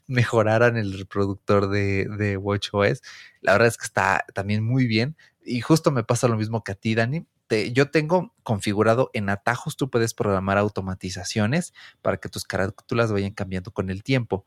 mejoraran 0.05 0.75
el 0.75 0.97
reproductor 0.99 1.69
de, 1.69 2.09
de 2.17 2.35
WatchOS. 2.35 3.01
La 3.39 3.53
verdad 3.53 3.69
es 3.69 3.77
que 3.77 3.85
está 3.85 4.25
también 4.33 4.65
muy 4.65 4.85
bien. 4.85 5.15
Y 5.45 5.61
justo 5.61 5.91
me 5.91 6.03
pasa 6.03 6.27
lo 6.27 6.35
mismo 6.35 6.61
que 6.61 6.73
a 6.73 6.75
ti, 6.75 6.93
Dani 6.93 7.25
yo 7.73 7.91
tengo 7.91 8.33
configurado 8.43 9.09
en 9.13 9.29
atajos, 9.29 9.77
tú 9.77 9.89
puedes 9.89 10.13
programar 10.13 10.57
automatizaciones 10.57 11.73
para 12.01 12.17
que 12.17 12.29
tus 12.29 12.45
carátulas 12.45 13.11
vayan 13.11 13.33
cambiando 13.33 13.71
con 13.71 13.89
el 13.89 14.03
tiempo. 14.03 14.45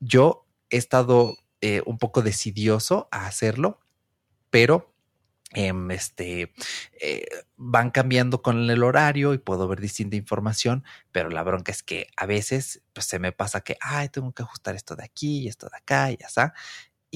Yo 0.00 0.46
he 0.70 0.76
estado 0.76 1.36
eh, 1.60 1.82
un 1.86 1.98
poco 1.98 2.22
decidioso 2.22 3.08
a 3.10 3.26
hacerlo, 3.26 3.80
pero 4.50 4.92
em, 5.52 5.90
este, 5.90 6.52
eh, 7.00 7.26
van 7.56 7.90
cambiando 7.90 8.42
con 8.42 8.68
el 8.70 8.82
horario 8.82 9.34
y 9.34 9.38
puedo 9.38 9.68
ver 9.68 9.80
distinta 9.80 10.16
información, 10.16 10.84
pero 11.12 11.30
la 11.30 11.42
bronca 11.42 11.72
es 11.72 11.82
que 11.82 12.08
a 12.16 12.26
veces 12.26 12.82
pues, 12.92 13.06
se 13.06 13.18
me 13.18 13.32
pasa 13.32 13.62
que, 13.62 13.76
ay, 13.80 14.08
tengo 14.08 14.32
que 14.32 14.42
ajustar 14.42 14.74
esto 14.74 14.96
de 14.96 15.04
aquí 15.04 15.40
y 15.40 15.48
esto 15.48 15.68
de 15.68 15.76
acá 15.76 16.10
y 16.10 16.18
está. 16.20 16.54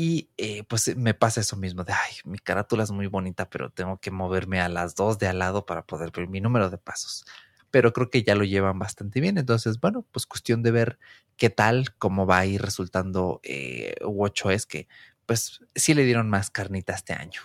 Y 0.01 0.31
eh, 0.37 0.63
pues 0.63 0.97
me 0.97 1.13
pasa 1.13 1.41
eso 1.41 1.57
mismo 1.57 1.83
de, 1.83 1.93
ay, 1.93 2.13
mi 2.25 2.39
carátula 2.39 2.85
es 2.85 2.93
muy 2.93 3.09
bonita, 3.09 3.51
pero 3.51 3.71
tengo 3.71 3.99
que 3.99 4.13
moverme 4.13 4.61
a 4.61 4.69
las 4.69 4.95
dos 4.95 5.19
de 5.19 5.27
al 5.27 5.41
lado 5.41 5.67
para 5.67 5.85
poder 5.85 6.13
ver 6.13 6.29
mi 6.29 6.41
número 6.41 6.71
de 6.71 6.79
pasos. 6.79 7.25
Pero 7.73 7.93
creo 7.93 8.09
que 8.09 8.23
ya 8.23 8.37
lo 8.37 8.45
llevan 8.45 8.79
bastante 8.79 9.21
bien. 9.21 9.39
Entonces, 9.39 9.81
bueno, 9.81 10.07
pues 10.13 10.25
cuestión 10.25 10.63
de 10.63 10.71
ver 10.71 11.01
qué 11.37 11.51
tal, 11.51 11.97
cómo 11.97 12.27
va 12.27 12.39
a 12.39 12.47
ir 12.47 12.63
resultando 12.63 13.41
eh, 13.43 13.97
WatchOS, 14.05 14.67
que 14.67 14.87
pues 15.27 15.65
sí 15.75 15.95
le 15.95 16.05
dieron 16.05 16.31
más 16.31 16.49
carnita 16.51 16.95
este 16.95 17.15
año. 17.15 17.41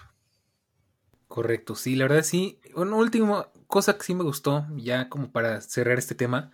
Correcto, 1.27 1.73
sí, 1.73 1.95
la 1.95 2.07
verdad 2.07 2.21
sí. 2.21 2.59
Una 2.75 2.97
última 2.97 3.49
cosa 3.65 3.97
que 3.97 4.03
sí 4.03 4.13
me 4.13 4.23
gustó, 4.23 4.67
ya 4.75 5.09
como 5.09 5.31
para 5.31 5.59
cerrar 5.61 5.97
este 5.97 6.13
tema. 6.13 6.51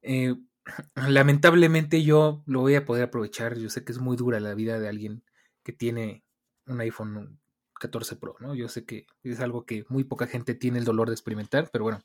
Eh, 0.00 0.36
lamentablemente 1.08 2.04
yo 2.04 2.44
lo 2.46 2.60
voy 2.60 2.76
a 2.76 2.84
poder 2.84 3.02
aprovechar. 3.02 3.58
Yo 3.58 3.68
sé 3.68 3.82
que 3.82 3.90
es 3.90 3.98
muy 3.98 4.16
dura 4.16 4.38
la 4.38 4.54
vida 4.54 4.78
de 4.78 4.88
alguien 4.88 5.23
que 5.64 5.72
tiene 5.72 6.24
un 6.66 6.80
iPhone 6.80 7.40
14 7.80 8.16
Pro, 8.16 8.36
¿no? 8.40 8.54
Yo 8.54 8.68
sé 8.68 8.84
que 8.84 9.06
es 9.22 9.40
algo 9.40 9.64
que 9.64 9.84
muy 9.88 10.04
poca 10.04 10.26
gente 10.26 10.54
tiene 10.54 10.78
el 10.78 10.84
dolor 10.84 11.08
de 11.08 11.14
experimentar, 11.14 11.70
pero 11.72 11.84
bueno, 11.84 12.00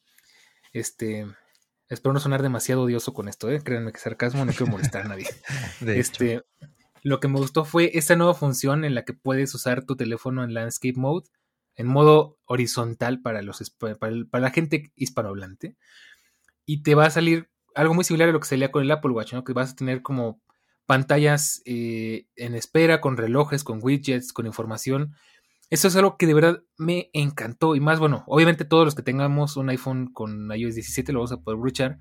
este, 0.74 1.28
espero 1.88 2.14
no 2.14 2.20
sonar 2.20 2.42
demasiado 2.42 2.84
odioso 2.84 3.14
con 3.14 3.28
esto, 3.28 3.50
¿eh? 3.50 3.62
Créanme 3.64 3.92
que 3.92 4.00
sarcasmo 4.00 4.46
no 4.46 4.52
quiero 4.52 4.72
molestar 4.72 5.06
a 5.06 5.10
nadie. 5.10 5.28
este, 5.86 6.42
lo 7.04 7.20
que 7.20 7.28
me 7.28 7.40
gustó 7.40 7.66
fue 7.66 7.92
esta 7.94 8.16
nueva 8.16 8.34
función 8.34 8.84
en 8.86 8.96
la 8.96 9.06
que 9.06 9.14
puedes 9.14 9.54
usar 9.54 9.86
tu 9.86 9.96
teléfono 9.96 10.44
en 10.44 10.54
landscape 10.54 10.98
mode, 10.98 11.30
en 11.76 11.88
modo 11.88 12.38
horizontal 12.46 13.22
para 13.22 13.42
los 13.42 13.70
para, 13.72 13.96
para 13.96 14.42
la 14.42 14.52
gente 14.52 14.92
hispanohablante, 14.96 15.78
y 16.66 16.84
te 16.84 16.96
va 16.96 17.06
a 17.06 17.12
salir 17.12 17.50
algo 17.76 17.94
muy 17.94 18.04
similar 18.04 18.30
a 18.30 18.32
lo 18.32 18.40
que 18.40 18.48
salía 18.48 18.72
con 18.72 18.84
el 18.84 18.92
Apple 18.92 19.12
Watch, 19.12 19.34
¿no? 19.34 19.44
Que 19.44 19.54
vas 19.54 19.72
a 19.72 19.76
tener 19.76 20.02
como 20.02 20.42
pantallas 20.90 21.62
eh, 21.66 22.26
en 22.36 22.56
espera, 22.56 23.00
con 23.00 23.16
relojes, 23.16 23.64
con 23.64 23.78
widgets, 23.80 24.34
con 24.34 24.48
información. 24.48 25.14
Eso 25.70 25.88
es 25.88 25.96
algo 25.96 26.18
que 26.18 26.26
de 26.26 26.34
verdad 26.34 26.64
me 26.80 27.12
encantó. 27.14 27.76
Y 27.76 27.80
más, 27.80 28.00
bueno, 28.00 28.24
obviamente 28.26 28.66
todos 28.66 28.86
los 28.86 28.96
que 28.96 29.04
tengamos 29.04 29.56
un 29.56 29.70
iPhone 29.70 30.12
con 30.12 30.52
iOS 30.52 30.74
17 30.74 31.14
lo 31.14 31.20
vamos 31.20 31.32
a 31.32 31.44
poder 31.44 31.60
bruchar. 31.60 32.00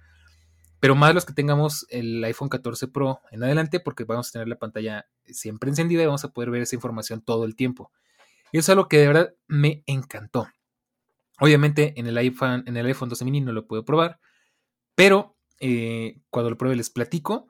Pero 0.80 0.94
más 0.94 1.12
los 1.12 1.26
que 1.26 1.34
tengamos 1.34 1.84
el 1.90 2.24
iPhone 2.24 2.48
14 2.48 2.88
Pro 2.88 3.20
en 3.30 3.44
adelante, 3.44 3.78
porque 3.78 4.04
vamos 4.04 4.30
a 4.30 4.32
tener 4.32 4.48
la 4.48 4.58
pantalla 4.58 5.04
siempre 5.26 5.68
encendida 5.68 6.02
y 6.02 6.06
vamos 6.06 6.24
a 6.24 6.32
poder 6.32 6.50
ver 6.50 6.62
esa 6.62 6.74
información 6.74 7.20
todo 7.20 7.44
el 7.44 7.56
tiempo. 7.56 7.92
Y 8.52 8.56
eso 8.56 8.72
es 8.72 8.74
algo 8.74 8.88
que 8.88 9.00
de 9.00 9.06
verdad 9.06 9.34
me 9.48 9.82
encantó. 9.84 10.48
Obviamente 11.40 11.92
en 12.00 12.06
el 12.06 12.16
iPhone, 12.16 12.64
en 12.66 12.78
el 12.78 12.86
iPhone 12.86 13.10
12 13.10 13.22
mini 13.26 13.42
no 13.42 13.52
lo 13.52 13.66
puedo 13.66 13.84
probar, 13.84 14.18
pero 14.94 15.36
eh, 15.60 16.22
cuando 16.30 16.48
lo 16.48 16.56
pruebe 16.56 16.74
les 16.74 16.88
platico. 16.88 17.48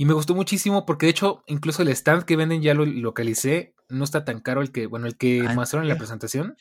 Y 0.00 0.04
me 0.04 0.14
gustó 0.14 0.36
muchísimo 0.36 0.86
porque 0.86 1.06
de 1.06 1.10
hecho 1.10 1.42
incluso 1.48 1.82
el 1.82 1.88
stand 1.88 2.22
que 2.22 2.36
venden 2.36 2.62
ya 2.62 2.72
lo 2.72 2.86
localicé. 2.86 3.74
No 3.88 4.04
está 4.04 4.24
tan 4.24 4.40
caro 4.40 4.62
el 4.62 4.70
que, 4.70 4.86
bueno, 4.86 5.08
el 5.08 5.16
que 5.16 5.44
ah, 5.46 5.54
mostraron 5.54 5.84
en 5.84 5.88
la 5.88 5.98
presentación. 5.98 6.56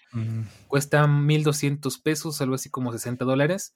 Cuesta 0.67 1.05
1200 1.05 1.99
pesos, 1.99 2.41
algo 2.41 2.55
así 2.55 2.71
como 2.71 2.91
60 2.91 3.23
dólares. 3.25 3.75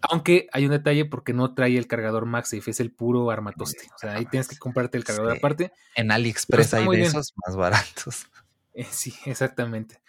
Aunque 0.00 0.48
hay 0.52 0.64
un 0.64 0.70
detalle 0.70 1.04
porque 1.04 1.34
no 1.34 1.52
trae 1.52 1.76
el 1.76 1.86
cargador 1.86 2.24
MagSafe, 2.24 2.70
es 2.70 2.80
el 2.80 2.90
puro 2.90 3.30
armatoste. 3.30 3.86
O 3.94 3.98
sea, 3.98 4.14
ahí 4.14 4.24
tienes 4.24 4.48
que 4.48 4.56
comprarte 4.56 4.96
el 4.96 5.04
cargador 5.04 5.36
aparte. 5.36 5.72
En 5.94 6.10
AliExpress 6.10 6.72
hay 6.72 6.88
de 6.88 7.02
esos 7.02 7.34
más 7.46 7.56
baratos. 7.56 8.26
Eh, 8.72 8.86
sí, 8.88 9.12
exactamente. 9.26 10.00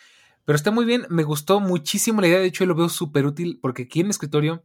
Pero 0.45 0.55
está 0.55 0.71
muy 0.71 0.85
bien, 0.85 1.05
me 1.09 1.23
gustó 1.23 1.59
muchísimo 1.59 2.21
la 2.21 2.27
idea, 2.27 2.39
de 2.39 2.45
hecho 2.45 2.65
lo 2.65 2.75
veo 2.75 2.89
súper 2.89 3.25
útil 3.25 3.59
porque 3.61 3.83
aquí 3.83 4.01
en 4.01 4.07
mi 4.07 4.11
escritorio 4.11 4.63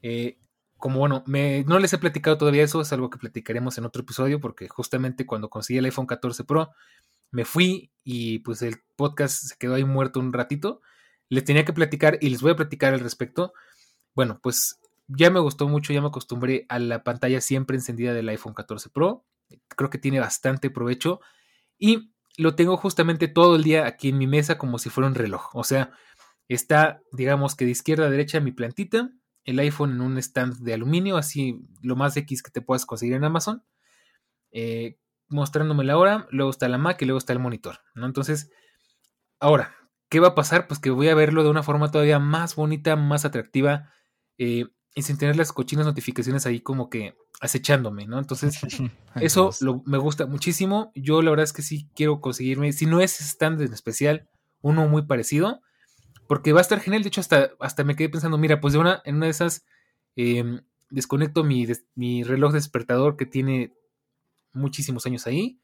eh, 0.00 0.38
como 0.82 0.98
bueno, 0.98 1.22
no 1.28 1.78
les 1.78 1.92
he 1.92 1.98
platicado 1.98 2.38
todavía 2.38 2.64
eso, 2.64 2.80
es 2.80 2.92
algo 2.92 3.08
que 3.08 3.16
platicaremos 3.16 3.78
en 3.78 3.84
otro 3.84 4.02
episodio, 4.02 4.40
porque 4.40 4.66
justamente 4.68 5.26
cuando 5.26 5.48
conseguí 5.48 5.78
el 5.78 5.84
iPhone 5.84 6.06
14 6.06 6.42
Pro, 6.42 6.72
me 7.30 7.44
fui 7.44 7.92
y 8.02 8.40
pues 8.40 8.62
el 8.62 8.82
podcast 8.96 9.44
se 9.44 9.56
quedó 9.58 9.76
ahí 9.76 9.84
muerto 9.84 10.18
un 10.18 10.32
ratito. 10.32 10.80
Les 11.28 11.44
tenía 11.44 11.64
que 11.64 11.72
platicar 11.72 12.18
y 12.20 12.30
les 12.30 12.42
voy 12.42 12.50
a 12.50 12.56
platicar 12.56 12.94
al 12.94 12.98
respecto. 12.98 13.52
Bueno, 14.16 14.40
pues 14.42 14.80
ya 15.06 15.30
me 15.30 15.38
gustó 15.38 15.68
mucho, 15.68 15.92
ya 15.92 16.00
me 16.00 16.08
acostumbré 16.08 16.66
a 16.68 16.80
la 16.80 17.04
pantalla 17.04 17.40
siempre 17.40 17.76
encendida 17.76 18.12
del 18.12 18.28
iPhone 18.30 18.52
14 18.52 18.90
Pro. 18.90 19.24
Creo 19.68 19.88
que 19.88 19.98
tiene 19.98 20.18
bastante 20.18 20.68
provecho 20.68 21.20
y 21.78 22.12
lo 22.36 22.56
tengo 22.56 22.76
justamente 22.76 23.28
todo 23.28 23.54
el 23.54 23.62
día 23.62 23.86
aquí 23.86 24.08
en 24.08 24.18
mi 24.18 24.26
mesa 24.26 24.58
como 24.58 24.80
si 24.80 24.90
fuera 24.90 25.06
un 25.06 25.14
reloj. 25.14 25.54
O 25.54 25.62
sea, 25.62 25.92
está, 26.48 27.02
digamos 27.12 27.54
que 27.54 27.66
de 27.66 27.70
izquierda 27.70 28.06
a 28.06 28.10
derecha 28.10 28.40
mi 28.40 28.50
plantita, 28.50 29.12
el 29.44 29.58
iPhone 29.58 29.92
en 29.92 30.00
un 30.00 30.18
stand 30.18 30.58
de 30.58 30.74
aluminio, 30.74 31.16
así 31.16 31.66
lo 31.82 31.96
más 31.96 32.16
X 32.16 32.42
que 32.42 32.50
te 32.50 32.62
puedas 32.62 32.86
conseguir 32.86 33.14
en 33.14 33.24
Amazon, 33.24 33.64
eh, 34.52 34.98
mostrándome 35.28 35.84
la 35.84 35.96
hora, 35.98 36.26
luego 36.30 36.50
está 36.50 36.68
la 36.68 36.78
Mac 36.78 37.00
y 37.00 37.06
luego 37.06 37.18
está 37.18 37.32
el 37.32 37.38
monitor, 37.38 37.78
¿no? 37.94 38.06
Entonces, 38.06 38.50
ahora, 39.40 39.74
¿qué 40.08 40.20
va 40.20 40.28
a 40.28 40.34
pasar? 40.34 40.68
Pues 40.68 40.78
que 40.78 40.90
voy 40.90 41.08
a 41.08 41.14
verlo 41.14 41.42
de 41.42 41.50
una 41.50 41.62
forma 41.62 41.90
todavía 41.90 42.18
más 42.18 42.54
bonita, 42.54 42.96
más 42.96 43.24
atractiva, 43.24 43.92
eh, 44.38 44.66
y 44.94 45.02
sin 45.02 45.16
tener 45.16 45.36
las 45.36 45.52
cochinas 45.52 45.86
notificaciones 45.86 46.44
ahí 46.44 46.60
como 46.60 46.90
que 46.90 47.16
acechándome, 47.40 48.06
¿no? 48.06 48.18
Entonces, 48.18 48.60
eso 49.16 49.50
me 49.86 49.98
gusta 49.98 50.26
muchísimo. 50.26 50.92
Yo 50.94 51.22
la 51.22 51.30
verdad 51.30 51.44
es 51.44 51.54
que 51.54 51.62
sí 51.62 51.88
quiero 51.94 52.20
conseguirme, 52.20 52.72
si 52.72 52.86
no 52.86 53.00
es 53.00 53.18
stand 53.20 53.62
en 53.62 53.72
especial, 53.72 54.28
uno 54.60 54.86
muy 54.88 55.02
parecido 55.06 55.62
porque 56.26 56.52
va 56.52 56.60
a 56.60 56.62
estar 56.62 56.80
genial. 56.80 57.02
De 57.02 57.08
hecho, 57.08 57.20
hasta, 57.20 57.52
hasta 57.60 57.84
me 57.84 57.96
quedé 57.96 58.08
pensando, 58.08 58.38
mira, 58.38 58.60
pues 58.60 58.72
de 58.72 58.80
una, 58.80 59.02
en 59.04 59.16
una 59.16 59.26
de 59.26 59.30
esas 59.30 59.64
em, 60.16 60.60
desconecto 60.90 61.44
mi, 61.44 61.66
mi, 61.94 62.22
reloj 62.22 62.52
despertador 62.52 63.16
que 63.16 63.26
tiene 63.26 63.72
muchísimos 64.52 65.06
años 65.06 65.26
ahí. 65.26 65.58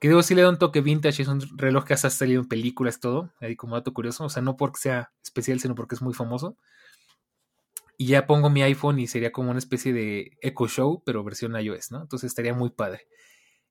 Que 0.00 0.08
debo 0.08 0.22
si 0.22 0.34
le 0.34 0.42
da 0.42 0.48
un 0.48 0.58
toque 0.58 0.80
vintage, 0.80 1.22
es 1.22 1.28
un 1.28 1.42
reloj 1.58 1.84
que 1.84 1.94
ha 1.94 1.96
salido 1.96 2.40
en 2.40 2.48
películas 2.48 3.00
todo, 3.00 3.32
ahí 3.40 3.54
como 3.54 3.74
dato 3.74 3.92
curioso, 3.92 4.24
o 4.24 4.30
sea, 4.30 4.42
no 4.42 4.56
porque 4.56 4.80
sea 4.80 5.12
especial, 5.22 5.60
sino 5.60 5.74
porque 5.74 5.94
es 5.94 6.02
muy 6.02 6.14
famoso. 6.14 6.56
Y 7.98 8.06
ya 8.06 8.26
pongo 8.26 8.48
mi 8.48 8.62
iPhone 8.62 8.98
y 8.98 9.06
sería 9.06 9.30
como 9.30 9.50
una 9.50 9.58
especie 9.58 9.92
de 9.92 10.38
Echo 10.40 10.68
Show, 10.68 11.02
pero 11.04 11.22
versión 11.22 11.54
iOS, 11.54 11.90
¿no? 11.90 12.00
Entonces 12.00 12.28
estaría 12.28 12.54
muy 12.54 12.70
padre. 12.70 13.02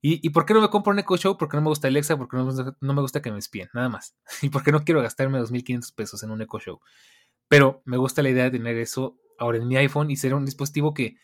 ¿Y, 0.02 0.30
por 0.30 0.46
qué 0.46 0.54
no 0.54 0.62
me 0.62 0.70
compro 0.70 0.94
un 0.94 1.00
Echo 1.00 1.18
Show? 1.18 1.38
Porque 1.38 1.58
no 1.58 1.62
me 1.62 1.70
gusta 1.70 1.90
Alexa, 1.90 2.18
porque 2.18 2.38
no, 2.38 2.94
me 2.94 3.02
gusta 3.02 3.22
que 3.22 3.32
me 3.32 3.40
espíen, 3.40 3.70
nada 3.74 3.90
más. 3.90 4.16
Y 4.42 4.50
porque 4.50 4.72
no 4.72 4.84
quiero 4.84 5.02
gastarme 5.02 5.40
2.500 5.40 5.94
pesos 5.94 6.24
en 6.24 6.32
un 6.32 6.42
Echo 6.42 6.60
Show. 6.60 6.80
Pero 7.50 7.82
me 7.86 7.98
gusta 7.98 8.24
la 8.24 8.30
idea 8.30 8.46
de 8.46 8.52
tener 8.52 8.78
eso 8.78 9.18
ahora 9.38 9.58
en 9.58 9.68
mi 9.68 9.76
iPhone 9.76 10.10
y 10.10 10.16
ser 10.16 10.34
un 10.34 10.46
dispositivo 10.46 10.94
que 10.94 11.18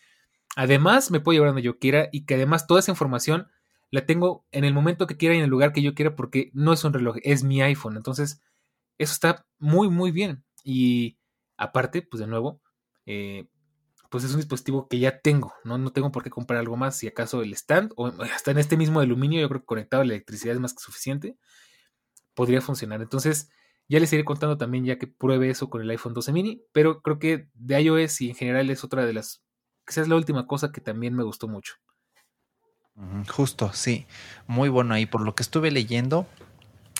además 0.56 1.10
me 1.10 1.20
puedo 1.20 1.34
llevar 1.34 1.50
donde 1.50 1.62
yo 1.62 1.78
quiera 1.78 2.08
y 2.12 2.26
que 2.26 2.34
además 2.34 2.66
toda 2.66 2.80
esa 2.80 2.90
información 2.90 3.48
la 3.90 4.04
tengo 4.04 4.46
en 4.50 4.64
el 4.64 4.74
momento 4.74 5.06
que 5.06 5.16
quiera 5.16 5.34
y 5.34 5.38
en 5.38 5.44
el 5.44 5.50
lugar 5.50 5.72
que 5.72 5.82
yo 5.82 5.94
quiera 5.94 6.16
porque 6.16 6.50
no 6.52 6.72
es 6.72 6.84
un 6.84 6.92
reloj, 6.92 7.16
es 7.22 7.44
mi 7.44 7.62
iPhone. 7.62 7.96
Entonces, 7.96 8.42
eso 8.98 9.12
está 9.12 9.46
muy, 9.58 9.88
muy 9.88 10.10
bien. 10.10 10.44
Y 10.64 11.18
aparte, 11.56 12.02
pues 12.02 12.20
de 12.20 12.26
nuevo, 12.26 12.60
eh, 13.06 13.46
pues 14.10 14.24
es 14.24 14.30
un 14.32 14.38
dispositivo 14.38 14.88
que 14.88 14.98
ya 14.98 15.20
tengo, 15.20 15.52
¿no? 15.64 15.78
No 15.78 15.92
tengo 15.92 16.12
por 16.12 16.22
qué 16.22 16.30
comprar 16.30 16.60
algo 16.60 16.76
más, 16.76 16.98
si 16.98 17.06
acaso 17.06 17.42
el 17.42 17.52
stand, 17.52 17.92
o 17.96 18.06
hasta 18.06 18.50
en 18.50 18.58
este 18.58 18.76
mismo 18.76 19.00
aluminio, 19.00 19.40
yo 19.40 19.48
creo 19.48 19.60
que 19.60 19.66
conectado 19.66 20.02
a 20.02 20.06
la 20.06 20.14
electricidad 20.14 20.54
es 20.54 20.60
más 20.60 20.74
que 20.74 20.80
suficiente, 20.80 21.36
podría 22.34 22.60
funcionar. 22.60 23.02
Entonces, 23.02 23.50
ya 23.88 24.00
les 24.00 24.12
iré 24.12 24.24
contando 24.24 24.56
también 24.56 24.84
ya 24.84 24.98
que 24.98 25.06
pruebe 25.06 25.48
eso 25.48 25.70
con 25.70 25.80
el 25.80 25.90
iPhone 25.90 26.14
12 26.14 26.32
mini, 26.32 26.62
pero 26.72 27.02
creo 27.02 27.18
que 27.18 27.48
de 27.54 27.80
iOS 27.80 28.20
y 28.20 28.30
en 28.30 28.34
general 28.34 28.70
es 28.70 28.84
otra 28.84 29.06
de 29.06 29.12
las, 29.12 29.42
quizás 29.86 30.08
la 30.08 30.16
última 30.16 30.46
cosa 30.46 30.72
que 30.72 30.80
también 30.80 31.14
me 31.14 31.24
gustó 31.24 31.48
mucho. 31.48 31.74
Justo, 33.28 33.72
sí, 33.74 34.06
muy 34.46 34.70
bueno 34.70 34.94
ahí, 34.94 35.04
por 35.06 35.20
lo 35.20 35.34
que 35.34 35.42
estuve 35.42 35.70
leyendo, 35.70 36.26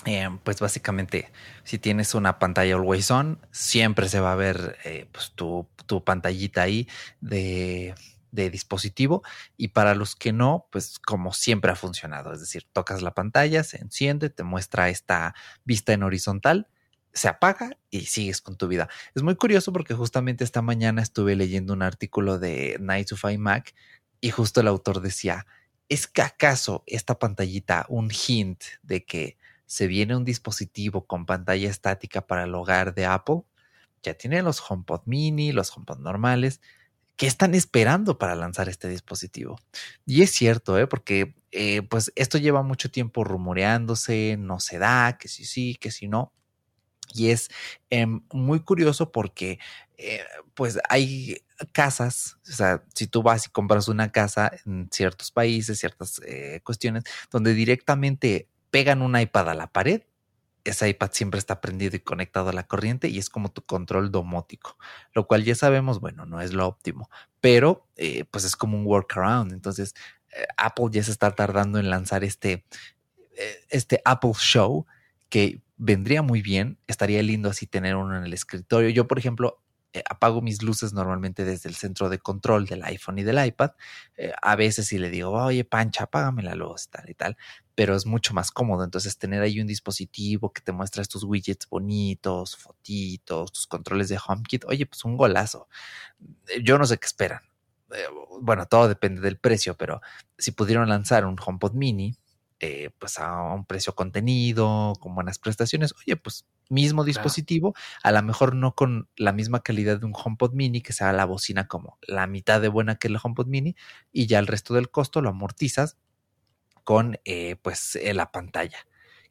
eh, 0.05 0.29
pues 0.43 0.59
básicamente, 0.59 1.31
si 1.63 1.79
tienes 1.79 2.15
una 2.15 2.39
pantalla 2.39 2.75
always 2.75 3.11
on, 3.11 3.39
siempre 3.51 4.09
se 4.09 4.19
va 4.19 4.33
a 4.33 4.35
ver 4.35 4.77
eh, 4.85 5.07
pues 5.11 5.31
tu, 5.31 5.67
tu, 5.85 6.03
pantallita 6.03 6.61
ahí 6.61 6.87
de, 7.19 7.95
de, 8.31 8.49
dispositivo. 8.49 9.23
Y 9.57 9.69
para 9.69 9.95
los 9.95 10.15
que 10.15 10.31
no, 10.31 10.67
pues 10.71 10.99
como 10.99 11.33
siempre 11.33 11.71
ha 11.71 11.75
funcionado. 11.75 12.31
Es 12.31 12.39
decir, 12.39 12.65
tocas 12.71 13.01
la 13.01 13.13
pantalla, 13.13 13.63
se 13.63 13.77
enciende, 13.77 14.29
te 14.29 14.43
muestra 14.43 14.89
esta 14.89 15.35
vista 15.65 15.93
en 15.93 16.03
horizontal, 16.03 16.69
se 17.13 17.27
apaga 17.27 17.77
y 17.89 18.01
sigues 18.05 18.41
con 18.41 18.57
tu 18.57 18.67
vida. 18.67 18.89
Es 19.15 19.23
muy 19.23 19.35
curioso 19.35 19.73
porque 19.73 19.95
justamente 19.95 20.43
esta 20.43 20.61
mañana 20.61 21.01
estuve 21.01 21.35
leyendo 21.35 21.73
un 21.73 21.81
artículo 21.81 22.39
de 22.39 22.77
Night 22.79 23.09
to 23.09 23.17
Find 23.17 23.39
Mac 23.39 23.73
y 24.21 24.29
justo 24.29 24.61
el 24.61 24.67
autor 24.67 25.01
decía, 25.01 25.47
¿es 25.89 26.07
que 26.07 26.21
acaso 26.21 26.83
esta 26.85 27.17
pantallita 27.19 27.85
un 27.89 28.11
hint 28.11 28.63
de 28.83 29.03
que 29.03 29.37
se 29.67 29.85
viene 29.85 30.15
un 30.15 30.25
dispositivo 30.25 31.05
con 31.05 31.25
pantalla 31.25 31.69
estática 31.69 32.25
para 32.25 32.45
el 32.45 32.55
hogar 32.55 32.95
de 32.95 33.05
Apple. 33.05 33.43
Ya 34.01 34.15
tienen 34.15 34.45
los 34.45 34.63
HomePod 34.67 35.01
mini, 35.05 35.51
los 35.51 35.75
HomePod 35.75 35.99
normales. 35.99 36.61
¿Qué 37.17 37.27
están 37.27 37.53
esperando 37.53 38.17
para 38.17 38.35
lanzar 38.35 38.69
este 38.69 38.87
dispositivo? 38.87 39.59
Y 40.05 40.21
es 40.21 40.31
cierto, 40.31 40.79
¿eh? 40.79 40.87
porque 40.87 41.35
eh, 41.51 41.81
pues 41.81 42.11
esto 42.15 42.37
lleva 42.37 42.63
mucho 42.63 42.89
tiempo 42.89 43.23
rumoreándose, 43.23 44.37
no 44.39 44.59
se 44.59 44.79
da, 44.79 45.17
que 45.17 45.27
sí 45.27 45.45
sí, 45.45 45.75
que 45.75 45.91
sí 45.91 46.07
no. 46.07 46.31
Y 47.13 47.29
es 47.29 47.49
em, 47.89 48.21
muy 48.31 48.61
curioso 48.61 49.11
porque 49.11 49.59
eh, 49.97 50.23
pues 50.53 50.79
hay 50.89 51.41
casas, 51.71 52.37
o 52.49 52.53
sea, 52.53 52.83
si 52.93 53.07
tú 53.07 53.23
vas 53.23 53.47
y 53.47 53.49
compras 53.49 53.87
una 53.87 54.11
casa 54.11 54.51
en 54.65 54.89
ciertos 54.91 55.31
países, 55.31 55.79
ciertas 55.79 56.21
eh, 56.25 56.61
cuestiones, 56.63 57.03
donde 57.31 57.53
directamente 57.53 58.47
pegan 58.71 59.01
un 59.01 59.17
iPad 59.19 59.49
a 59.49 59.53
la 59.53 59.67
pared, 59.67 60.03
ese 60.69 60.89
iPad 60.89 61.11
siempre 61.13 61.39
está 61.39 61.61
prendido 61.61 61.95
y 61.95 61.99
conectado 61.99 62.49
a 62.49 62.53
la 62.53 62.67
corriente 62.67 63.07
y 63.07 63.17
es 63.17 63.29
como 63.29 63.49
tu 63.49 63.61
control 63.65 64.11
domótico, 64.11 64.77
lo 65.13 65.27
cual 65.27 65.43
ya 65.43 65.55
sabemos, 65.55 65.99
bueno, 65.99 66.25
no 66.25 66.41
es 66.41 66.53
lo 66.53 66.67
óptimo, 66.67 67.09
pero 67.39 67.87
eh, 67.95 68.25
pues 68.25 68.43
es 68.43 68.55
como 68.55 68.77
un 68.77 68.85
workaround. 68.85 69.53
Entonces, 69.53 69.95
eh, 70.35 70.45
Apple 70.57 70.87
ya 70.91 71.03
se 71.03 71.11
está 71.11 71.31
tardando 71.31 71.79
en 71.79 71.89
lanzar 71.89 72.23
este, 72.23 72.65
eh, 73.37 73.55
este 73.69 74.01
Apple 74.05 74.33
Show 74.35 74.85
que 75.29 75.61
vendría 75.77 76.21
muy 76.21 76.41
bien, 76.41 76.79
estaría 76.87 77.21
lindo 77.23 77.49
así 77.49 77.67
tener 77.67 77.95
uno 77.95 78.17
en 78.17 78.23
el 78.23 78.33
escritorio. 78.33 78.89
Yo, 78.89 79.07
por 79.07 79.19
ejemplo, 79.19 79.61
apago 80.09 80.41
mis 80.41 80.61
luces 80.61 80.93
normalmente 80.93 81.43
desde 81.43 81.69
el 81.69 81.75
centro 81.75 82.09
de 82.09 82.19
control 82.19 82.65
del 82.65 82.83
iPhone 82.83 83.19
y 83.19 83.23
del 83.23 83.43
iPad. 83.43 83.71
A 84.41 84.55
veces 84.55 84.87
si 84.87 84.99
le 84.99 85.09
digo, 85.09 85.31
oye, 85.31 85.63
Pancha, 85.65 86.03
apágame 86.03 86.43
la 86.43 86.55
luz, 86.55 86.89
tal 86.89 87.09
y 87.09 87.13
tal, 87.13 87.35
pero 87.77 87.95
es 87.95 88.07
mucho 88.07 88.33
más 88.33 88.49
cómodo. 88.49 88.83
Entonces, 88.83 89.19
tener 89.19 89.43
ahí 89.43 89.61
un 89.61 89.67
dispositivo 89.67 90.51
que 90.51 90.61
te 90.61 90.71
muestra 90.71 91.03
estos 91.03 91.23
widgets 91.23 91.69
bonitos, 91.69 92.57
fotitos, 92.57 93.51
tus 93.53 93.67
controles 93.67 94.09
de 94.09 94.17
HomeKit, 94.17 94.65
oye, 94.65 94.87
pues 94.87 95.05
un 95.05 95.15
golazo. 95.15 95.69
Eh, 96.47 96.63
yo 96.63 96.79
no 96.79 96.87
sé 96.87 96.97
qué 96.97 97.05
esperan. 97.05 97.41
bueno, 98.41 98.65
todo 98.65 98.87
depende 98.87 99.21
del 99.21 99.37
precio, 99.37 99.77
pero 99.77 100.01
si 100.39 100.51
pudieron 100.53 100.89
lanzar 100.89 101.23
un 101.27 101.37
HomePod 101.39 101.73
mini, 101.73 102.17
pues 102.97 103.19
a 103.19 103.53
un 103.53 103.65
precio 103.65 103.93
contenido, 103.93 104.93
con 104.99 105.13
buenas 105.13 105.37
prestaciones, 105.37 105.93
oye, 106.03 106.15
pues 106.17 106.47
mismo 106.69 107.03
dispositivo, 107.03 107.75
a 108.01 108.11
lo 108.11 108.23
mejor 108.23 108.55
no 108.55 108.73
con 108.73 109.07
la 109.15 109.33
misma 109.33 109.61
calidad 109.61 109.99
de 109.99 110.07
un 110.07 110.13
HomePod 110.15 110.53
mini, 110.53 110.81
que 110.81 110.93
sea 110.93 111.13
la 111.13 111.25
bocina 111.25 111.67
como 111.67 111.99
la 112.01 112.25
mitad 112.25 112.59
de 112.59 112.69
buena 112.69 112.95
que 112.95 113.07
el 113.07 113.19
HomePod 113.21 113.45
mini, 113.45 113.75
y 114.11 114.25
ya 114.25 114.39
el 114.39 114.47
resto 114.47 114.73
del 114.73 114.89
costo 114.89 115.21
lo 115.21 115.29
amortizas 115.29 115.97
con 116.87 117.19
eh, 117.25 117.57
pues 117.61 117.97
eh, 117.97 118.13
la 118.13 118.31
pantalla, 118.31 118.77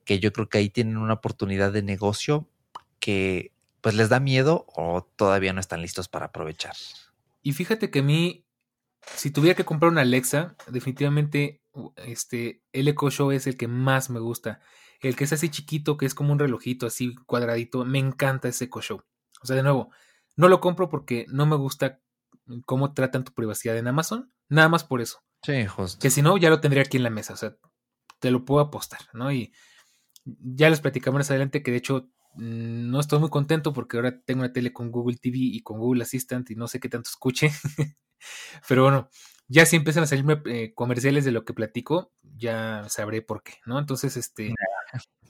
que 0.05 0.21
yo 0.21 0.31
creo 0.31 0.51
que 0.51 0.59
ahí 0.59 0.69
tienen 0.69 0.99
una 0.99 1.15
oportunidad 1.15 1.73
de 1.73 1.83
negocio 1.83 2.47
que 3.01 3.51
pues 3.81 3.95
les 3.95 4.11
da 4.11 4.21
miedo 4.21 4.67
o 4.77 5.09
todavía 5.17 5.55
no 5.55 5.61
están 5.61 5.81
listos 5.81 6.07
para 6.07 6.27
aprovechar. 6.27 6.75
Y 7.41 7.55
fíjate 7.55 7.91
que 7.91 8.01
a 8.01 8.03
mí, 8.03 8.45
si 9.15 9.31
tuviera 9.31 9.57
que 9.57 9.65
comprar 9.65 9.91
una 9.91 10.03
Alexa, 10.03 10.55
definitivamente 10.67 11.63
este, 11.97 12.61
el 12.75 12.89
Echo 12.89 13.09
Show 13.09 13.31
es 13.31 13.47
el 13.47 13.57
que 13.57 13.69
más 13.69 14.11
me 14.11 14.21
gusta 14.21 14.61
el 15.01 15.17
que 15.17 15.25
es 15.25 15.33
así 15.33 15.49
chiquito, 15.49 15.97
que 15.97 16.05
es 16.05 16.15
como 16.15 16.33
un 16.33 16.39
relojito 16.39 16.87
así 16.87 17.15
cuadradito, 17.27 17.87
me 17.87 17.99
encanta 17.99 18.49
ese 18.49 18.65
Echo 18.67 18.83
Show. 18.83 19.03
O 19.41 19.47
sea, 19.47 19.57
de 19.57 19.63
nuevo, 19.63 19.91
no 20.37 20.51
lo 20.51 20.61
compro 20.61 20.91
porque 20.91 21.25
no 21.31 21.47
me 21.47 21.57
gusta 21.57 22.01
cómo 22.67 22.93
tratan 22.93 23.25
tu 23.25 23.33
privacidad 23.33 23.79
en 23.79 23.89
Amazon, 23.89 24.31
nada 24.51 24.69
más 24.69 24.85
por 24.85 25.01
eso. 25.01 25.23
Sí, 25.43 25.67
justo. 25.67 25.99
Que 26.01 26.11
si 26.11 26.23
no, 26.23 26.37
ya 26.37 26.51
lo 26.51 26.61
tendría 26.61 26.83
aquí 26.83 26.97
en 26.97 27.03
la 27.05 27.11
mesa, 27.11 27.35
o 27.35 27.37
sea, 27.37 27.57
te 28.21 28.31
lo 28.31 28.45
puedo 28.45 28.61
apostar, 28.61 29.01
¿no? 29.13 29.31
Y 29.33 29.53
ya 30.25 30.71
les 30.71 30.81
platicamos 30.81 31.19
más 31.21 31.31
adelante 31.31 31.63
que 31.63 31.71
de 31.71 31.77
hecho 31.77 32.09
mm, 32.35 32.91
no 32.91 33.01
estoy 33.01 33.21
muy 33.21 33.31
contento 33.31 33.73
porque 33.73 33.97
ahora 33.97 34.21
tengo 34.21 34.41
una 34.41 34.53
tele 34.53 34.73
con 34.73 34.91
Google 34.91 35.17
TV 35.17 35.39
y 35.39 35.63
con 35.63 35.79
Google 35.79 36.03
Assistant 36.03 36.51
y 36.51 36.57
no 36.57 36.67
sé 36.69 36.81
qué 36.81 36.89
tanto 36.89 37.11
escuche. 37.11 37.51
Pero 38.69 38.83
bueno, 38.83 39.09
ya 39.49 39.67
si 39.67 39.77
empiezan 39.77 40.05
a 40.05 40.07
salirme 40.07 40.43
eh, 40.47 40.73
comerciales 40.75 41.25
de 41.25 41.33
lo 41.33 41.45
que 41.45 41.55
platico, 41.55 42.13
ya 42.37 42.85
sabré 42.89 43.23
por 43.23 43.43
qué, 43.43 43.55
¿no? 43.67 43.79
Entonces, 43.79 44.17
este, 44.17 44.55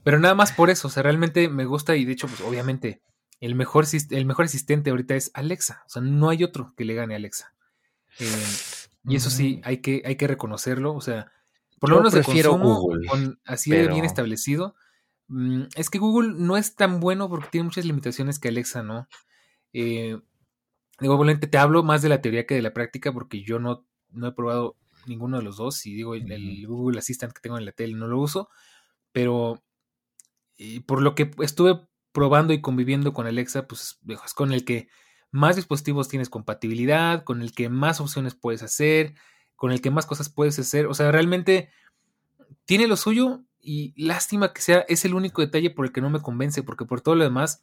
pero 0.03 0.19
nada 0.19 0.35
más 0.35 0.53
por 0.53 0.71
eso, 0.71 0.89
o 0.89 0.91
sea, 0.91 1.03
realmente 1.03 1.49
me 1.49 1.65
gusta 1.65 1.97
y 1.97 2.05
de 2.05 2.13
hecho, 2.13 2.29
pues 2.29 2.41
obviamente, 2.41 3.03
el 3.41 3.55
mejor, 3.55 3.85
el 4.11 4.25
mejor 4.25 4.47
asistente 4.47 4.91
ahorita 4.91 5.17
es 5.17 5.31
Alexa, 5.35 5.83
o 5.87 5.89
sea, 5.91 6.03
no 6.03 6.31
hay 6.31 6.45
otro 6.45 6.73
que 6.77 6.85
le 6.85 6.95
gane 6.95 7.15
a 7.15 7.17
Alexa. 7.19 7.55
Eh, 8.19 8.47
y 9.07 9.17
eso 9.17 9.31
sí, 9.31 9.61
hay 9.65 9.79
que, 9.79 10.03
hay 10.05 10.17
que 10.17 10.27
reconocerlo, 10.27 10.95
o 10.95 11.01
sea, 11.01 11.31
por 11.79 11.91
lo 11.91 11.97
menos 11.97 12.13
de 12.13 12.23
consumo, 12.23 12.81
Google, 12.81 13.07
con, 13.07 13.41
así 13.45 13.71
de 13.71 13.89
bien 13.89 14.05
establecido. 14.05 14.75
Mm, 15.29 15.65
es 15.75 15.91
que 15.91 15.99
Google 15.99 16.35
no 16.37 16.57
es 16.57 16.75
tan 16.75 17.01
bueno 17.01 17.29
porque 17.29 17.49
tiene 17.51 17.65
muchas 17.65 17.85
limitaciones 17.85 18.39
que 18.39 18.49
Alexa, 18.49 18.83
¿no? 18.83 19.09
Eh, 19.73 20.19
digo, 21.01 21.15
obviamente 21.15 21.47
te 21.47 21.59
hablo 21.59 21.83
más 21.83 22.03
de 22.03 22.09
la 22.09 22.21
teoría 22.21 22.47
que 22.47 22.55
de 22.55 22.63
la 22.63 22.73
práctica 22.73 23.13
porque 23.13 23.43
yo 23.43 23.59
no 23.59 23.87
no 24.17 24.29
he 24.29 24.33
probado 24.33 24.77
ninguno 25.07 25.39
de 25.39 25.45
los 25.45 25.57
dos. 25.57 25.85
Y 25.87 25.95
digo, 25.95 26.15
el, 26.15 26.67
Google 26.67 26.99
Assistant 26.99 27.33
que 27.33 27.41
tengo 27.41 27.59
en 27.59 27.65
la 27.65 27.73
tele 27.73 27.95
no 27.95 28.09
lo 28.09 28.19
uso. 28.19 28.49
Pero 29.13 29.63
por 30.87 31.03
lo 31.03 31.15
que 31.15 31.31
estuve 31.41 31.87
probando 32.13 32.53
y 32.53 32.61
conviviendo 32.61 33.13
con 33.13 33.27
Alexa, 33.27 33.67
pues 33.67 34.01
es 34.25 34.35
con 34.35 34.53
el 34.53 34.65
que 34.65 34.89
más 35.31 35.57
dispositivos 35.57 36.09
tienes 36.09 36.31
compatibilidad, 36.31 37.25
con 37.25 37.43
el 37.43 37.53
que 37.53 37.69
más 37.69 38.01
opciones 38.01 38.35
puedes 38.35 38.63
hacer, 38.63 39.15
con 39.55 39.73
el 39.73 39.81
que 39.81 39.91
más 39.91 40.07
cosas 40.07 40.29
puedes 40.29 40.59
hacer. 40.59 40.87
O 40.87 40.95
sea, 40.95 41.11
realmente 41.11 41.71
tiene 42.65 42.87
lo 42.87 42.97
suyo 42.97 43.43
y 43.61 43.95
lástima 43.97 44.53
que 44.53 44.63
sea, 44.63 44.85
es 44.89 45.05
el 45.05 45.15
único 45.15 45.43
detalle 45.43 45.71
por 45.71 45.87
el 45.87 45.93
que 45.93 46.01
no 46.01 46.11
me 46.11 46.21
convence, 46.21 46.63
porque 46.63 46.85
por 46.85 47.01
todo 47.01 47.17
lo 47.17 47.25
demás, 47.25 47.63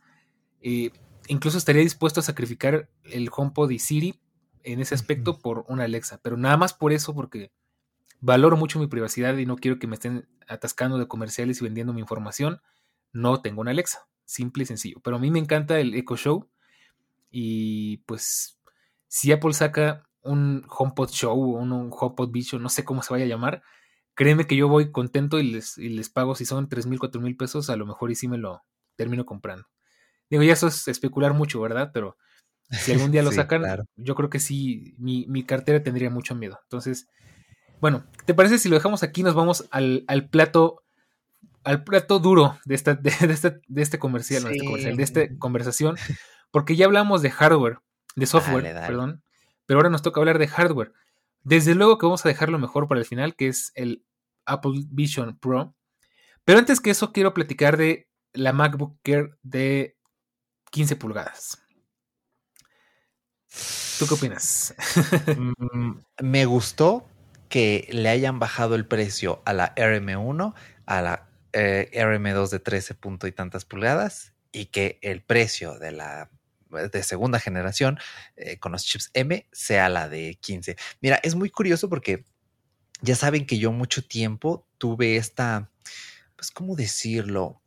eh, 0.62 0.92
incluso 1.28 1.58
estaría 1.58 1.82
dispuesto 1.82 2.20
a 2.20 2.24
sacrificar 2.24 2.90
el 3.04 3.30
HomePod 3.36 3.72
y 3.72 3.80
Siri 3.80 4.20
en 4.64 4.80
ese 4.80 4.96
aspecto 4.96 5.40
por 5.40 5.66
una 5.68 5.86
Alexa, 5.86 6.20
pero 6.22 6.38
nada 6.38 6.58
más 6.58 6.74
por 6.74 6.92
eso, 6.94 7.14
porque 7.14 7.52
valoro 8.20 8.58
mucho 8.58 8.80
mi 8.80 8.88
privacidad 8.88 9.38
y 9.38 9.46
no 9.46 9.58
quiero 9.58 9.80
que 9.80 9.88
me 9.88 9.96
estén 9.96 10.28
atascando 10.48 10.98
de 10.98 11.08
comerciales 11.08 11.62
y 11.62 11.64
vendiendo 11.64 11.94
mi 11.94 12.02
información, 12.02 12.62
no 13.12 13.42
tengo 13.42 13.62
una 13.62 13.72
Alexa, 13.72 14.08
simple 14.26 14.64
y 14.64 14.66
sencillo. 14.66 15.00
Pero 15.04 15.18
a 15.18 15.20
mí 15.20 15.32
me 15.32 15.40
encanta 15.40 15.80
el 15.80 15.94
Echo 15.94 16.16
Show 16.16 16.50
y 17.36 17.98
pues 18.06 18.60
si 19.08 19.32
Apple 19.32 19.54
saca 19.54 20.08
un 20.22 20.64
HomePod 20.70 21.10
Show 21.10 21.34
o 21.34 21.58
un, 21.58 21.90
HomePod 21.92 22.30
Bicho, 22.30 22.60
no 22.60 22.70
sé 22.70 22.86
cómo 22.86 23.02
se 23.02 23.12
vaya 23.12 23.26
a 23.26 23.28
llamar, 23.28 23.64
créeme 24.14 24.46
que 24.46 24.56
yo 24.56 24.68
voy 24.68 24.92
contento 24.92 25.40
y 25.40 25.52
les, 25.52 25.78
y 25.80 25.90
les 25.90 26.10
pago 26.10 26.36
si 26.36 26.46
son 26.46 26.70
3 26.70 26.86
mil, 26.86 27.00
4 27.00 27.20
mil 27.20 27.36
pesos, 27.36 27.72
a 27.72 27.76
lo 27.76 27.88
mejor 27.88 28.12
y 28.12 28.16
sí 28.16 28.28
me 28.28 28.38
lo 28.38 28.62
termino 28.96 29.26
comprando. 29.26 29.66
Digo, 30.30 30.44
ya 30.44 30.54
eso 30.54 30.68
es 30.68 30.88
especular 30.88 31.34
mucho, 31.34 31.60
¿verdad? 31.60 31.90
Pero 31.92 32.18
si 32.70 32.92
algún 32.92 33.12
día 33.12 33.24
lo 33.24 33.32
sacan, 33.32 33.64
yo 33.96 34.14
creo 34.14 34.30
que 34.30 34.40
sí, 34.40 34.94
mi, 35.00 35.26
mi, 35.28 35.44
cartera 35.44 35.82
tendría 35.82 36.12
mucho 36.12 36.36
miedo. 36.36 36.60
Entonces, 36.64 37.08
bueno, 37.82 38.06
¿te 38.26 38.36
parece 38.36 38.60
si 38.60 38.70
lo 38.70 38.76
dejamos 38.76 39.02
aquí? 39.02 39.24
Nos 39.24 39.34
vamos 39.34 39.68
al, 39.72 40.06
al 40.08 40.30
plato 40.30 40.84
al 41.64 41.84
plato 41.84 42.20
duro 42.20 42.58
de, 42.66 42.76
esta, 42.76 42.94
de, 42.96 43.10
este, 43.10 43.62
de 43.68 43.82
este 43.82 44.00
comercial, 44.00 44.46
este 44.46 44.66
comercial, 44.66 44.98
de 44.98 45.04
esta 45.04 45.38
conversación, 45.40 45.96
porque 46.54 46.76
ya 46.76 46.86
hablamos 46.86 47.24
de 47.24 47.32
hardware, 47.32 47.80
de 48.16 48.28
software, 48.28 48.76
perdón, 48.86 49.24
pero 49.66 49.80
ahora 49.80 49.90
nos 49.90 50.04
toca 50.04 50.22
hablar 50.22 50.38
de 50.38 50.48
hardware. 50.48 50.94
Desde 51.42 51.74
luego 51.74 51.98
que 51.98 52.06
vamos 52.06 52.24
a 52.24 52.30
dejarlo 52.30 52.60
mejor 52.60 52.88
para 52.88 53.00
el 53.00 53.08
final, 53.08 53.36
que 53.36 53.48
es 53.48 53.72
el 53.74 54.06
Apple 54.46 54.84
Vision 54.90 55.36
Pro. 55.40 55.74
Pero 56.46 56.60
antes 56.60 56.80
que 56.80 56.92
eso, 56.92 57.12
quiero 57.12 57.34
platicar 57.34 57.76
de 57.76 58.08
la 58.34 58.54
MacBook 58.54 59.00
Air 59.04 59.36
de 59.42 59.98
15 60.70 60.96
pulgadas. 60.96 61.58
¿Tú 63.98 64.06
qué 64.08 64.14
opinas? 64.14 64.76
Mm, 65.36 66.02
me 66.22 66.46
gustó 66.46 67.08
que 67.50 67.88
le 67.92 68.10
hayan 68.10 68.38
bajado 68.38 68.76
el 68.76 68.86
precio 68.86 69.42
a 69.46 69.54
la 69.54 69.74
RM1, 69.74 70.54
a 70.86 71.02
la 71.02 71.30
eh, 71.52 71.90
RM2 71.94 72.50
de 72.50 72.60
13 72.60 72.94
punto 72.94 73.26
y 73.26 73.32
tantas 73.32 73.66
pulgadas 73.66 74.34
y 74.52 74.68
que 74.68 75.00
el 75.02 75.24
precio 75.24 75.80
de 75.80 75.92
la 75.92 76.30
de 76.74 77.04
segunda 77.04 77.40
generación 77.40 78.00
eh, 78.36 78.58
con 78.58 78.72
los 78.72 78.84
chips 78.84 79.12
M 79.14 79.48
sea 79.52 79.90
la 79.90 80.10
de 80.10 80.38
15. 80.42 80.76
Mira, 81.02 81.20
es 81.24 81.36
muy 81.36 81.50
curioso 81.50 81.90
porque 81.90 82.26
ya 83.02 83.16
saben 83.16 83.46
que 83.46 83.58
yo 83.58 83.72
mucho 83.72 84.06
tiempo 84.06 84.68
tuve 84.78 85.18
esta, 85.18 85.70
pues, 86.36 86.52
¿cómo 86.52 86.76
decirlo? 86.76 87.62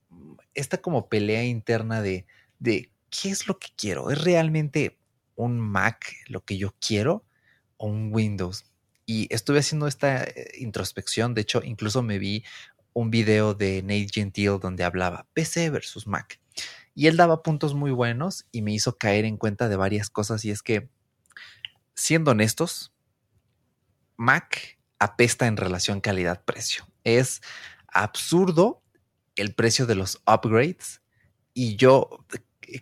esta 0.54 0.78
como 0.78 1.08
pelea 1.08 1.44
interna 1.44 2.02
de, 2.02 2.26
de 2.58 2.90
qué 3.10 3.30
es 3.30 3.46
lo 3.46 3.58
que 3.58 3.68
quiero. 3.76 4.10
¿Es 4.10 4.22
realmente 4.22 4.98
un 5.36 5.60
Mac 5.60 6.14
lo 6.26 6.44
que 6.44 6.56
yo 6.56 6.74
quiero 6.80 7.24
o 7.76 7.86
un 7.86 8.12
Windows? 8.12 8.64
Y 9.04 9.32
estuve 9.32 9.60
haciendo 9.60 9.86
esta 9.86 10.24
eh, 10.24 10.50
introspección. 10.58 11.34
De 11.34 11.42
hecho, 11.42 11.62
incluso 11.62 12.02
me 12.02 12.18
vi 12.18 12.44
un 12.92 13.10
video 13.10 13.54
de 13.54 13.82
Nate 13.82 14.08
Gentile 14.12 14.58
donde 14.60 14.82
hablaba 14.82 15.28
PC 15.34 15.70
versus 15.70 16.06
Mac. 16.06 16.40
Y 16.96 17.06
él 17.06 17.16
daba 17.16 17.44
puntos 17.44 17.74
muy 17.74 17.92
buenos 17.92 18.46
y 18.50 18.62
me 18.62 18.72
hizo 18.72 18.96
caer 18.96 19.26
en 19.26 19.36
cuenta 19.36 19.68
de 19.68 19.76
varias 19.76 20.10
cosas. 20.10 20.44
Y 20.46 20.50
es 20.50 20.62
que, 20.62 20.88
siendo 21.94 22.32
honestos, 22.32 22.92
Mac 24.16 24.78
apesta 24.98 25.46
en 25.46 25.58
relación 25.58 26.00
calidad-precio. 26.00 26.88
Es 27.04 27.42
absurdo 27.86 28.82
el 29.36 29.54
precio 29.54 29.84
de 29.84 29.94
los 29.94 30.22
upgrades 30.26 31.02
y 31.52 31.76
yo 31.76 32.24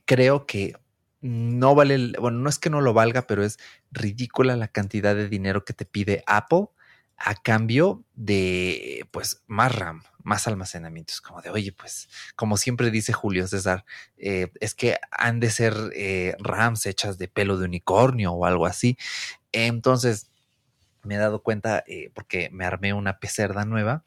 creo 0.05 0.47
que 0.47 0.75
no 1.21 1.75
vale, 1.75 2.12
bueno, 2.21 2.39
no 2.39 2.49
es 2.49 2.59
que 2.59 2.71
no 2.71 2.81
lo 2.81 2.93
valga, 2.93 3.27
pero 3.27 3.43
es 3.45 3.59
ridícula 3.91 4.57
la 4.57 4.69
cantidad 4.69 5.17
de 5.17 5.29
dinero 5.29 5.65
que 5.65 5.73
te 5.73 5.87
pide 5.87 6.23
Apple 6.27 6.67
a 7.17 7.35
cambio 7.35 8.05
de 8.15 9.07
pues 9.11 9.43
más 9.47 9.75
RAM, 9.75 10.03
más 10.23 10.47
almacenamiento. 10.47 11.12
Es 11.12 11.21
como 11.21 11.43
de, 11.43 11.51
oye, 11.51 11.73
pues 11.73 12.09
como 12.37 12.57
siempre 12.57 12.91
dice 12.91 13.12
Julio 13.12 13.47
César, 13.47 13.85
eh, 14.17 14.51
es 14.61 14.75
que 14.75 14.99
han 15.11 15.41
de 15.41 15.51
ser 15.51 15.75
eh, 15.95 16.35
RAMs 16.39 16.87
hechas 16.87 17.19
de 17.19 17.29
pelo 17.29 17.59
de 17.59 17.67
unicornio 17.67 18.33
o 18.33 18.47
algo 18.47 18.67
así. 18.67 18.99
Entonces 19.53 20.31
me 21.03 21.15
he 21.17 21.19
dado 21.19 21.43
cuenta, 21.43 21.85
eh, 21.87 22.11
porque 22.15 22.49
me 22.51 22.65
armé 22.65 22.93
una 22.95 23.19
pecerda 23.19 23.65
nueva, 23.65 24.05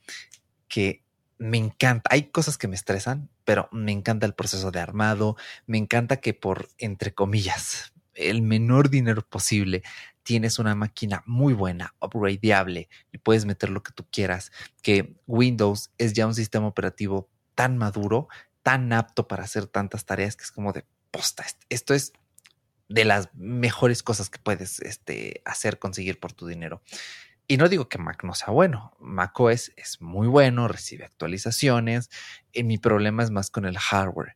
que 0.67 1.03
me 1.37 1.57
encanta, 1.57 2.09
hay 2.11 2.29
cosas 2.31 2.57
que 2.57 2.67
me 2.67 2.75
estresan, 2.75 3.29
pero 3.45 3.69
me 3.71 3.91
encanta 3.91 4.25
el 4.25 4.33
proceso 4.33 4.71
de 4.71 4.79
armado, 4.79 5.37
me 5.67 5.77
encanta 5.77 6.17
que 6.17 6.33
por, 6.33 6.69
entre 6.79 7.13
comillas, 7.13 7.93
el 8.15 8.41
menor 8.41 8.89
dinero 8.89 9.21
posible 9.21 9.83
tienes 10.27 10.59
una 10.59 10.75
máquina 10.75 11.23
muy 11.25 11.53
buena, 11.53 11.95
upgradeable, 12.01 12.89
y 13.13 13.17
puedes 13.17 13.45
meter 13.45 13.69
lo 13.69 13.81
que 13.81 13.93
tú 13.93 14.05
quieras, 14.11 14.51
que 14.81 15.15
Windows 15.25 15.91
es 15.97 16.11
ya 16.11 16.27
un 16.27 16.35
sistema 16.35 16.67
operativo 16.67 17.29
tan 17.55 17.77
maduro, 17.77 18.27
tan 18.61 18.91
apto 18.91 19.29
para 19.29 19.45
hacer 19.45 19.67
tantas 19.67 20.03
tareas 20.03 20.35
que 20.35 20.43
es 20.43 20.51
como 20.51 20.73
de 20.73 20.83
posta. 21.11 21.45
Esto 21.69 21.93
es 21.93 22.11
de 22.89 23.05
las 23.05 23.33
mejores 23.35 24.03
cosas 24.03 24.29
que 24.29 24.37
puedes 24.37 24.81
este, 24.81 25.41
hacer, 25.45 25.79
conseguir 25.79 26.19
por 26.19 26.33
tu 26.33 26.45
dinero. 26.45 26.81
Y 27.47 27.55
no 27.55 27.69
digo 27.69 27.87
que 27.87 27.97
Mac 27.97 28.25
no 28.25 28.33
sea 28.33 28.49
bueno, 28.49 28.97
Mac 28.99 29.39
OS 29.39 29.71
es 29.77 30.01
muy 30.01 30.27
bueno, 30.27 30.67
recibe 30.67 31.05
actualizaciones, 31.05 32.09
y 32.51 32.65
mi 32.65 32.77
problema 32.77 33.23
es 33.23 33.31
más 33.31 33.49
con 33.49 33.63
el 33.63 33.77
hardware. 33.77 34.35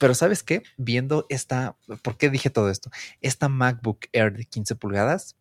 Pero 0.00 0.14
sabes 0.14 0.42
qué? 0.42 0.62
Viendo 0.78 1.26
esta, 1.28 1.76
¿por 2.00 2.16
qué 2.16 2.30
dije 2.30 2.48
todo 2.48 2.70
esto? 2.70 2.90
Esta 3.20 3.50
MacBook 3.50 4.06
Air 4.12 4.32
de 4.32 4.46
15 4.46 4.74
pulgadas 4.76 5.36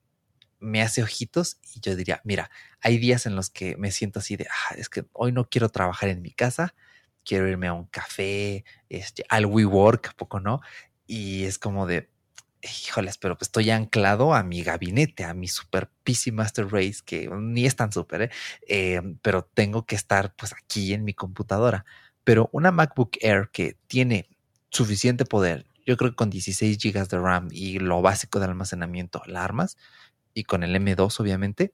me 0.60 0.82
hace 0.82 1.02
ojitos 1.02 1.60
y 1.74 1.80
yo 1.80 1.96
diría, 1.96 2.20
mira, 2.26 2.52
hay 2.82 2.98
días 2.98 3.26
en 3.26 3.38
los 3.38 3.50
que 3.50 3.78
me 3.78 3.90
siento 3.92 4.20
así 4.20 4.36
de, 4.36 4.48
ah, 4.50 4.76
es 4.76 4.90
que 4.90 5.06
hoy 5.14 5.32
no 5.32 5.50
quiero 5.50 5.70
trabajar 5.70 6.10
en 6.10 6.22
mi 6.22 6.32
casa, 6.32 6.76
quiero 7.24 7.48
irme 7.48 7.68
a 7.68 7.74
un 7.74 7.86
café, 7.86 8.66
este, 8.90 9.24
al 9.30 9.46
WeWork, 9.46 10.10
¿a 10.10 10.12
poco 10.18 10.42
no? 10.42 10.60
Y 11.08 11.46
es 11.46 11.58
como 11.58 11.88
de, 11.88 12.10
híjoles, 12.62 13.18
pero 13.18 13.38
pues 13.38 13.48
estoy 13.48 13.70
anclado 13.70 14.34
a 14.34 14.44
mi 14.44 14.62
gabinete, 14.62 15.24
a 15.24 15.34
mi 15.34 15.48
super 15.48 15.90
PC 16.04 16.34
Master 16.34 16.68
Race, 16.68 16.98
que 17.06 17.30
ni 17.30 17.66
es 17.66 17.78
tan 17.78 17.94
súper, 17.94 18.24
¿eh? 18.24 18.30
¿eh? 18.68 19.02
pero 19.22 19.44
tengo 19.46 19.86
que 19.86 19.96
estar 19.96 20.36
pues 20.36 20.52
aquí 20.52 20.94
en 20.94 21.06
mi 21.06 21.14
computadora. 21.14 21.86
Pero 22.26 22.50
una 22.52 22.72
MacBook 22.72 23.12
Air 23.22 23.50
que 23.54 23.78
tiene 23.88 24.28
suficiente 24.70 25.26
poder. 25.26 25.66
Yo 25.86 25.98
creo 25.98 26.12
que 26.12 26.16
con 26.16 26.30
16 26.30 26.78
GB 26.78 27.08
de 27.08 27.20
RAM 27.20 27.48
y 27.52 27.80
lo 27.80 28.02
básico 28.02 28.40
de 28.40 28.46
almacenamiento 28.46 29.22
la 29.26 29.44
armas 29.44 29.78
y 30.34 30.44
con 30.44 30.64
el 30.64 30.76
M2 30.76 31.20
obviamente, 31.20 31.74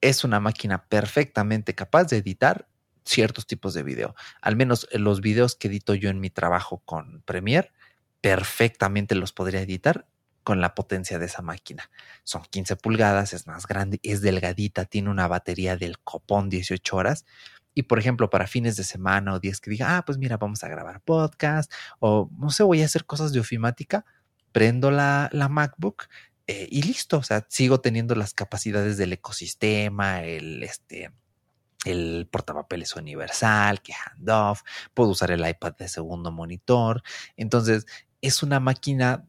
es 0.00 0.24
una 0.24 0.40
máquina 0.40 0.84
perfectamente 0.86 1.74
capaz 1.74 2.04
de 2.04 2.18
editar 2.18 2.68
ciertos 3.04 3.46
tipos 3.46 3.74
de 3.74 3.82
video. 3.82 4.14
Al 4.40 4.56
menos 4.56 4.88
los 4.92 5.20
videos 5.20 5.54
que 5.54 5.68
edito 5.68 5.94
yo 5.94 6.10
en 6.10 6.20
mi 6.20 6.30
trabajo 6.30 6.82
con 6.84 7.22
Premiere, 7.22 7.72
perfectamente 8.20 9.14
los 9.14 9.32
podría 9.32 9.62
editar 9.62 10.06
con 10.44 10.60
la 10.60 10.74
potencia 10.74 11.18
de 11.18 11.26
esa 11.26 11.42
máquina. 11.42 11.90
Son 12.24 12.42
15 12.42 12.76
pulgadas, 12.76 13.32
es 13.32 13.46
más 13.46 13.66
grande, 13.66 14.00
es 14.02 14.22
delgadita, 14.22 14.84
tiene 14.84 15.10
una 15.10 15.28
batería 15.28 15.76
del 15.76 15.98
copón 16.00 16.50
18 16.50 16.96
horas 16.96 17.24
y 17.74 17.84
por 17.84 17.98
ejemplo, 17.98 18.30
para 18.30 18.46
fines 18.46 18.76
de 18.76 18.84
semana 18.84 19.34
o 19.34 19.40
días 19.40 19.60
que 19.60 19.70
diga, 19.70 19.96
ah, 19.96 20.04
pues 20.04 20.18
mira, 20.18 20.36
vamos 20.36 20.62
a 20.64 20.68
grabar 20.68 21.00
podcast 21.00 21.72
o 21.98 22.30
no 22.38 22.50
sé, 22.50 22.62
voy 22.62 22.82
a 22.82 22.86
hacer 22.86 23.04
cosas 23.04 23.32
de 23.32 23.40
ofimática, 23.40 24.04
prendo 24.52 24.90
la, 24.90 25.28
la 25.32 25.48
MacBook 25.48 26.08
eh, 26.46 26.68
y 26.70 26.82
listo. 26.82 27.18
O 27.18 27.22
sea, 27.22 27.46
sigo 27.48 27.80
teniendo 27.80 28.14
las 28.14 28.34
capacidades 28.34 28.96
del 28.98 29.12
ecosistema, 29.12 30.22
el 30.22 30.62
este 30.62 31.10
el 31.84 32.28
portapapeles 32.30 32.94
universal, 32.94 33.82
que 33.82 33.92
handoff, 33.92 34.62
puedo 34.94 35.10
usar 35.10 35.32
el 35.32 35.46
iPad 35.46 35.74
de 35.76 35.88
segundo 35.88 36.30
monitor. 36.30 37.02
Entonces, 37.36 37.86
es 38.20 38.42
una 38.44 38.60
máquina 38.60 39.26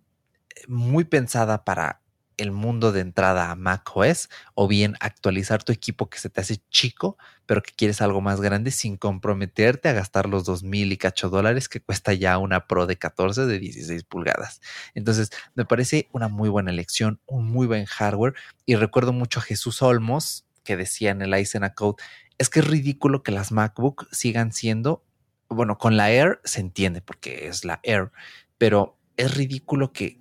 muy 0.67 1.03
pensada 1.03 1.63
para 1.65 2.02
el 2.37 2.51
mundo 2.51 2.91
de 2.91 3.01
entrada 3.01 3.51
a 3.51 3.55
macOS 3.55 4.29
o 4.55 4.67
bien 4.67 4.95
actualizar 4.99 5.63
tu 5.63 5.71
equipo 5.71 6.09
que 6.09 6.19
se 6.19 6.29
te 6.29 6.41
hace 6.41 6.57
chico, 6.69 7.17
pero 7.45 7.61
que 7.61 7.73
quieres 7.73 8.01
algo 8.01 8.21
más 8.21 8.41
grande 8.41 8.71
sin 8.71 8.97
comprometerte 8.97 9.89
a 9.89 9.93
gastar 9.93 10.27
los 10.27 10.45
dos 10.45 10.63
mil 10.63 10.91
y 10.91 10.97
cacho 10.97 11.29
dólares 11.29 11.69
que 11.69 11.81
cuesta 11.81 12.13
ya 12.13 12.37
una 12.37 12.67
Pro 12.67 12.85
de 12.85 12.97
14 12.97 13.45
de 13.45 13.59
16 13.59 14.03
pulgadas. 14.03 14.61
Entonces, 14.93 15.29
me 15.55 15.65
parece 15.65 16.09
una 16.11 16.27
muy 16.27 16.49
buena 16.49 16.71
elección, 16.71 17.19
un 17.25 17.45
muy 17.45 17.67
buen 17.67 17.85
hardware 17.85 18.33
y 18.65 18.75
recuerdo 18.75 19.13
mucho 19.13 19.39
a 19.39 19.43
Jesús 19.43 19.81
Olmos 19.81 20.45
que 20.63 20.77
decía 20.77 21.11
en 21.11 21.21
el 21.21 21.37
Iceberg 21.37 21.75
Code, 21.75 22.01
es 22.37 22.49
que 22.49 22.59
es 22.59 22.67
ridículo 22.67 23.23
que 23.23 23.31
las 23.31 23.51
MacBook 23.51 24.07
sigan 24.11 24.51
siendo, 24.51 25.05
bueno, 25.49 25.77
con 25.77 25.97
la 25.97 26.11
Air 26.11 26.39
se 26.43 26.61
entiende 26.61 27.01
porque 27.01 27.47
es 27.47 27.65
la 27.65 27.79
Air, 27.83 28.11
pero 28.57 28.97
es 29.17 29.35
ridículo 29.35 29.93
que 29.93 30.19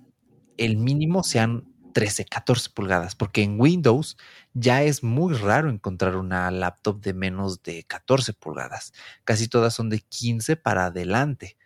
el 0.57 0.77
mínimo 0.77 1.23
sean 1.23 1.72
13, 1.93 2.25
14 2.25 2.69
pulgadas, 2.71 3.15
porque 3.15 3.43
en 3.43 3.59
Windows 3.59 4.17
ya 4.53 4.83
es 4.83 5.03
muy 5.03 5.33
raro 5.35 5.69
encontrar 5.69 6.15
una 6.15 6.51
laptop 6.51 7.01
de 7.01 7.13
menos 7.13 7.63
de 7.63 7.83
14 7.83 8.33
pulgadas. 8.33 8.93
Casi 9.23 9.47
todas 9.47 9.73
son 9.73 9.89
de 9.89 9.99
15 9.99 10.57
para 10.57 10.87
adelante. 10.87 11.57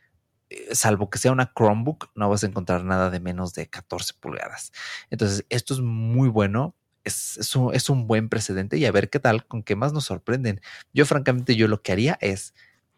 Eh, 0.50 0.76
salvo 0.76 1.10
que 1.10 1.18
sea 1.18 1.32
una 1.32 1.52
Chromebook, 1.54 2.10
no 2.16 2.30
vas 2.30 2.44
a 2.44 2.48
encontrar 2.48 2.84
nada 2.84 3.10
de 3.10 3.20
menos 3.20 3.54
de 3.54 3.68
14 3.68 4.14
pulgadas. 4.20 4.72
Entonces, 5.10 5.46
esto 5.50 5.74
es 5.74 5.80
muy 5.80 6.30
bueno. 6.30 6.76
Es, 7.04 7.56
un 7.56 8.06
buen 8.06 8.28
precedente 8.28 8.78
y 8.78 8.86
a 8.86 8.92
ver 8.92 9.10
qué 9.10 9.22
tal, 9.22 9.46
con 9.48 9.64
qué 9.64 9.78
más 9.78 9.94
nos 9.94 10.04
sorprenden. 10.04 10.60
Yo 10.94 11.06
francamente, 11.06 11.56
yo 11.56 11.70
lo 11.70 11.82
que 11.82 11.94
haría 11.94 12.18
es 12.20 12.54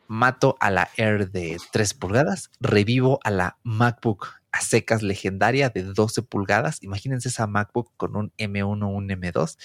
mato 0.07 0.57
a 0.59 0.71
la 0.71 0.89
Air 0.97 1.29
de 1.29 1.57
3 1.71 1.93
pulgadas, 1.93 2.49
revivo 2.59 3.19
a 3.23 3.29
la 3.29 3.59
MacBook 3.61 4.38
a 4.51 4.61
secas 4.61 5.03
legendaria 5.03 5.69
de 5.69 5.83
12 5.83 6.23
pulgadas. 6.23 6.81
Imagínense 6.81 7.29
esa 7.29 7.47
MacBook 7.47 7.91
con 7.97 8.15
un 8.15 8.31
M1, 8.37 8.87
un 8.87 9.09
M2. 9.09 9.57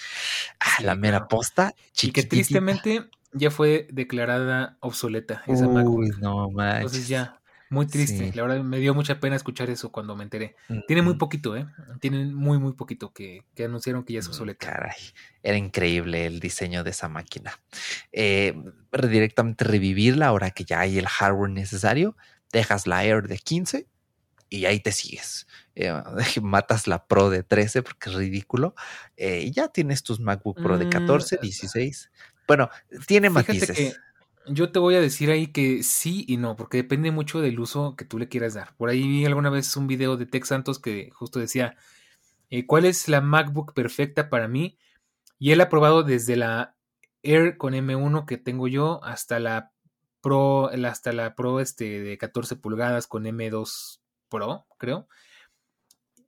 Ah, 0.60 0.82
la 0.82 0.94
mera 0.94 1.28
posta. 1.28 1.74
Y 2.02 2.12
que 2.12 2.22
tristemente 2.22 3.08
ya 3.32 3.50
fue 3.50 3.88
declarada 3.90 4.76
obsoleta 4.80 5.42
esa 5.46 5.66
Uy, 5.66 6.10
no 6.20 6.50
manches. 6.50 6.76
Entonces 6.76 7.08
ya, 7.08 7.40
muy 7.70 7.86
triste. 7.86 8.32
La 8.34 8.42
verdad 8.42 8.62
me 8.62 8.78
dio 8.78 8.94
mucha 8.94 9.20
pena 9.20 9.36
escuchar 9.36 9.68
eso 9.70 9.90
cuando 9.90 10.14
me 10.14 10.22
enteré. 10.22 10.54
Tiene 10.86 11.02
muy 11.02 11.14
poquito, 11.14 11.56
¿eh? 11.56 11.66
Tiene 12.00 12.26
muy, 12.26 12.58
muy 12.58 12.74
poquito 12.74 13.12
que, 13.12 13.42
anunciaron 13.58 14.04
que 14.04 14.12
ya 14.12 14.20
es 14.20 14.28
mm, 14.28 14.30
obsoleta. 14.30 14.66
Caray, 14.66 14.96
era 15.42 15.56
increíble 15.56 16.26
el 16.26 16.40
diseño 16.40 16.84
de 16.84 16.90
esa 16.90 17.08
máquina. 17.08 17.58
Eh, 18.12 18.54
directamente 18.92 19.64
revivirla 19.64 20.28
ahora 20.28 20.50
que 20.50 20.64
ya 20.64 20.80
hay 20.80 20.98
el 20.98 21.08
hardware 21.08 21.50
necesario. 21.50 22.16
Dejas 22.52 22.86
la 22.86 23.04
Air 23.04 23.26
de 23.26 23.38
15 23.38 23.88
y 24.54 24.66
ahí 24.66 24.80
te 24.80 24.92
sigues. 24.92 25.46
Eh, 25.74 25.92
matas 26.42 26.86
la 26.86 27.06
Pro 27.06 27.30
de 27.30 27.42
13 27.42 27.82
porque 27.82 28.10
es 28.10 28.16
ridículo. 28.16 28.74
Eh, 29.16 29.42
y 29.46 29.50
ya 29.50 29.68
tienes 29.68 30.02
tus 30.02 30.20
MacBook 30.20 30.62
Pro 30.62 30.78
de 30.78 30.88
14, 30.88 31.38
16. 31.40 32.10
Bueno, 32.46 32.70
tiene 33.06 33.30
matices. 33.30 33.98
yo 34.46 34.70
te 34.70 34.78
voy 34.78 34.94
a 34.94 35.00
decir 35.00 35.30
ahí 35.30 35.48
que 35.48 35.82
sí 35.82 36.24
y 36.28 36.36
no, 36.36 36.56
porque 36.56 36.78
depende 36.78 37.10
mucho 37.10 37.40
del 37.40 37.58
uso 37.58 37.96
que 37.96 38.04
tú 38.04 38.18
le 38.18 38.28
quieras 38.28 38.54
dar. 38.54 38.74
Por 38.76 38.88
ahí 38.88 39.02
vi 39.02 39.24
alguna 39.24 39.50
vez 39.50 39.76
un 39.76 39.86
video 39.86 40.16
de 40.16 40.26
Tex 40.26 40.48
Santos 40.48 40.78
que 40.78 41.10
justo 41.12 41.38
decía, 41.38 41.76
eh, 42.50 42.66
¿cuál 42.66 42.84
es 42.84 43.08
la 43.08 43.20
MacBook 43.20 43.72
perfecta 43.74 44.28
para 44.30 44.48
mí? 44.48 44.78
Y 45.38 45.52
él 45.52 45.60
ha 45.60 45.68
probado 45.68 46.02
desde 46.02 46.36
la 46.36 46.76
Air 47.22 47.56
con 47.56 47.74
M1 47.74 48.26
que 48.26 48.36
tengo 48.36 48.68
yo 48.68 49.02
hasta 49.02 49.40
la 49.40 49.72
Pro, 50.20 50.70
hasta 50.70 51.12
la 51.12 51.34
Pro 51.34 51.60
este 51.60 52.00
de 52.00 52.16
14 52.16 52.56
pulgadas 52.56 53.06
con 53.06 53.24
M2 53.24 54.00
Pro, 54.34 54.66
creo, 54.78 55.08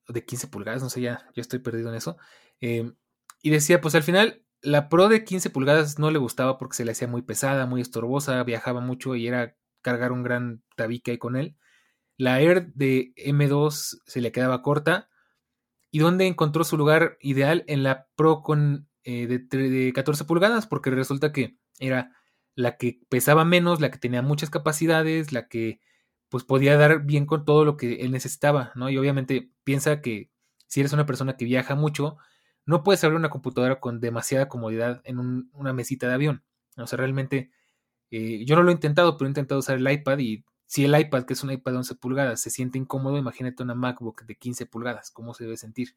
de 0.09 0.25
15 0.25 0.49
pulgadas, 0.49 0.83
no 0.83 0.91
sé, 0.91 1.01
ya, 1.01 1.27
ya 1.35 1.41
estoy 1.41 1.59
perdido 1.59 1.89
en 1.89 1.97
eso. 1.97 2.17
Em, 2.61 2.95
y 3.43 3.51
decía, 3.51 3.81
pues 3.81 3.95
al 3.95 4.03
final, 4.03 4.45
la 4.63 4.89
Pro 4.89 5.09
de 5.09 5.25
15 5.25 5.51
pulgadas 5.51 5.99
no 5.99 6.11
le 6.11 6.19
gustaba 6.19 6.59
porque 6.59 6.77
se 6.77 6.85
le 6.85 6.93
hacía 6.93 7.09
muy 7.09 7.23
pesada, 7.23 7.67
muy 7.67 7.81
estorbosa, 7.81 8.43
viajaba 8.45 8.81
mucho 8.81 9.15
y 9.17 9.27
era 9.27 9.57
cargar 9.83 10.13
un 10.13 10.23
gran 10.23 10.63
tabique 10.77 11.13
ahí 11.13 11.19
con 11.19 11.37
él. 11.37 11.57
La 12.17 12.41
Air 12.41 12.73
de 12.75 13.13
M2 13.17 14.01
se 14.07 14.21
le 14.21 14.33
quedaba 14.33 14.63
corta. 14.63 15.09
¿Y 15.91 15.99
dónde 15.99 16.27
encontró 16.27 16.65
su 16.65 16.77
lugar 16.77 17.17
ideal? 17.21 17.65
En 17.69 17.83
la 17.83 18.09
Pro 18.17 18.43
con 18.43 18.89
eh, 19.05 19.27
de, 19.29 19.93
14 19.95 20.25
pulgadas, 20.25 20.67
porque 20.67 20.91
resulta 20.91 21.33
que 21.33 21.59
era 21.79 22.13
la 22.55 22.77
que 22.77 23.01
pesaba 23.09 23.45
menos, 23.45 23.81
la 23.81 23.91
que 23.91 23.99
tenía 23.99 24.23
muchas 24.23 24.51
capacidades, 24.51 25.33
la 25.33 25.47
que 25.47 25.81
pues 26.29 26.45
podía 26.45 26.77
dar 26.77 27.05
bien 27.05 27.27
con 27.27 27.45
todo 27.45 27.65
lo 27.65 27.77
que 27.77 27.97
él 27.97 28.11
necesitaba, 28.11 28.73
¿no? 28.75 28.91
Y 28.91 28.99
obviamente 28.99 29.51
piensa 29.65 30.01
que 30.01 30.31
si 30.67 30.81
eres 30.81 30.93
una 30.93 31.07
persona 31.07 31.37
que 31.37 31.45
viaja 31.45 31.75
mucho, 31.75 32.17
no 32.65 32.83
puedes 32.83 33.03
abrir 33.05 33.19
una 33.19 33.31
computadora 33.31 33.81
con 33.81 34.01
demasiada 34.01 34.49
comodidad 34.49 35.01
en 35.05 35.49
una 35.53 35.73
mesita 35.73 36.09
de 36.09 36.15
avión. 36.15 36.45
O 36.77 36.87
sea, 36.87 36.97
realmente 36.99 37.53
eh, 38.11 38.45
yo 38.45 38.57
no 38.57 38.63
lo 38.63 38.71
he 38.71 38.75
intentado, 38.75 39.17
pero 39.17 39.27
he 39.27 39.31
intentado 39.31 39.61
usar 39.61 39.79
el 39.79 39.91
iPad 39.91 40.19
y 40.19 40.45
si 40.67 40.85
el 40.85 40.99
iPad, 40.99 41.25
que 41.25 41.35
es 41.35 41.45
un 41.45 41.53
iPad 41.53 41.73
de 41.73 41.79
11 41.79 41.95
pulgadas, 41.95 42.41
se 42.41 42.51
siente 42.51 42.77
incómodo, 42.77 43.19
imagínate 43.19 43.63
una 43.63 43.75
MacBook 43.75 44.25
de 44.25 44.37
15 44.37 44.67
pulgadas, 44.67 45.13
¿cómo 45.13 45.33
se 45.33 45.45
debe 45.45 45.57
sentir? 45.57 45.97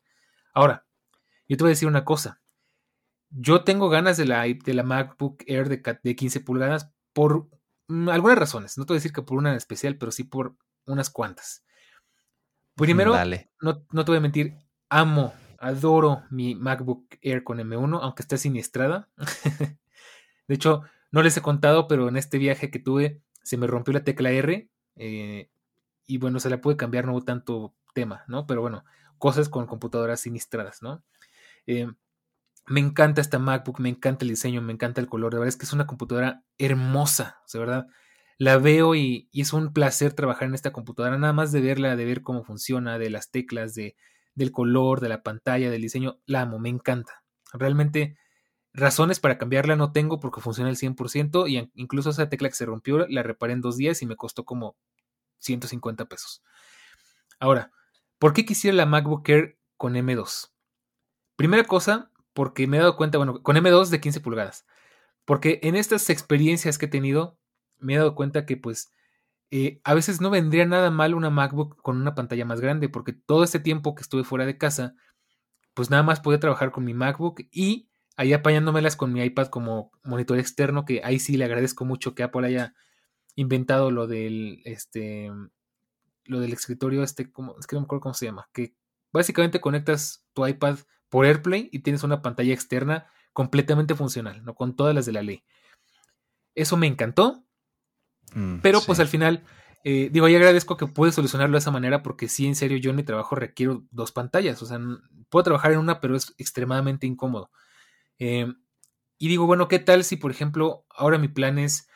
Ahora, 0.54 0.86
yo 1.48 1.58
te 1.58 1.64
voy 1.64 1.70
a 1.70 1.72
decir 1.72 1.88
una 1.88 2.06
cosa. 2.06 2.40
Yo 3.32 3.64
tengo 3.64 3.90
ganas 3.90 4.18
de 4.18 4.26
la, 4.26 4.44
de 4.44 4.74
la 4.74 4.84
MacBook 4.84 5.44
Air 5.48 5.70
de, 5.70 6.00
de 6.04 6.16
15 6.16 6.42
pulgadas 6.42 6.92
por 7.14 7.50
algunas 7.90 8.38
razones. 8.38 8.78
No 8.78 8.86
te 8.86 8.94
voy 8.94 8.98
a 8.98 9.00
decir 9.00 9.14
que 9.14 9.22
por 9.22 9.38
una 9.38 9.52
en 9.52 9.58
especial, 9.58 9.98
pero 9.98 10.12
sí 10.12 10.24
por 10.24 10.56
unas 10.86 11.10
cuantas. 11.10 11.66
Primero, 12.76 13.14
no, 13.62 13.86
no, 13.92 14.06
te 14.06 14.12
voy 14.12 14.18
a 14.18 14.22
mentir, 14.22 14.56
amo, 14.88 15.34
adoro 15.58 16.24
mi 16.30 16.56
MacBook 16.56 17.18
Air 17.22 17.44
con 17.44 17.60
M1, 17.60 18.00
aunque 18.02 18.22
esté 18.22 18.38
siniestrada. 18.38 19.10
de 20.48 20.56
hecho, 20.56 20.84
no 21.12 21.22
les 21.22 21.36
he 21.36 21.42
contado, 21.42 21.88
pero 21.88 22.08
en 22.08 22.16
este 22.16 22.38
viaje 22.38 22.72
que 22.72 22.80
tuve 22.80 23.22
se 23.44 23.58
me 23.58 23.68
rompió 23.68 23.94
la 23.94 24.04
tecla 24.04 24.32
R 24.32 24.70
eh, 24.96 25.50
y 26.06 26.18
bueno, 26.20 26.40
se 26.40 26.50
la 26.50 26.62
pude 26.62 26.78
cambiar, 26.78 27.06
no 27.06 27.14
hubo 27.14 27.24
tanto 27.24 27.76
tema, 27.94 28.24
¿no? 28.28 28.48
Pero 28.48 28.62
bueno, 28.62 28.86
cosas 29.18 29.50
con 29.50 29.66
computadoras 29.66 30.22
siniestradas, 30.22 30.82
¿no? 30.82 31.04
Eh, 31.68 31.92
me 32.70 32.80
encanta 32.80 33.22
esta 33.22 33.40
MacBook, 33.40 33.80
me 33.80 33.90
encanta 33.90 34.26
el 34.26 34.30
diseño, 34.30 34.62
me 34.62 34.74
encanta 34.74 35.02
el 35.02 35.08
color, 35.08 35.34
de 35.34 35.40
verdad 35.40 35.50
es 35.50 35.58
que 35.58 35.66
es 35.66 35.74
una 35.74 35.88
computadora 35.88 36.44
hermosa, 36.58 37.40
de 37.52 37.60
verdad. 37.60 37.88
La 38.38 38.58
veo 38.58 38.96
y, 38.96 39.30
es 39.34 39.52
un 39.54 39.74
placer 39.74 40.14
trabajar 40.14 40.48
en 40.48 40.56
esta 40.56 40.72
computadora, 40.72 41.18
nada 41.18 41.34
más 41.34 41.52
de 41.52 41.62
verla, 41.62 41.96
de 41.96 42.06
ver 42.06 42.22
cómo 42.22 42.44
funciona, 42.44 42.98
de 42.98 43.10
las 43.10 43.32
teclas, 43.32 43.76
de, 43.76 43.96
del 44.36 44.52
color, 44.52 45.02
de 45.02 45.10
la 45.10 45.24
pantalla, 45.24 45.70
del 45.70 45.82
diseño, 45.82 46.20
la 46.26 46.42
amo, 46.42 46.60
me 46.60 46.70
encanta. 46.70 47.24
Realmente 47.52 48.18
Razones 48.74 49.20
para 49.20 49.38
cambiarla 49.38 49.76
no 49.76 49.92
tengo 49.92 50.20
porque 50.20 50.42
funciona 50.42 50.70
al 50.70 50.78
100% 50.78 51.50
y 51.50 51.72
incluso 51.74 52.12
esa 52.12 52.30
tecla 52.30 52.50
que 52.50 52.56
se 52.56 52.66
rompió 52.66 53.08
la 53.08 53.24
reparé 53.24 53.54
en 53.54 53.62
dos 53.62 53.78
días 53.78 54.02
y 54.02 54.06
me 54.06 54.16
costó 54.16 54.46
como 54.46 54.78
150 55.40 56.06
pesos. 56.06 56.44
Ahora, 57.40 57.72
¿por 58.20 58.34
qué 58.34 58.46
quisiera 58.46 58.78
la 58.78 58.86
MacBook 58.86 59.28
Air 59.28 59.58
con 59.76 59.96
M2? 59.96 60.52
Primera 61.36 61.64
cosa, 61.64 62.12
porque 62.40 62.68
me 62.68 62.78
he 62.78 62.80
dado 62.80 62.96
cuenta, 62.96 63.18
bueno, 63.18 63.44
con 63.44 63.58
M2 63.58 63.90
de 63.90 64.00
15 64.00 64.22
pulgadas, 64.22 64.66
porque 65.26 65.60
en 65.62 65.76
estas 65.76 66.10
experiencias 66.10 66.78
que 66.78 66.86
he 66.86 66.88
tenido, 66.88 67.38
me 67.80 67.96
he 67.96 67.98
dado 67.98 68.16
cuenta 68.16 68.46
que 68.46 68.56
pues 68.56 68.94
eh, 69.52 69.82
a 69.84 69.94
veces 69.94 70.22
no 70.22 70.30
vendría 70.30 70.66
nada 70.66 70.90
mal 70.90 71.16
una 71.16 71.30
MacBook 71.30 71.82
con 71.82 71.98
una 71.98 72.16
pantalla 72.16 72.46
más 72.46 72.62
grande, 72.62 72.88
porque 72.88 73.12
todo 73.12 73.44
este 73.44 73.60
tiempo 73.60 73.94
que 73.94 74.04
estuve 74.04 74.24
fuera 74.24 74.46
de 74.46 74.58
casa, 74.58 74.96
pues 75.74 75.90
nada 75.90 76.02
más 76.02 76.22
podía 76.22 76.40
trabajar 76.40 76.72
con 76.72 76.86
mi 76.86 76.94
MacBook 76.94 77.42
y 77.52 77.90
ahí 78.16 78.32
apañándomelas 78.32 78.96
con 78.96 79.12
mi 79.12 79.22
iPad 79.22 79.48
como 79.48 79.92
monitor 80.06 80.40
externo, 80.40 80.86
que 80.86 81.02
ahí 81.04 81.20
sí 81.20 81.36
le 81.36 81.44
agradezco 81.44 81.84
mucho 81.84 82.16
que 82.16 82.24
Apple 82.24 82.48
haya 82.48 82.74
inventado 83.36 83.92
lo 83.92 84.08
del, 84.08 84.62
este, 84.64 85.30
lo 86.24 86.40
del 86.40 86.54
escritorio, 86.54 87.04
este, 87.04 87.34
como, 87.34 87.60
es 87.60 87.68
que 87.68 87.76
no 87.76 87.82
me 87.82 87.84
acuerdo 87.84 88.00
cómo 88.00 88.14
se 88.14 88.28
llama, 88.28 88.48
que 88.54 88.78
básicamente 89.12 89.60
conectas 89.60 90.26
tu 90.32 90.48
iPad 90.48 90.78
por 91.10 91.26
AirPlay 91.26 91.70
y 91.72 91.80
tienes 91.80 92.04
una 92.04 92.22
pantalla 92.22 92.54
externa 92.54 93.08
completamente 93.34 93.96
funcional, 93.96 94.44
¿no? 94.44 94.56
Con 94.56 94.76
todas 94.76 94.96
las 94.96 95.06
de 95.06 95.14
la 95.14 95.24
ley. 95.24 95.44
Eso 96.56 96.78
me 96.78 96.88
encantó, 96.88 97.44
mm, 98.34 98.60
pero 98.62 98.82
pues 98.82 99.00
al 99.00 99.08
final, 99.08 99.44
eh, 99.84 100.10
digo, 100.12 100.28
yo 100.28 100.38
agradezco 100.38 100.78
que 100.78 100.88
pude 100.88 101.12
solucionarlo 101.12 101.56
de 101.56 101.60
esa 101.60 101.72
manera 101.72 102.04
porque 102.04 102.28
sí, 102.28 102.48
en 102.48 102.56
serio, 102.56 102.78
yo 102.78 102.90
en 102.90 102.98
mi 102.98 103.04
trabajo 103.04 103.36
requiero 103.36 103.86
dos 103.92 104.12
pantallas, 104.12 104.62
o 104.62 104.66
sea, 104.66 104.80
puedo 105.30 105.44
trabajar 105.44 105.72
en 105.72 105.80
una, 105.80 106.02
pero 106.02 106.16
es 106.16 106.34
extremadamente 106.38 107.08
incómodo. 107.08 107.52
Eh, 108.18 108.48
y 109.18 109.28
digo, 109.28 109.46
bueno, 109.46 109.68
¿qué 109.68 109.80
tal 109.80 110.04
si, 110.04 110.16
por 110.16 110.32
ejemplo, 110.32 110.86
ahora 110.90 111.18
mi 111.18 111.28
plan 111.28 111.60
es, 111.60 111.88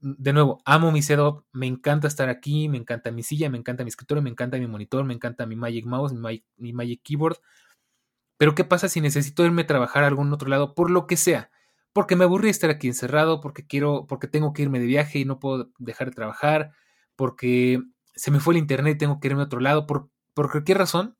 de 0.00 0.32
nuevo, 0.32 0.62
amo 0.64 0.92
mi 0.92 1.02
setup, 1.02 1.44
me 1.52 1.66
encanta 1.66 2.08
estar 2.08 2.28
aquí, 2.28 2.68
me 2.68 2.78
encanta 2.78 3.10
mi 3.10 3.22
silla, 3.22 3.50
me 3.50 3.58
encanta 3.58 3.84
mi 3.84 3.88
escritorio, 3.88 4.22
me 4.22 4.30
encanta 4.30 4.58
mi 4.58 4.66
monitor, 4.66 5.04
me 5.04 5.12
encanta 5.12 5.44
mi 5.44 5.56
Magic 5.56 5.84
Mouse, 5.86 6.14
mi 6.56 6.72
Magic, 6.72 7.02
Keyboard. 7.02 7.36
Pero 8.38 8.54
¿qué 8.54 8.64
pasa 8.64 8.88
si 8.88 9.00
necesito 9.00 9.44
irme 9.44 9.62
a 9.62 9.66
trabajar 9.66 10.04
a 10.04 10.06
algún 10.06 10.32
otro 10.32 10.48
lado 10.48 10.74
por 10.74 10.90
lo 10.90 11.06
que 11.06 11.16
sea? 11.16 11.50
Porque 11.92 12.16
me 12.16 12.24
aburrí 12.24 12.48
estar 12.48 12.70
aquí 12.70 12.86
encerrado, 12.86 13.40
porque 13.40 13.66
quiero, 13.66 14.06
porque 14.06 14.28
tengo 14.28 14.52
que 14.52 14.62
irme 14.62 14.78
de 14.78 14.86
viaje 14.86 15.18
y 15.18 15.24
no 15.24 15.40
puedo 15.40 15.70
dejar 15.78 16.08
de 16.08 16.14
trabajar, 16.14 16.72
porque 17.16 17.82
se 18.14 18.30
me 18.30 18.40
fue 18.40 18.54
el 18.54 18.58
internet 18.58 18.94
y 18.94 18.98
tengo 18.98 19.20
que 19.20 19.28
irme 19.28 19.42
a 19.42 19.46
otro 19.46 19.60
lado, 19.60 19.86
por, 19.86 20.10
cualquier 20.34 20.78
razón 20.78 21.16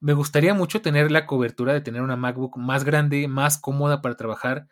me 0.00 0.12
gustaría 0.12 0.54
mucho 0.54 0.80
tener 0.80 1.10
la 1.10 1.26
cobertura 1.26 1.72
de 1.72 1.80
tener 1.80 2.02
una 2.02 2.14
MacBook 2.16 2.56
más 2.56 2.84
grande, 2.84 3.26
más 3.26 3.58
cómoda 3.58 4.00
para 4.00 4.16
trabajar. 4.16 4.68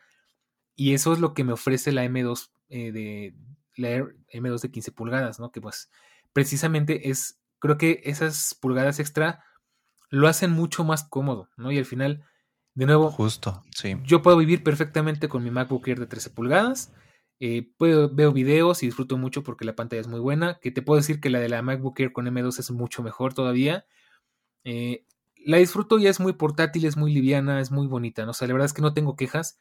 Y 0.77 0.95
eso 0.95 1.13
es 1.13 1.19
lo 1.19 1.35
que 1.35 1.43
me 1.43 1.53
ofrece 1.53 1.91
la 1.91 2.05
M2 2.05 2.53
eh, 2.69 2.93
de 2.93 3.35
la 3.77 4.07
M2 4.33 4.61
de 4.61 4.71
15 4.71 4.93
pulgadas, 4.93 5.41
¿no? 5.41 5.51
Que 5.51 5.61
pues 5.61 5.91
precisamente 6.33 7.11
es, 7.11 7.41
creo 7.59 7.77
que 7.77 8.03
esas 8.05 8.55
pulgadas 8.55 9.01
extra 9.01 9.43
lo 10.09 10.29
hacen 10.29 10.53
mucho 10.53 10.85
más 10.85 11.05
cómodo, 11.05 11.49
¿no? 11.57 11.73
Y 11.73 11.79
al 11.79 11.85
final, 11.85 12.25
de 12.75 12.87
nuevo, 12.87 13.11
justo, 13.11 13.63
sí. 13.71 13.97
Yo 14.05 14.23
puedo 14.23 14.37
vivir 14.37 14.63
perfectamente 14.63 15.29
con 15.29 15.43
mi 15.43 15.51
MacBook 15.51 15.87
Air 15.89 16.01
de 16.01 16.07
13 16.07 16.31
pulgadas. 16.31 16.93
Eh, 17.39 17.71
puedo, 17.77 18.15
veo 18.15 18.33
videos 18.33 18.83
y 18.83 18.87
disfruto 18.87 19.19
mucho 19.19 19.43
porque 19.43 19.65
la 19.65 19.77
pantalla 19.77 20.01
es 20.01 20.09
muy 20.09 20.21
buena. 20.21 20.59
Que 20.61 20.71
te 20.71 20.83
puedo 20.83 20.99
decir 20.99 21.21
que 21.21 21.31
la 21.31 21.41
de 21.41 21.49
la 21.49 21.63
MacBook 21.63 21.99
Air 22.01 22.13
con 22.13 22.27
M2 22.27 22.59
es 22.59 22.71
mucho 22.71 23.03
mejor 23.03 23.35
todavía. 23.35 23.87
Eh, 24.65 25.05
la 25.47 25.59
disfruto 25.59 25.99
y 25.99 26.09
es 26.09 26.19
muy 26.19 26.33
portátil, 26.33 26.85
es 26.85 26.97
muy 26.97 27.15
liviana, 27.15 27.61
es 27.61 27.71
muy 27.71 27.87
bonita, 27.87 28.25
¿no? 28.25 28.33
O 28.33 28.35
sea, 28.35 28.49
la 28.49 28.55
verdad 28.55 28.67
es 28.67 28.73
que 28.73 28.83
no 28.83 28.95
tengo 28.95 29.15
quejas, 29.15 29.59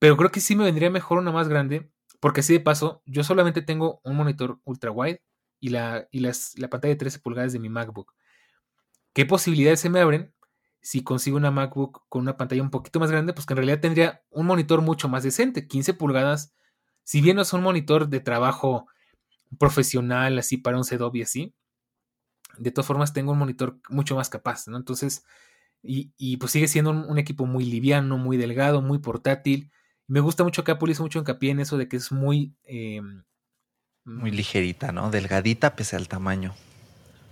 pero 0.00 0.16
creo 0.16 0.30
que 0.30 0.40
sí 0.40 0.56
me 0.56 0.64
vendría 0.64 0.90
mejor 0.90 1.18
una 1.18 1.30
más 1.30 1.48
grande, 1.48 1.88
porque 2.20 2.40
así 2.40 2.52
de 2.52 2.60
paso, 2.60 3.00
yo 3.06 3.22
solamente 3.22 3.62
tengo 3.62 4.00
un 4.02 4.16
monitor 4.16 4.60
ultra 4.64 4.90
wide 4.90 5.22
y 5.60 5.68
la, 5.68 6.08
y 6.10 6.18
las, 6.18 6.58
la 6.58 6.68
pantalla 6.68 6.94
de 6.94 6.98
13 6.98 7.20
pulgadas 7.20 7.52
de 7.52 7.60
mi 7.60 7.68
MacBook. 7.68 8.12
¿Qué 9.14 9.24
posibilidades 9.24 9.80
se 9.80 9.88
me 9.88 10.00
abren 10.00 10.34
si 10.82 11.02
consigo 11.02 11.36
una 11.36 11.52
MacBook 11.52 12.02
con 12.08 12.22
una 12.22 12.36
pantalla 12.36 12.62
un 12.62 12.70
poquito 12.70 13.00
más 13.00 13.10
grande? 13.10 13.32
Pues 13.32 13.46
que 13.46 13.54
en 13.54 13.58
realidad 13.58 13.80
tendría 13.80 14.22
un 14.30 14.46
monitor 14.46 14.82
mucho 14.82 15.08
más 15.08 15.22
decente, 15.22 15.68
15 15.68 15.94
pulgadas. 15.94 16.52
Si 17.04 17.20
bien 17.20 17.36
no 17.36 17.42
es 17.42 17.52
un 17.52 17.62
monitor 17.62 18.08
de 18.08 18.20
trabajo 18.20 18.88
profesional, 19.58 20.36
así 20.38 20.56
para 20.56 20.76
un 20.76 20.84
setup 20.84 21.14
y 21.14 21.22
así, 21.22 21.54
de 22.58 22.72
todas 22.72 22.86
formas 22.86 23.12
tengo 23.12 23.32
un 23.32 23.38
monitor 23.38 23.78
mucho 23.88 24.16
más 24.16 24.28
capaz, 24.28 24.66
¿no? 24.66 24.76
Entonces, 24.76 25.24
y, 25.86 26.38
pues 26.38 26.50
sigue 26.50 26.66
siendo 26.66 26.90
un, 26.90 27.18
equipo 27.18 27.44
muy 27.44 27.64
liviano, 27.64 28.16
muy 28.16 28.38
delgado, 28.38 28.80
muy 28.80 28.98
portátil. 28.98 29.70
Me 30.06 30.20
gusta 30.20 30.42
mucho 30.42 30.64
que 30.64 30.72
Apple 30.72 30.90
hizo 30.90 31.02
mucho 31.02 31.18
hincapié 31.18 31.50
en 31.50 31.60
eso 31.60 31.76
de 31.76 31.88
que 31.88 31.98
es 31.98 32.10
muy... 32.10 32.56
Eh, 32.64 33.02
muy 34.04 34.30
ligerita, 34.30 34.92
¿no? 34.92 35.10
Delgadita 35.10 35.76
pese 35.76 35.96
al 35.96 36.08
tamaño. 36.08 36.54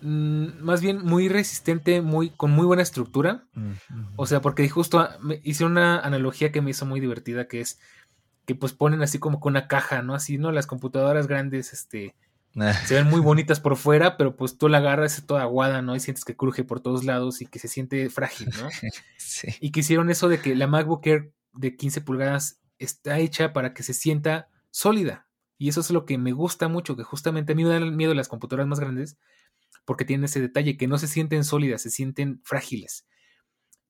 Mm, 0.03 0.61
más 0.61 0.83
bien 0.83 1.05
muy 1.05 1.29
resistente, 1.29 2.03
muy, 2.03 2.31
con 2.31 2.51
muy 2.51 2.67
buena 2.67 2.83
estructura. 2.83 3.45
O 4.17 4.27
sea, 4.27 4.41
porque 4.41 4.69
justo 4.69 5.09
me 5.21 5.41
hice 5.45 5.65
una 5.65 6.01
analogía 6.01 6.51
que 6.51 6.61
me 6.61 6.71
hizo 6.71 6.85
muy 6.85 6.99
divertida, 6.99 7.47
que 7.47 7.61
es 7.61 7.79
que 8.45 8.57
pues 8.57 8.73
ponen 8.73 9.03
así 9.03 9.21
como 9.21 9.39
con 9.39 9.53
una 9.53 9.69
caja, 9.69 10.03
¿no? 10.03 10.17
Así, 10.17 10.39
¿no? 10.39 10.51
Las 10.51 10.67
computadoras 10.67 11.29
grandes, 11.29 11.73
este, 11.73 12.17
se 12.87 12.95
ven 12.95 13.09
muy 13.09 13.21
bonitas 13.21 13.61
por 13.61 13.77
fuera, 13.77 14.17
pero 14.17 14.35
pues 14.35 14.59
tú 14.59 14.69
la 14.69 14.79
agarras 14.79 15.23
toda 15.25 15.43
aguada, 15.43 15.83
¿no? 15.83 15.95
Y 15.95 16.01
sientes 16.01 16.25
que 16.25 16.37
cruje 16.37 16.65
por 16.65 16.81
todos 16.81 17.05
lados 17.05 17.41
y 17.41 17.47
que 17.47 17.61
se 17.61 17.69
siente 17.69 18.11
frágil, 18.11 18.49
¿no? 18.61 18.69
Sí. 19.17 19.49
Y 19.61 19.71
que 19.71 19.81
hicieron 19.81 20.11
eso 20.11 20.29
de 20.29 20.41
que 20.41 20.57
la 20.57 20.67
MacBook 20.67 21.07
Air 21.07 21.33
de 21.53 21.77
15 21.77 22.01
pulgadas 22.01 22.59
está 22.79 23.21
hecha 23.21 23.53
para 23.53 23.73
que 23.73 23.85
se 23.85 23.95
sienta 23.95 24.49
sólida. 24.73 25.29
Y 25.59 25.69
eso 25.69 25.81
es 25.81 25.91
lo 25.93 26.07
que 26.07 26.19
me 26.19 26.33
gusta 26.33 26.67
mucho, 26.67 26.97
que 26.97 27.05
justamente 27.05 27.53
a 27.53 27.55
mí 27.55 27.63
me 27.63 27.71
dan 27.71 27.97
miedo 27.97 28.15
las 28.15 28.27
computadoras 28.27 28.67
más 28.67 28.81
grandes 28.81 29.17
porque 29.85 30.05
tienen 30.05 30.25
ese 30.25 30.41
detalle, 30.41 30.77
que 30.77 30.87
no 30.87 30.99
se 30.99 31.09
sienten 31.09 31.45
sólidas, 31.45 31.83
se 31.83 31.91
sienten 31.91 32.41
frágiles. 32.45 33.07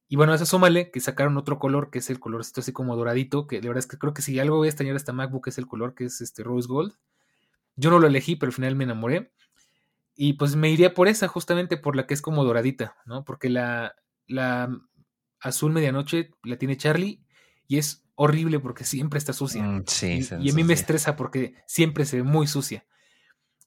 Y 0.09 0.17
bueno, 0.17 0.35
eso 0.35 0.45
súmale 0.45 0.91
que 0.91 1.01
sacaron 1.01 1.37
otro 1.37 1.59
color, 1.59 1.91
que 1.91 2.01
es 2.01 2.11
el 2.11 2.21
color 2.21 2.43
así 2.43 2.73
como 2.73 2.97
doradito, 2.97 3.47
que 3.47 3.61
de 3.61 3.69
verdad 3.69 3.79
es 3.79 3.87
que 3.87 3.99
creo 3.99 4.13
que 4.13 4.23
si 4.23 4.39
algo 4.39 4.59
voy 4.59 4.69
a 4.69 4.71
extrañar 4.71 4.95
a 4.95 4.99
esta 4.99 5.13
MacBook 5.13 5.49
es 5.49 5.59
el 5.59 5.67
color 5.67 5.95
que 5.95 6.05
es 6.05 6.21
este 6.21 6.43
rose 6.43 6.69
gold 6.69 6.95
yo 7.77 7.91
no 7.91 7.99
lo 7.99 8.07
elegí, 8.07 8.37
pero 8.37 8.49
al 8.49 8.55
final 8.55 8.77
me 8.77 8.85
enamoré. 8.85 9.33
Y 10.15 10.35
pues 10.35 10.57
me 10.57 10.71
iría 10.71 10.95
por 10.95 11.09
esa, 11.09 11.27
justamente 11.29 11.77
por 11.77 11.97
la 11.97 12.07
que 12.07 12.15
es 12.15 12.23
como 12.23 12.45
doradita, 12.45 12.97
¿no? 13.07 13.25
Porque 13.25 13.49
la, 13.49 13.97
la 14.27 14.69
azul 15.41 15.73
medianoche 15.73 16.31
la 16.45 16.59
tiene 16.59 16.77
Charlie 16.77 17.25
y 17.67 17.79
es 17.79 18.05
horrible 18.15 18.61
porque 18.61 18.85
siempre 18.85 19.19
está 19.19 19.33
sucia. 19.33 19.63
Mm, 19.63 19.85
sí, 19.87 20.21
y, 20.39 20.49
y 20.49 20.51
a 20.51 20.55
mí 20.55 20.65
me 20.65 20.75
estresa 20.75 21.17
porque 21.17 21.55
siempre 21.67 22.05
se 22.05 22.19
ve 22.19 22.23
muy 22.25 22.47
sucia. 22.47 22.85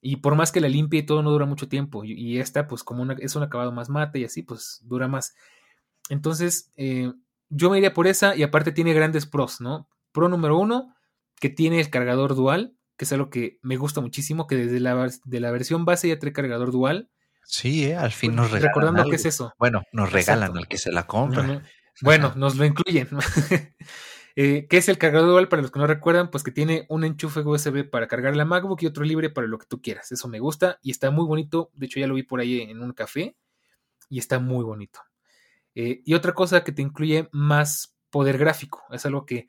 Y 0.07 0.17
por 0.17 0.35
más 0.35 0.51
que 0.51 0.61
la 0.61 0.69
limpie 0.69 0.99
y 0.99 1.03
todo 1.03 1.23
no 1.23 1.31
dura 1.31 1.47
mucho 1.47 1.67
tiempo. 1.67 2.03
Y, 2.05 2.37
esta, 2.37 2.67
pues 2.67 2.83
como 2.83 3.01
una, 3.01 3.15
es 3.19 3.35
un 3.35 3.41
acabado 3.41 3.71
más 3.71 3.89
mate 3.89 4.19
y 4.19 4.25
así, 4.25 4.43
pues 4.43 4.81
dura 4.83 5.07
más. 5.07 5.33
Entonces, 6.09 6.71
eh, 6.75 7.11
yo 7.49 7.71
me 7.71 7.79
iría 7.79 7.91
por 7.91 8.05
esa 8.05 8.35
y 8.35 8.43
aparte 8.43 8.71
tiene 8.71 8.93
grandes 8.93 9.25
pros, 9.25 9.61
¿no? 9.61 9.89
Pro 10.11 10.29
número 10.29 10.59
uno, 10.59 10.93
que 11.39 11.49
tiene 11.49 11.79
el 11.79 11.89
cargador 11.89 12.35
dual, 12.35 12.75
que 12.97 13.05
es 13.05 13.13
algo 13.13 13.31
que 13.31 13.57
me 13.63 13.77
gusta 13.77 13.99
muchísimo, 13.99 14.45
que 14.45 14.57
desde 14.57 14.79
la, 14.79 15.09
de 15.23 15.39
la 15.39 15.49
versión 15.49 15.85
base 15.85 16.07
ya 16.07 16.19
trae 16.19 16.33
cargador 16.33 16.71
dual. 16.71 17.09
Sí, 17.43 17.85
¿eh? 17.85 17.95
al 17.95 18.11
fin 18.11 18.35
nos 18.35 18.51
regalan. 18.51 18.67
Recordando 18.67 19.09
qué 19.09 19.15
es 19.15 19.25
eso. 19.25 19.55
Bueno, 19.57 19.81
nos 19.91 20.11
regalan 20.11 20.55
al 20.55 20.67
que 20.67 20.77
se 20.77 20.91
la 20.91 21.07
compra. 21.07 21.63
Bueno, 22.01 22.31
nos 22.35 22.57
lo 22.57 22.65
incluyen. 22.65 23.09
eh, 24.35 24.67
¿Qué 24.69 24.77
es 24.77 24.89
el 24.89 24.97
cargador 24.97 25.29
dual? 25.29 25.47
Para 25.47 25.61
los 25.61 25.71
que 25.71 25.79
no 25.79 25.87
recuerdan, 25.87 26.29
pues 26.29 26.43
que 26.43 26.51
tiene 26.51 26.85
un 26.89 27.03
enchufe 27.03 27.39
USB 27.39 27.89
para 27.89 28.07
cargar 28.07 28.35
la 28.35 28.45
MacBook 28.45 28.81
y 28.81 28.87
otro 28.87 29.03
libre 29.03 29.29
para 29.29 29.47
lo 29.47 29.57
que 29.57 29.65
tú 29.65 29.81
quieras. 29.81 30.11
Eso 30.11 30.27
me 30.27 30.39
gusta 30.39 30.79
y 30.81 30.91
está 30.91 31.09
muy 31.11 31.25
bonito. 31.25 31.71
De 31.73 31.85
hecho, 31.85 31.99
ya 31.99 32.07
lo 32.07 32.15
vi 32.15 32.23
por 32.23 32.41
ahí 32.41 32.61
en 32.61 32.81
un 32.81 32.91
café 32.93 33.35
y 34.09 34.19
está 34.19 34.39
muy 34.39 34.63
bonito. 34.63 34.99
Eh, 35.73 36.01
y 36.05 36.13
otra 36.13 36.33
cosa 36.33 36.63
que 36.63 36.71
te 36.71 36.81
incluye 36.81 37.29
más 37.31 37.95
poder 38.09 38.37
gráfico. 38.37 38.83
Es 38.91 39.05
algo 39.05 39.25
que 39.25 39.47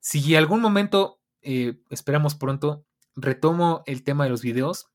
si 0.00 0.36
algún 0.36 0.60
momento, 0.60 1.18
eh, 1.42 1.78
esperamos 1.90 2.34
pronto, 2.34 2.84
retomo 3.14 3.82
el 3.86 4.04
tema 4.04 4.24
de 4.24 4.30
los 4.30 4.42
videos, 4.42 4.90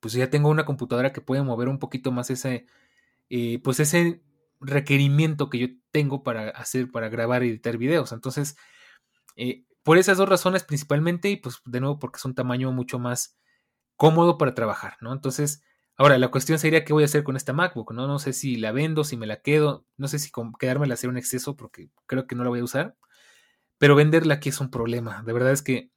pues 0.00 0.14
ya 0.14 0.30
tengo 0.30 0.48
una 0.48 0.64
computadora 0.64 1.12
que 1.12 1.20
puede 1.20 1.42
mover 1.42 1.68
un 1.68 1.78
poquito 1.78 2.12
más 2.12 2.30
ese, 2.30 2.66
eh, 3.30 3.60
pues 3.62 3.80
ese 3.80 4.22
requerimiento 4.62 5.50
que 5.50 5.58
yo 5.58 5.66
tengo 5.90 6.22
para 6.22 6.50
hacer, 6.50 6.90
para 6.90 7.08
grabar 7.08 7.42
y 7.44 7.50
editar 7.50 7.76
videos. 7.76 8.12
Entonces, 8.12 8.56
por 9.82 9.98
esas 9.98 10.18
dos 10.18 10.28
razones 10.28 10.64
principalmente, 10.64 11.30
y 11.30 11.36
pues 11.36 11.60
de 11.64 11.80
nuevo 11.80 11.98
porque 11.98 12.18
es 12.18 12.24
un 12.24 12.34
tamaño 12.34 12.72
mucho 12.72 12.98
más 12.98 13.36
cómodo 13.96 14.38
para 14.38 14.54
trabajar, 14.54 14.96
¿no? 15.00 15.12
Entonces, 15.12 15.62
Ahora, 15.96 16.18
la 16.18 16.30
cuestión 16.30 16.58
sería 16.58 16.84
qué 16.84 16.92
voy 16.92 17.02
a 17.02 17.06
hacer 17.06 17.22
con 17.22 17.36
esta 17.36 17.52
MacBook, 17.52 17.92
¿no? 17.92 18.06
No 18.06 18.18
sé 18.18 18.32
si 18.32 18.56
la 18.56 18.72
vendo, 18.72 19.04
si 19.04 19.16
me 19.16 19.26
la 19.26 19.40
quedo, 19.40 19.86
no 19.96 20.08
sé 20.08 20.18
si 20.18 20.30
quedármela 20.58 20.94
hacer 20.94 21.10
un 21.10 21.18
exceso 21.18 21.54
porque 21.54 21.90
creo 22.06 22.26
que 22.26 22.34
no 22.34 22.44
la 22.44 22.48
voy 22.50 22.60
a 22.60 22.64
usar, 22.64 22.96
pero 23.78 23.94
venderla 23.94 24.34
aquí 24.34 24.48
es 24.48 24.60
un 24.60 24.70
problema. 24.70 25.22
De 25.24 25.32
verdad 25.32 25.52
es 25.52 25.62
que 25.62 25.90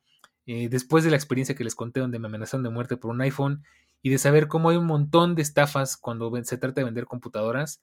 eh, 0.46 0.70
después 0.70 1.04
de 1.04 1.12
la 1.12 1.16
experiencia 1.18 1.56
que 1.56 1.64
les 1.64 1.76
conté 1.76 2.02
donde 2.02 2.20
me 2.20 2.28
amenazaron 2.28 2.64
de 2.64 2.70
muerte 2.70 2.98
por 2.98 3.12
un 3.12 3.22
iPhone 3.22 3.64
y 4.02 4.10
de 4.10 4.18
saber 4.18 4.48
cómo 4.48 4.70
hay 4.70 4.78
un 4.78 4.86
montón 4.86 5.36
de 5.36 5.42
estafas 5.42 5.98
cuando 5.98 6.32
se 6.44 6.58
trata 6.58 6.82
de 6.82 6.86
vender 6.86 7.06
computadoras, 7.06 7.82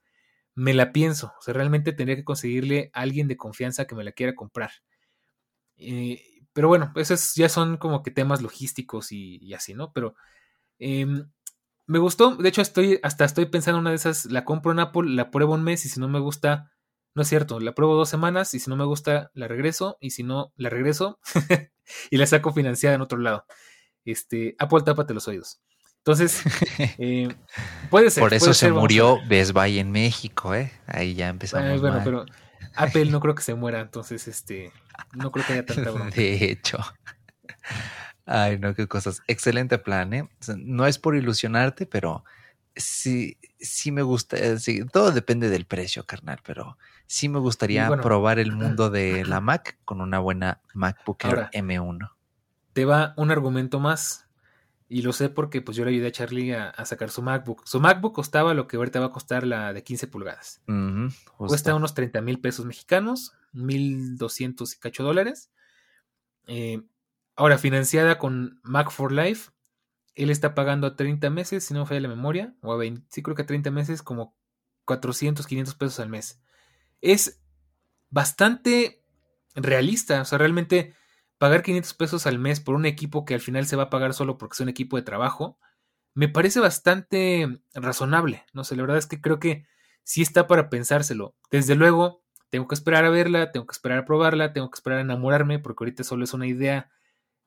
me 0.55 0.74
la 0.74 0.92
pienso. 0.92 1.32
O 1.38 1.42
sea, 1.42 1.55
realmente 1.55 1.92
tendría 1.92 2.16
que 2.16 2.24
conseguirle 2.24 2.90
a 2.94 3.00
alguien 3.03 3.28
de 3.28 3.36
confianza 3.36 3.86
que 3.86 3.94
me 3.94 4.05
la 4.05 4.12
quiera 4.12 4.34
comprar. 4.34 4.70
Eh, 5.76 6.22
pero 6.53 6.68
bueno, 6.68 6.92
esos 6.96 7.34
ya 7.34 7.48
son 7.48 7.76
como 7.78 8.03
que 8.03 8.11
temas 8.11 8.42
logísticos 8.42 9.12
y, 9.12 9.55
así, 9.55 9.74
¿no? 9.74 9.92
Pero 9.92 10.14
em, 10.78 11.30
me 11.86 11.98
gustó, 11.98 12.36
de 12.36 12.48
hecho 12.48 12.62
estoy 12.62 13.00
hasta 13.03 13.24
estoy 13.24 13.46
pensando 13.46 13.80
una 13.80 13.90
de 13.90 13.96
esas, 13.96 14.26
la 14.26 14.44
compro 14.44 14.72
en 14.72 14.80
Apple, 14.80 15.11
la 15.11 15.30
pruebo 15.30 15.55
un 15.55 15.64
mes 15.64 15.84
y 15.86 15.88
si 15.88 16.00
no 16.00 16.09
me 16.09 16.20
gusta, 16.20 16.72
no 17.14 17.22
es 17.22 17.28
cierto, 17.28 17.61
la 17.61 17.74
pruebo 17.74 17.96
dos 17.96 18.09
semanas 18.09 18.55
y 18.55 18.61
si 18.61 18.70
no 18.70 18.76
me 18.76 18.84
gusta 18.84 19.30
la 19.34 19.48
regreso 19.48 19.98
y 20.00 20.11
si 20.11 20.22
no 20.22 20.53
la 20.57 20.70
regreso 20.70 21.20
y 22.11 22.16
la 22.18 22.26
saco 22.26 22.53
financiada 22.53 22.96
en 22.96 23.03
otro 23.03 23.18
lado. 23.18 23.46
Este, 24.05 24.57
Apple 24.59 24.82
tápate 24.82 25.14
los 25.14 25.28
oídos. 25.28 25.61
Entonces, 26.05 26.42
eh, 26.98 27.28
puede 27.88 28.11
ser. 28.11 28.22
Por 28.22 28.34
eso 28.34 28.53
se 28.55 28.72
murió 28.72 29.20
Best 29.28 29.53
Buy 29.53 29.78
en 29.78 29.92
México, 29.92 30.53
¿eh? 30.53 30.72
Ahí 30.86 31.14
ya 31.14 31.28
empezamos. 31.28 31.80
bueno, 31.80 32.00
pero 32.03 32.26
Apple 32.74 33.07
no 33.07 33.20
creo 33.20 33.36
que 33.36 33.42
se 33.42 33.55
muera, 33.55 33.80
entonces, 33.80 34.26
este, 34.26 34.72
no 35.12 35.30
creo 35.30 35.46
que 35.46 35.53
haya 35.53 35.66
tanta 35.66 35.90
broma. 35.92 36.11
De 36.11 36.44
hecho. 36.44 36.78
Ay, 38.26 38.59
no, 38.59 38.74
qué 38.74 38.88
cosas. 38.88 39.22
Excelente 39.28 39.78
plan, 39.78 40.12
¿eh? 40.12 40.28
no 40.57 40.86
es 40.86 40.98
por 40.98 41.14
ilusionarte, 41.14 41.86
pero 41.86 42.24
sí, 42.74 43.38
sí 43.61 43.92
me 43.92 44.03
gusta. 44.03 44.36
Eh, 44.36 44.59
sí, 44.59 44.84
todo 44.86 45.12
depende 45.12 45.50
del 45.50 45.66
precio, 45.66 46.05
carnal, 46.05 46.40
pero 46.44 46.78
sí 47.07 47.28
me 47.28 47.38
gustaría 47.38 47.88
probar 48.00 48.40
el 48.40 48.53
mundo 48.53 48.90
de 48.90 49.24
la 49.24 49.40
Mac 49.40 49.78
con 49.84 50.00
una 50.00 50.18
buena 50.18 50.61
MacBook 50.74 51.24
Air 51.24 51.48
M1. 51.53 52.11
Te 52.72 52.84
va 52.84 53.14
un 53.16 53.30
argumento 53.30 53.78
más. 53.78 54.26
Y 54.93 55.03
lo 55.03 55.12
sé 55.12 55.30
porque 55.30 55.62
pues 55.62 55.76
yo 55.76 55.84
le 55.84 55.90
ayudé 55.90 56.09
a 56.09 56.12
Charlie 56.12 56.53
a, 56.53 56.84
sacar 56.84 57.11
su 57.11 57.22
MacBook. 57.22 57.66
Su 57.66 57.80
MacBook 57.80 58.14
costaba 58.14 58.53
lo 58.53 58.66
que 58.66 58.76
ahorita 58.76 59.01
va 59.01 59.07
a 59.07 59.11
costar 59.11 59.47
la 59.47 59.72
de 59.72 59.82
15 59.82 60.07
pulgadas. 60.07 60.61
Cuesta 61.38 61.74
unos 61.74 61.95
30 61.95 62.20
mil 62.20 62.40
pesos 62.40 62.66
mexicanos, 62.66 63.32
1200 63.53 64.74
y 64.74 64.78
cacho 64.78 65.03
dólares. 65.03 65.51
Eh, 66.47 66.82
Ahora, 67.34 67.59
financiada 67.59 68.18
con 68.18 68.61
Mac 68.62 68.90
for 68.90 69.11
Life, 69.11 69.51
él 70.14 70.30
está 70.30 70.55
pagando 70.55 70.86
a 70.86 70.97
30 70.97 71.30
meses, 71.30 71.64
si 71.64 71.72
no 71.72 71.80
me 71.80 71.86
falla 71.86 72.01
la 72.01 72.09
memoria, 72.09 72.55
o 72.61 72.72
a 72.72 72.76
20, 72.76 73.07
sí 73.09 73.22
creo 73.22 73.34
que 73.34 73.43
a 73.43 73.47
30 73.47 73.70
meses, 73.70 74.03
como 74.03 74.36
400, 74.84 75.47
500 75.47 75.74
pesos 75.74 76.01
al 76.01 76.11
mes. 76.11 76.40
Es 77.01 77.40
bastante 78.11 79.03
realista, 79.55 80.20
o 80.20 80.24
sea, 80.24 80.38
realmente 80.38 80.95
pagar 81.43 81.64
500 81.64 81.95
pesos 81.95 82.28
al 82.28 82.38
mes 82.38 82.61
por 82.61 82.76
un 82.76 82.86
equipo 82.86 83.24
que 83.24 83.34
al 83.34 83.40
final 83.40 83.66
se 83.66 83.74
va 83.74 83.82
a 83.82 83.90
pagar 83.90 84.14
solo 84.14 84.38
porque 84.38 84.55
es 84.55 84.61
un 84.61 84.68
equipo 84.68 84.97
de 84.97 85.03
trabajo, 85.03 85.59
me 86.14 86.28
parece 86.28 86.61
bastante 86.61 87.59
razonable. 87.74 88.45
No 88.53 88.62
sé, 88.62 88.76
la 88.76 88.82
verdad 88.82 88.99
es 88.99 89.09
que 89.09 89.20
creo 89.20 89.40
que 89.40 89.66
sí 90.05 90.22
está 90.22 90.47
para 90.47 90.70
pensárselo. 90.70 91.34
Desde 91.51 91.74
luego, 91.74 92.22
tengo 92.49 92.68
que 92.68 92.76
esperar 92.76 93.05
a 93.05 93.11
verla, 93.11 93.51
tengo 93.51 93.66
que 93.66 93.72
esperar 93.72 93.99
a 93.99 94.05
probarla, 94.05 94.53
tengo 94.53 94.70
que 94.70 94.76
esperar 94.76 95.01
a 95.01 95.03
enamorarme, 95.03 95.59
porque 95.59 95.82
ahorita 95.82 96.05
solo 96.05 96.22
es 96.22 96.32
una 96.32 96.47
idea 96.47 96.93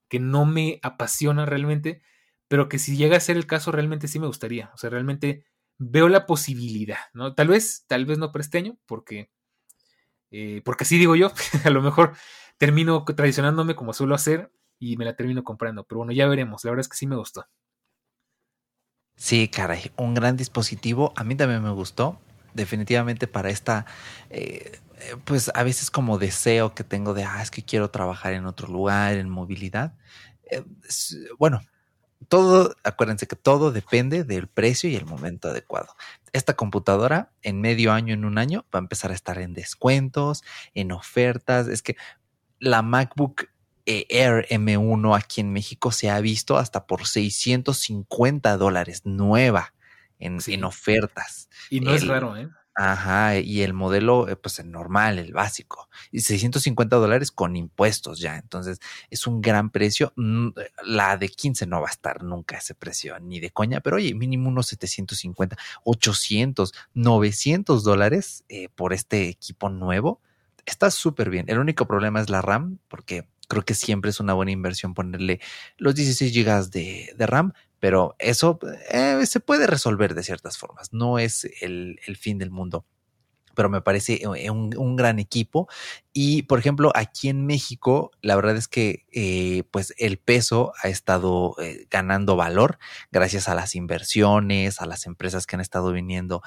que 0.10 0.20
no 0.20 0.46
me 0.46 0.82
apasiona 0.84 1.46
realmente, 1.46 2.02
pero 2.50 2.68
que 2.68 2.80
si 2.80 2.98
llega 2.98 3.16
a 3.16 3.22
ser 3.22 3.38
el 3.38 3.48
caso 3.48 3.72
realmente 3.72 4.10
sí 4.10 4.20
me 4.20 4.28
gustaría. 4.28 4.72
O 4.74 4.78
sea, 4.78 4.89
realmente 4.89 5.46
veo 5.78 6.10
la 6.10 6.26
posibilidad, 6.26 7.00
¿no? 7.14 7.34
Tal 7.34 7.48
vez, 7.48 7.86
tal 7.88 8.06
vez 8.06 8.18
no 8.18 8.34
presteño, 8.34 8.78
porque, 8.88 9.32
eh, 10.32 10.62
porque 10.66 10.84
así 10.84 10.98
digo 10.98 11.16
yo, 11.16 11.32
a 11.64 11.70
lo 11.70 11.82
mejor 11.82 12.12
termino 12.58 13.03
traicionándome 13.03 13.76
como 13.76 13.93
suelo 13.93 14.16
hacer 14.16 14.51
y 14.80 14.97
me 14.97 15.06
la 15.06 15.16
termino 15.16 15.43
comprando, 15.43 15.84
pero 15.84 15.99
bueno, 15.99 16.12
ya 16.12 16.28
veremos, 16.28 16.64
la 16.64 16.72
verdad 16.72 16.82
es 16.82 16.89
que 16.89 16.97
sí 16.97 17.08
me 17.08 17.16
gustó. 17.16 17.45
Sí, 19.16 19.47
caray, 19.47 19.91
un 19.95 20.14
gran 20.14 20.36
dispositivo, 20.36 21.14
a 21.16 21.24
mí 21.24 21.36
también 21.36 21.64
me 21.64 21.72
gustó, 21.72 22.20
definitivamente 22.53 23.28
para 23.28 23.49
esta 23.49 23.86
eh, 24.30 24.80
eh, 24.99 25.16
pues 25.26 25.51
a 25.53 25.64
veces 25.64 25.91
como 25.91 26.18
deseo 26.18 26.74
que 26.74 26.84
tengo 26.84 27.14
de, 27.14 27.24
ah, 27.24 27.41
es 27.41 27.51
que 27.51 27.64
quiero 27.64 27.89
trabajar 27.89 28.34
en 28.34 28.45
otro 28.45 28.68
lugar, 28.68 29.16
en 29.16 29.30
movilidad. 29.30 29.93
Eh, 30.49 30.64
bueno, 31.38 31.62
todo, 32.30 32.76
acuérdense 32.84 33.28
que 33.28 33.36
todo 33.36 33.72
depende 33.72 34.24
del 34.24 34.47
precio 34.47 34.89
y 34.89 34.95
el 34.95 35.06
momento 35.06 35.49
adecuado. 35.49 35.95
Esta 36.34 36.56
computadora 36.56 37.32
en 37.41 37.62
medio 37.62 37.91
año, 37.93 38.14
en 38.14 38.26
un 38.26 38.38
año, 38.38 38.66
va 38.74 38.80
a 38.80 38.84
empezar 38.84 39.12
a 39.12 39.16
estar 39.16 39.38
en 39.39 39.53
descuentos, 39.53 40.43
en 40.74 40.91
ofertas. 40.91 41.68
Es 41.68 41.82
que 41.82 41.97
la 42.60 42.82
MacBook 42.82 43.49
Air 43.86 44.47
M1 44.49 45.16
aquí 45.16 45.41
en 45.41 45.53
México 45.53 45.91
se 45.91 46.10
ha 46.10 46.20
visto 46.20 46.58
hasta 46.58 46.88
por 46.88 47.06
650 47.06 48.58
dólares 48.58 49.01
nueva 49.06 49.74
en, 50.20 50.39
en 50.47 50.64
ofertas. 50.64 51.49
Y 51.70 51.82
no 51.82 51.93
es 51.93 52.08
raro, 52.08 52.36
¿eh? 52.36 52.49
Ajá, 52.78 53.39
y 53.39 53.62
el 53.62 53.72
modelo, 53.72 54.28
eh, 54.28 54.36
pues 54.36 54.60
el 54.60 54.70
normal, 54.70 55.18
el 55.18 55.32
básico, 55.32 55.88
y 56.12 56.20
650 56.20 56.97
dólares 56.97 57.32
con 57.32 57.56
impuestos 57.56 58.20
ya. 58.20 58.36
Entonces, 58.38 58.80
es 59.10 59.28
un 59.28 59.39
gran 59.39 59.70
precio. 59.70 60.12
Mm, 60.18 60.49
la 60.84 61.16
de 61.16 61.30
15 61.30 61.68
no 61.68 61.80
va 61.80 61.88
a 61.88 61.91
estar 61.91 62.22
nunca 62.22 62.58
ese 62.58 62.76
precio, 62.76 63.18
ni 63.22 63.39
de 63.39 63.49
coña, 63.51 63.80
pero 63.80 63.95
oye, 63.95 64.14
mínimo 64.14 64.49
unos 64.49 64.68
750, 64.68 65.56
800, 65.86 66.74
900 66.93 67.84
dólares 67.86 68.43
eh, 68.49 68.68
por 68.76 68.91
este 68.91 69.30
equipo 69.30 69.70
nuevo. 69.70 70.20
Está 70.66 70.91
súper 70.91 71.30
bien. 71.30 71.45
El 71.47 71.59
único 71.59 71.88
problema 71.88 72.22
es 72.22 72.30
la 72.30 72.41
RAM, 72.41 72.80
porque 72.88 73.28
creo 73.47 73.63
que 73.63 73.76
siempre 73.76 74.09
es 74.09 74.20
una 74.20 74.34
buena 74.34 74.51
inversión 74.51 74.93
ponerle 74.93 75.39
los 75.78 75.95
16 75.95 76.32
gigas 76.32 76.72
de, 76.72 77.13
de 77.16 77.28
RAM, 77.28 77.53
pero 77.80 78.16
eso 78.20 78.59
eh, 78.89 79.26
se 79.26 79.39
puede 79.39 79.68
resolver 79.68 80.16
de 80.16 80.24
ciertas 80.24 80.57
formas, 80.57 80.91
no 80.91 81.20
es 81.20 81.47
el, 81.61 81.99
el 82.07 82.18
fin 82.18 82.38
del 82.39 82.51
mundo 82.51 82.86
pero 83.55 83.70
me 83.70 83.82
parece 83.82 84.22
eh, 84.22 84.51
un, 84.51 84.95
gran 84.95 85.18
equipo. 85.18 85.68
Y, 86.18 86.43
por 86.43 86.59
ejemplo, 86.59 86.93
aquí 86.95 87.28
en 87.28 87.45
México, 87.45 88.11
la 88.22 88.38
verdad 88.38 88.55
es 88.55 88.70
que 88.70 89.05
eh, 89.11 89.63
pues 89.70 89.93
el 89.97 90.18
peso 90.18 90.72
ha 90.82 90.88
estado 90.88 91.57
eh, 91.59 91.88
ganando 91.91 92.38
valor 92.38 92.80
gracias 93.11 93.49
a 93.49 93.53
las 93.53 93.76
inversiones, 93.76 94.80
a 94.80 94.86
las 94.86 95.07
empresas 95.07 95.45
que 95.45 95.57
han 95.57 95.59
estado 95.59 95.91
viniendo 95.91 96.41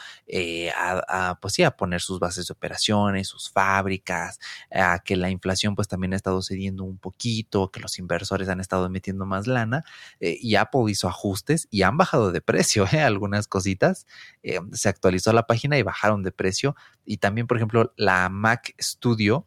a, 0.74 1.38
pues 1.42 1.52
sí, 1.52 1.64
a 1.64 1.72
poner 1.72 2.00
sus 2.00 2.18
bases 2.18 2.46
de 2.46 2.52
operaciones, 2.52 3.28
sus 3.28 3.50
fábricas, 3.50 4.38
a 4.72 5.00
que 5.00 5.16
la 5.16 5.28
inflación 5.28 5.74
pues 5.74 5.86
también 5.86 6.14
ha 6.14 6.16
estado 6.16 6.40
cediendo 6.40 6.84
un 6.84 6.96
poquito, 6.96 7.70
que 7.70 7.80
los 7.80 7.98
inversores 7.98 8.48
han 8.48 8.60
estado 8.60 8.88
metiendo 8.88 9.26
más 9.26 9.46
lana 9.46 9.84
y 10.18 10.54
Apple 10.54 10.90
hizo 10.90 11.08
ajustes 11.08 11.68
y 11.70 11.82
han 11.82 11.98
bajado 11.98 12.32
de 12.32 12.40
precio 12.40 12.86
algunas 13.04 13.48
cositas. 13.48 14.06
se 14.72 14.88
actualizó 14.88 15.34
la 15.34 15.46
página 15.46 15.76
y 15.76 15.82
bajaron 15.82 16.22
de 16.22 16.32
precio 16.32 16.74
y 17.04 17.18
también, 17.18 17.46
por 17.46 17.58
ejemplo, 17.58 17.92
la 17.98 18.30
Mac 18.30 18.74
Studio 18.80 19.46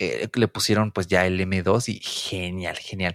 eh, 0.00 0.28
le 0.32 0.48
pusieron 0.48 0.92
pues 0.92 1.06
ya 1.06 1.26
el 1.26 1.38
M2 1.38 1.88
y 1.88 2.00
genial, 2.02 2.78
genial. 2.78 3.14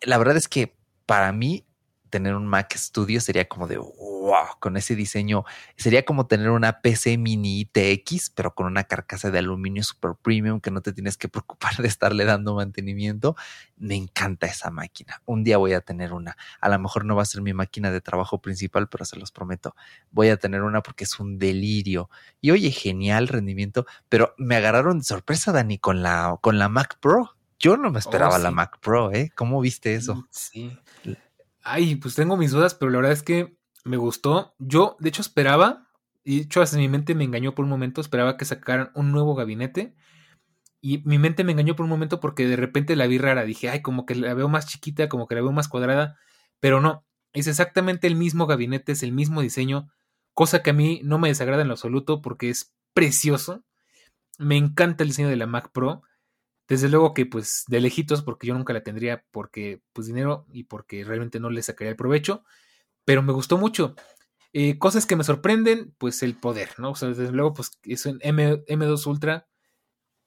La 0.00 0.16
verdad 0.16 0.36
es 0.38 0.48
que 0.48 0.74
para 1.04 1.30
mí 1.32 1.66
tener 2.12 2.34
un 2.34 2.46
Mac 2.46 2.76
Studio 2.76 3.22
sería 3.22 3.48
como 3.48 3.66
de 3.66 3.78
wow, 3.78 4.58
con 4.60 4.76
ese 4.76 4.94
diseño. 4.94 5.44
Sería 5.76 6.04
como 6.04 6.26
tener 6.26 6.50
una 6.50 6.80
PC 6.82 7.16
mini 7.16 7.64
TX, 7.64 8.30
pero 8.30 8.54
con 8.54 8.66
una 8.66 8.84
carcasa 8.84 9.30
de 9.30 9.38
aluminio 9.38 9.82
super 9.82 10.12
premium 10.20 10.60
que 10.60 10.70
no 10.70 10.82
te 10.82 10.92
tienes 10.92 11.16
que 11.16 11.28
preocupar 11.30 11.76
de 11.78 11.88
estarle 11.88 12.24
dando 12.26 12.54
mantenimiento. 12.54 13.34
Me 13.78 13.96
encanta 13.96 14.46
esa 14.46 14.70
máquina. 14.70 15.22
Un 15.24 15.42
día 15.42 15.56
voy 15.56 15.72
a 15.72 15.80
tener 15.80 16.12
una. 16.12 16.36
A 16.60 16.68
lo 16.68 16.78
mejor 16.78 17.06
no 17.06 17.16
va 17.16 17.22
a 17.22 17.26
ser 17.26 17.40
mi 17.40 17.54
máquina 17.54 17.90
de 17.90 18.02
trabajo 18.02 18.42
principal, 18.42 18.88
pero 18.88 19.06
se 19.06 19.18
los 19.18 19.32
prometo. 19.32 19.74
Voy 20.10 20.28
a 20.28 20.36
tener 20.36 20.62
una 20.62 20.82
porque 20.82 21.04
es 21.04 21.18
un 21.18 21.38
delirio. 21.38 22.10
Y 22.42 22.50
oye, 22.50 22.70
genial 22.70 23.26
rendimiento, 23.26 23.86
pero 24.10 24.34
me 24.36 24.56
agarraron 24.56 24.98
de 24.98 25.04
sorpresa, 25.04 25.50
Dani, 25.50 25.78
con 25.78 26.02
la, 26.02 26.36
con 26.42 26.58
la 26.58 26.68
Mac 26.68 26.98
Pro. 27.00 27.36
Yo 27.58 27.76
no 27.76 27.90
me 27.90 28.00
esperaba 28.00 28.36
oh, 28.36 28.38
la 28.38 28.50
Mac 28.50 28.78
Pro, 28.80 29.12
¿eh? 29.12 29.30
¿Cómo 29.34 29.60
viste 29.60 29.94
eso? 29.94 30.16
Mm, 30.16 30.26
sí. 30.30 30.78
Ay, 31.62 31.96
pues 31.96 32.14
tengo 32.14 32.36
mis 32.36 32.50
dudas, 32.50 32.74
pero 32.74 32.90
la 32.90 32.98
verdad 32.98 33.12
es 33.12 33.22
que 33.22 33.56
me 33.84 33.96
gustó. 33.96 34.54
Yo, 34.58 34.96
de 35.00 35.08
hecho, 35.08 35.22
esperaba, 35.22 35.88
y 36.24 36.36
de 36.36 36.42
hecho, 36.44 36.62
hasta 36.62 36.76
mi 36.76 36.88
mente 36.88 37.14
me 37.14 37.24
engañó 37.24 37.54
por 37.54 37.64
un 37.64 37.70
momento, 37.70 38.00
esperaba 38.00 38.36
que 38.36 38.44
sacaran 38.44 38.90
un 38.94 39.12
nuevo 39.12 39.34
gabinete. 39.34 39.94
Y 40.80 40.98
mi 41.04 41.18
mente 41.18 41.44
me 41.44 41.52
engañó 41.52 41.76
por 41.76 41.84
un 41.84 41.90
momento 41.90 42.20
porque 42.20 42.46
de 42.46 42.56
repente 42.56 42.96
la 42.96 43.06
vi 43.06 43.18
rara. 43.18 43.44
Dije, 43.44 43.70
ay, 43.70 43.82
como 43.82 44.06
que 44.06 44.16
la 44.16 44.34
veo 44.34 44.48
más 44.48 44.66
chiquita, 44.66 45.08
como 45.08 45.28
que 45.28 45.36
la 45.36 45.42
veo 45.42 45.52
más 45.52 45.68
cuadrada. 45.68 46.18
Pero 46.60 46.80
no, 46.80 47.06
es 47.32 47.46
exactamente 47.46 48.06
el 48.08 48.16
mismo 48.16 48.46
gabinete, 48.46 48.92
es 48.92 49.02
el 49.02 49.12
mismo 49.12 49.42
diseño. 49.42 49.90
Cosa 50.34 50.62
que 50.62 50.70
a 50.70 50.72
mí 50.72 51.00
no 51.04 51.18
me 51.18 51.28
desagrada 51.28 51.62
en 51.62 51.68
lo 51.68 51.74
absoluto 51.74 52.20
porque 52.22 52.50
es 52.50 52.74
precioso. 52.94 53.64
Me 54.38 54.56
encanta 54.56 55.04
el 55.04 55.10
diseño 55.10 55.28
de 55.28 55.36
la 55.36 55.46
Mac 55.46 55.70
Pro. 55.72 56.02
Desde 56.72 56.88
luego 56.88 57.12
que 57.12 57.26
pues 57.26 57.64
de 57.68 57.82
lejitos 57.82 58.22
porque 58.22 58.46
yo 58.46 58.54
nunca 58.54 58.72
la 58.72 58.82
tendría 58.82 59.26
porque 59.30 59.82
pues 59.92 60.06
dinero 60.06 60.46
y 60.50 60.64
porque 60.64 61.04
realmente 61.04 61.38
no 61.38 61.50
le 61.50 61.62
sacaría 61.62 61.90
el 61.90 61.98
provecho, 61.98 62.44
pero 63.04 63.22
me 63.22 63.34
gustó 63.34 63.58
mucho. 63.58 63.94
Eh, 64.54 64.78
cosas 64.78 65.04
que 65.04 65.14
me 65.14 65.22
sorprenden, 65.22 65.94
pues 65.98 66.22
el 66.22 66.34
poder, 66.34 66.70
¿no? 66.78 66.92
O 66.92 66.94
sea, 66.94 67.10
desde 67.10 67.30
luego 67.30 67.52
pues 67.52 67.72
es 67.82 68.06
un 68.06 68.20
M, 68.22 68.64
M2 68.64 69.06
Ultra, 69.06 69.46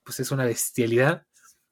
pues 0.03 0.19
es 0.19 0.29
una 0.29 0.45
bestialidad 0.45 1.25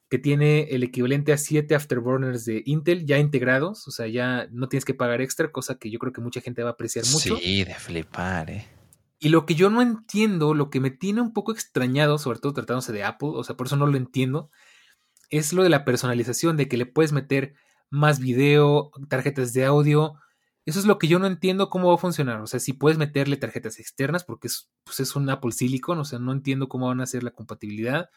que 0.09 0.17
tiene 0.17 0.63
el 0.71 0.82
equivalente 0.82 1.34
a 1.34 1.38
7 1.38 1.76
afterburners 1.76 2.43
de 2.45 2.63
Intel 2.65 3.05
ya 3.05 3.19
integrados, 3.19 3.88
o 3.88 3.91
sea, 3.91 4.07
ya 4.07 4.47
no 4.49 4.69
tienes 4.69 4.86
que 4.86 4.95
pagar 4.95 5.21
extra, 5.21 5.51
cosa 5.51 5.78
que 5.78 5.91
yo 5.91 5.99
creo 5.99 6.13
que 6.13 6.21
mucha 6.21 6.41
gente 6.41 6.63
va 6.63 6.69
a 6.69 6.74
apreciar 6.74 7.05
mucho. 7.05 7.38
Sí, 7.38 7.63
de 7.63 7.76
flipar, 7.76 8.49
eh. 8.49 8.65
Y 9.24 9.30
lo 9.30 9.45
que 9.45 9.55
yo 9.55 9.69
no 9.69 9.82
entiendo, 9.82 10.53
lo 10.53 10.69
que 10.69 10.82
me 10.82 10.91
tiene 10.91 11.21
un 11.21 11.32
poco 11.32 11.53
extrañado, 11.53 12.17
sobre 12.17 12.39
todo 12.39 12.51
tratándose 12.51 12.91
de 12.91 13.05
Apple, 13.05 13.30
o 13.36 13.43
sea, 13.45 13.55
por 13.55 13.67
eso 13.67 13.78
no 13.78 13.88
lo 13.88 13.95
entiendo, 13.95 14.51
es 15.30 15.53
lo 15.53 15.63
de 15.63 15.69
la 15.69 15.86
personalización, 15.86 16.57
de 16.57 16.67
que 16.67 16.76
le 16.76 16.86
puedes 16.86 17.13
meter 17.13 17.55
más 17.89 18.19
video, 18.19 18.91
tarjetas 19.07 19.53
de 19.53 19.63
audio. 19.63 20.15
Eso 20.65 20.78
es 20.78 20.86
lo 20.86 20.97
que 20.99 21.07
yo 21.07 21.19
no 21.19 21.28
entiendo 21.28 21.69
cómo 21.69 21.88
va 21.88 21.95
a 21.95 21.99
funcionar. 21.99 22.41
O 22.41 22.47
sea, 22.47 22.59
si 22.59 22.74
puedes 22.74 22.97
meterle 22.97 23.38
tarjetas 23.38 23.80
externas, 23.80 24.26
porque 24.26 24.47
es, 24.47 24.69
pues 24.84 24.99
es 24.99 25.15
un 25.15 25.30
Apple 25.30 25.53
Silicon, 25.53 25.99
o 25.99 26.03
sea, 26.03 26.19
no 26.19 26.34
entiendo 26.34 26.67
cómo 26.67 26.88
van 26.88 26.99
a 26.99 27.03
hacer 27.03 27.24
la 27.24 27.32
compatibilidad, 27.32 28.09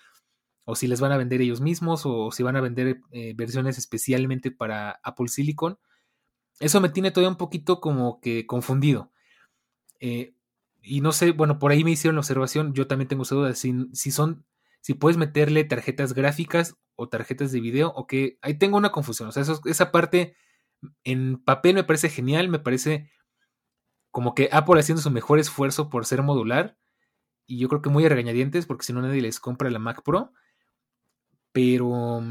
o 0.64 0.74
si 0.74 0.88
les 0.88 1.00
van 1.00 1.12
a 1.12 1.18
vender 1.18 1.40
ellos 1.40 1.60
mismos, 1.60 2.02
o 2.04 2.32
si 2.32 2.42
van 2.42 2.56
a 2.56 2.60
vender 2.60 3.00
eh, 3.12 3.32
versiones 3.36 3.78
especialmente 3.78 4.50
para 4.50 4.98
Apple 5.04 5.28
Silicon. 5.28 5.78
Eso 6.58 6.80
me 6.80 6.88
tiene 6.88 7.12
todavía 7.12 7.30
un 7.30 7.36
poquito 7.36 7.80
como 7.80 8.20
que 8.20 8.44
confundido. 8.44 9.12
Eh, 10.00 10.35
y 10.86 11.00
no 11.00 11.12
sé, 11.12 11.32
bueno, 11.32 11.58
por 11.58 11.72
ahí 11.72 11.82
me 11.82 11.90
hicieron 11.90 12.14
la 12.14 12.20
observación, 12.20 12.72
yo 12.72 12.86
también 12.86 13.08
tengo 13.08 13.24
esa 13.24 13.34
duda, 13.34 13.54
si, 13.54 13.74
si 13.92 14.12
son, 14.12 14.46
si 14.80 14.94
puedes 14.94 15.16
meterle 15.16 15.64
tarjetas 15.64 16.14
gráficas 16.14 16.76
o 16.94 17.08
tarjetas 17.08 17.50
de 17.50 17.60
video, 17.60 17.92
o 17.96 18.06
que 18.06 18.38
ahí 18.40 18.54
tengo 18.54 18.76
una 18.76 18.92
confusión, 18.92 19.28
o 19.28 19.32
sea, 19.32 19.42
esa 19.42 19.90
parte 19.90 20.36
en 21.02 21.42
papel 21.42 21.74
me 21.74 21.84
parece 21.84 22.08
genial, 22.08 22.48
me 22.48 22.60
parece 22.60 23.10
como 24.12 24.34
que 24.34 24.48
Apple 24.52 24.78
haciendo 24.78 25.02
su 25.02 25.10
mejor 25.10 25.40
esfuerzo 25.40 25.90
por 25.90 26.06
ser 26.06 26.22
modular, 26.22 26.78
y 27.46 27.58
yo 27.58 27.68
creo 27.68 27.82
que 27.82 27.90
muy 27.90 28.06
a 28.06 28.08
regañadientes, 28.08 28.66
porque 28.66 28.84
si 28.84 28.92
no 28.92 29.02
nadie 29.02 29.20
les 29.20 29.40
compra 29.40 29.70
la 29.70 29.78
Mac 29.80 30.02
Pro, 30.04 30.32
pero 31.52 32.22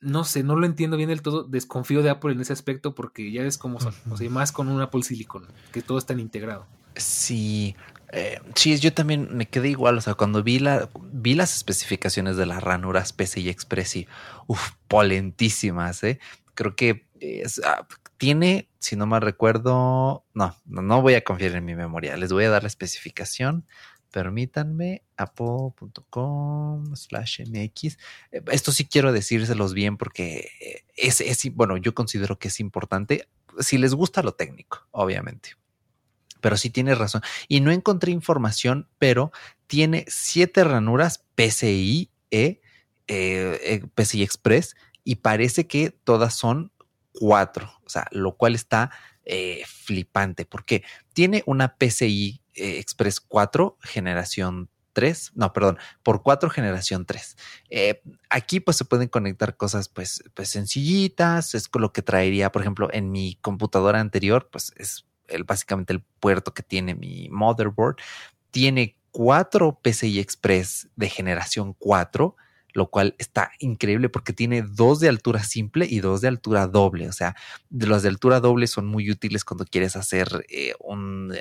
no 0.00 0.24
sé, 0.24 0.42
no 0.44 0.56
lo 0.56 0.66
entiendo 0.66 0.96
bien 0.96 1.08
del 1.08 1.22
todo, 1.22 1.42
desconfío 1.42 2.02
de 2.02 2.10
Apple 2.10 2.32
en 2.32 2.40
ese 2.40 2.52
aspecto, 2.52 2.94
porque 2.94 3.32
ya 3.32 3.42
ves 3.42 3.58
cómo 3.58 3.80
son, 3.80 3.94
o 4.10 4.16
sea, 4.16 4.30
más 4.30 4.52
con 4.52 4.68
un 4.68 4.80
Apple 4.80 5.02
Silicon, 5.02 5.46
que 5.72 5.82
todo 5.82 5.98
es 5.98 6.06
tan 6.06 6.20
integrado. 6.20 6.66
Sí, 6.96 7.76
eh, 8.12 8.40
sí, 8.54 8.76
yo 8.78 8.92
también 8.92 9.28
me 9.36 9.46
quedé 9.46 9.68
igual. 9.68 9.98
O 9.98 10.00
sea, 10.00 10.14
cuando 10.14 10.42
vi, 10.42 10.58
la, 10.58 10.88
vi 11.12 11.34
las 11.34 11.56
especificaciones 11.56 12.36
de 12.36 12.46
las 12.46 12.62
ranuras 12.62 13.14
Express 13.18 13.96
y, 13.96 14.08
uff, 14.46 14.72
polentísimas, 14.88 16.02
¿eh? 16.02 16.18
Creo 16.54 16.74
que 16.76 17.06
ah, 17.64 17.86
tiene, 18.18 18.68
si 18.78 18.96
no 18.96 19.06
mal 19.06 19.22
recuerdo, 19.22 20.24
no, 20.34 20.56
no, 20.66 21.02
voy 21.02 21.14
a 21.14 21.24
confiar 21.24 21.54
en 21.54 21.64
mi 21.64 21.74
memoria. 21.74 22.16
Les 22.16 22.32
voy 22.32 22.44
a 22.44 22.50
dar 22.50 22.62
la 22.62 22.68
especificación. 22.68 23.66
Permítanme, 24.10 25.04
apple.com 25.16 26.96
slash 26.96 27.42
mx. 27.42 27.96
Eh, 28.32 28.42
esto 28.50 28.72
sí 28.72 28.86
quiero 28.86 29.12
decírselos 29.12 29.72
bien 29.72 29.96
porque 29.96 30.82
es, 30.96 31.20
es, 31.20 31.54
bueno, 31.54 31.76
yo 31.76 31.94
considero 31.94 32.38
que 32.38 32.48
es 32.48 32.58
importante. 32.58 33.28
Si 33.60 33.78
les 33.78 33.94
gusta 33.94 34.22
lo 34.22 34.32
técnico, 34.32 34.88
obviamente 34.90 35.59
pero 36.40 36.56
sí 36.56 36.70
tienes 36.70 36.98
razón. 36.98 37.22
Y 37.48 37.60
no 37.60 37.70
encontré 37.70 38.12
información, 38.12 38.88
pero 38.98 39.32
tiene 39.66 40.04
siete 40.08 40.64
ranuras 40.64 41.24
PCI 41.36 42.10
E, 42.32 42.60
eh, 43.06 43.60
eh, 43.62 43.82
PCI 43.94 44.22
Express, 44.22 44.76
y 45.04 45.16
parece 45.16 45.66
que 45.66 45.90
todas 45.90 46.34
son 46.34 46.72
cuatro, 47.12 47.72
o 47.84 47.88
sea, 47.88 48.06
lo 48.10 48.36
cual 48.36 48.54
está 48.54 48.90
eh, 49.24 49.62
flipante, 49.66 50.44
porque 50.44 50.82
tiene 51.12 51.42
una 51.46 51.76
PCI 51.76 52.42
Express 52.54 53.20
4 53.20 53.78
generación 53.80 54.68
3, 54.92 55.32
no, 55.34 55.52
perdón, 55.52 55.78
por 56.02 56.22
4 56.22 56.50
generación 56.50 57.06
3. 57.06 57.36
aquí 58.28 58.60
pues 58.60 58.76
se 58.76 58.84
pueden 58.84 59.08
conectar 59.08 59.56
cosas 59.56 59.88
pues, 59.88 60.24
pues 60.34 60.48
sencillitas, 60.48 61.54
es 61.54 61.70
lo 61.72 61.92
que 61.92 62.02
traería, 62.02 62.52
por 62.52 62.62
ejemplo, 62.62 62.88
en 62.92 63.12
mi 63.12 63.38
computadora 63.40 64.00
anterior, 64.00 64.48
pues 64.50 64.72
es 64.76 65.06
el, 65.30 65.44
básicamente 65.44 65.92
el 65.92 66.00
puerto 66.00 66.52
que 66.52 66.62
tiene 66.62 66.94
mi 66.94 67.28
motherboard, 67.30 67.96
tiene 68.50 68.96
cuatro 69.10 69.78
PCI 69.82 70.18
Express 70.20 70.88
de 70.96 71.08
generación 71.08 71.74
4, 71.78 72.36
lo 72.72 72.90
cual 72.90 73.14
está 73.18 73.50
increíble 73.58 74.08
porque 74.08 74.32
tiene 74.32 74.62
dos 74.62 75.00
de 75.00 75.08
altura 75.08 75.42
simple 75.42 75.86
y 75.88 76.00
dos 76.00 76.20
de 76.20 76.28
altura 76.28 76.66
doble. 76.66 77.08
O 77.08 77.12
sea, 77.12 77.34
de 77.68 77.86
los 77.86 78.02
de 78.02 78.08
altura 78.08 78.40
doble 78.40 78.66
son 78.66 78.86
muy 78.86 79.10
útiles 79.10 79.44
cuando 79.44 79.64
quieres 79.64 79.96
hacer 79.96 80.46
eh, 80.48 80.74
un, 80.78 81.34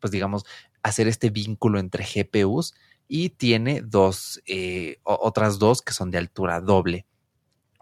pues 0.00 0.10
digamos, 0.10 0.44
hacer 0.82 1.08
este 1.08 1.30
vínculo 1.30 1.78
entre 1.78 2.04
GPUs 2.04 2.74
y 3.08 3.30
tiene 3.30 3.82
dos, 3.82 4.40
eh, 4.46 4.98
otras 5.02 5.58
dos 5.58 5.82
que 5.82 5.92
son 5.92 6.10
de 6.10 6.18
altura 6.18 6.60
doble. 6.60 7.06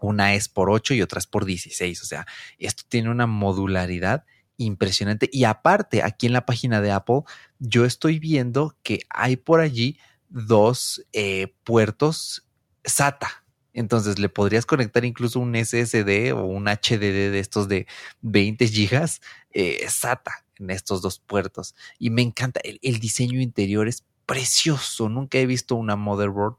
Una 0.01 0.33
es 0.33 0.47
por 0.47 0.69
8 0.69 0.93
y 0.93 1.01
otra 1.01 1.19
es 1.19 1.27
por 1.27 1.45
16. 1.45 2.01
O 2.01 2.05
sea, 2.05 2.25
esto 2.57 2.83
tiene 2.87 3.09
una 3.09 3.27
modularidad 3.27 4.25
impresionante. 4.59 5.29
Y 5.31 5.45
aparte, 5.45 6.03
aquí 6.03 6.27
en 6.27 6.33
la 6.33 6.45
página 6.45 6.81
de 6.81 6.91
Apple, 6.91 7.21
yo 7.57 7.85
estoy 7.85 8.19
viendo 8.19 8.77
que 8.83 8.99
hay 9.09 9.37
por 9.37 9.61
allí 9.61 9.97
dos 10.29 11.03
eh, 11.13 11.55
puertos 11.63 12.45
SATA. 12.83 13.43
Entonces 13.73 14.19
le 14.19 14.29
podrías 14.29 14.65
conectar 14.65 15.05
incluso 15.05 15.39
un 15.39 15.55
SSD 15.55 16.33
o 16.33 16.43
un 16.45 16.65
HDD 16.65 17.31
de 17.31 17.39
estos 17.39 17.67
de 17.67 17.87
20 18.21 18.67
gigas 18.67 19.21
eh, 19.51 19.85
SATA 19.87 20.45
en 20.59 20.69
estos 20.69 21.01
dos 21.01 21.19
puertos. 21.19 21.75
Y 21.97 22.09
me 22.09 22.21
encanta, 22.21 22.59
el, 22.63 22.99
diseño 22.99 23.39
interior 23.39 23.87
es 23.87 24.05
precioso. 24.25 25.07
Nunca 25.07 25.37
he 25.37 25.45
visto 25.45 25.75
una 25.75 25.95
motherboard 25.95 26.57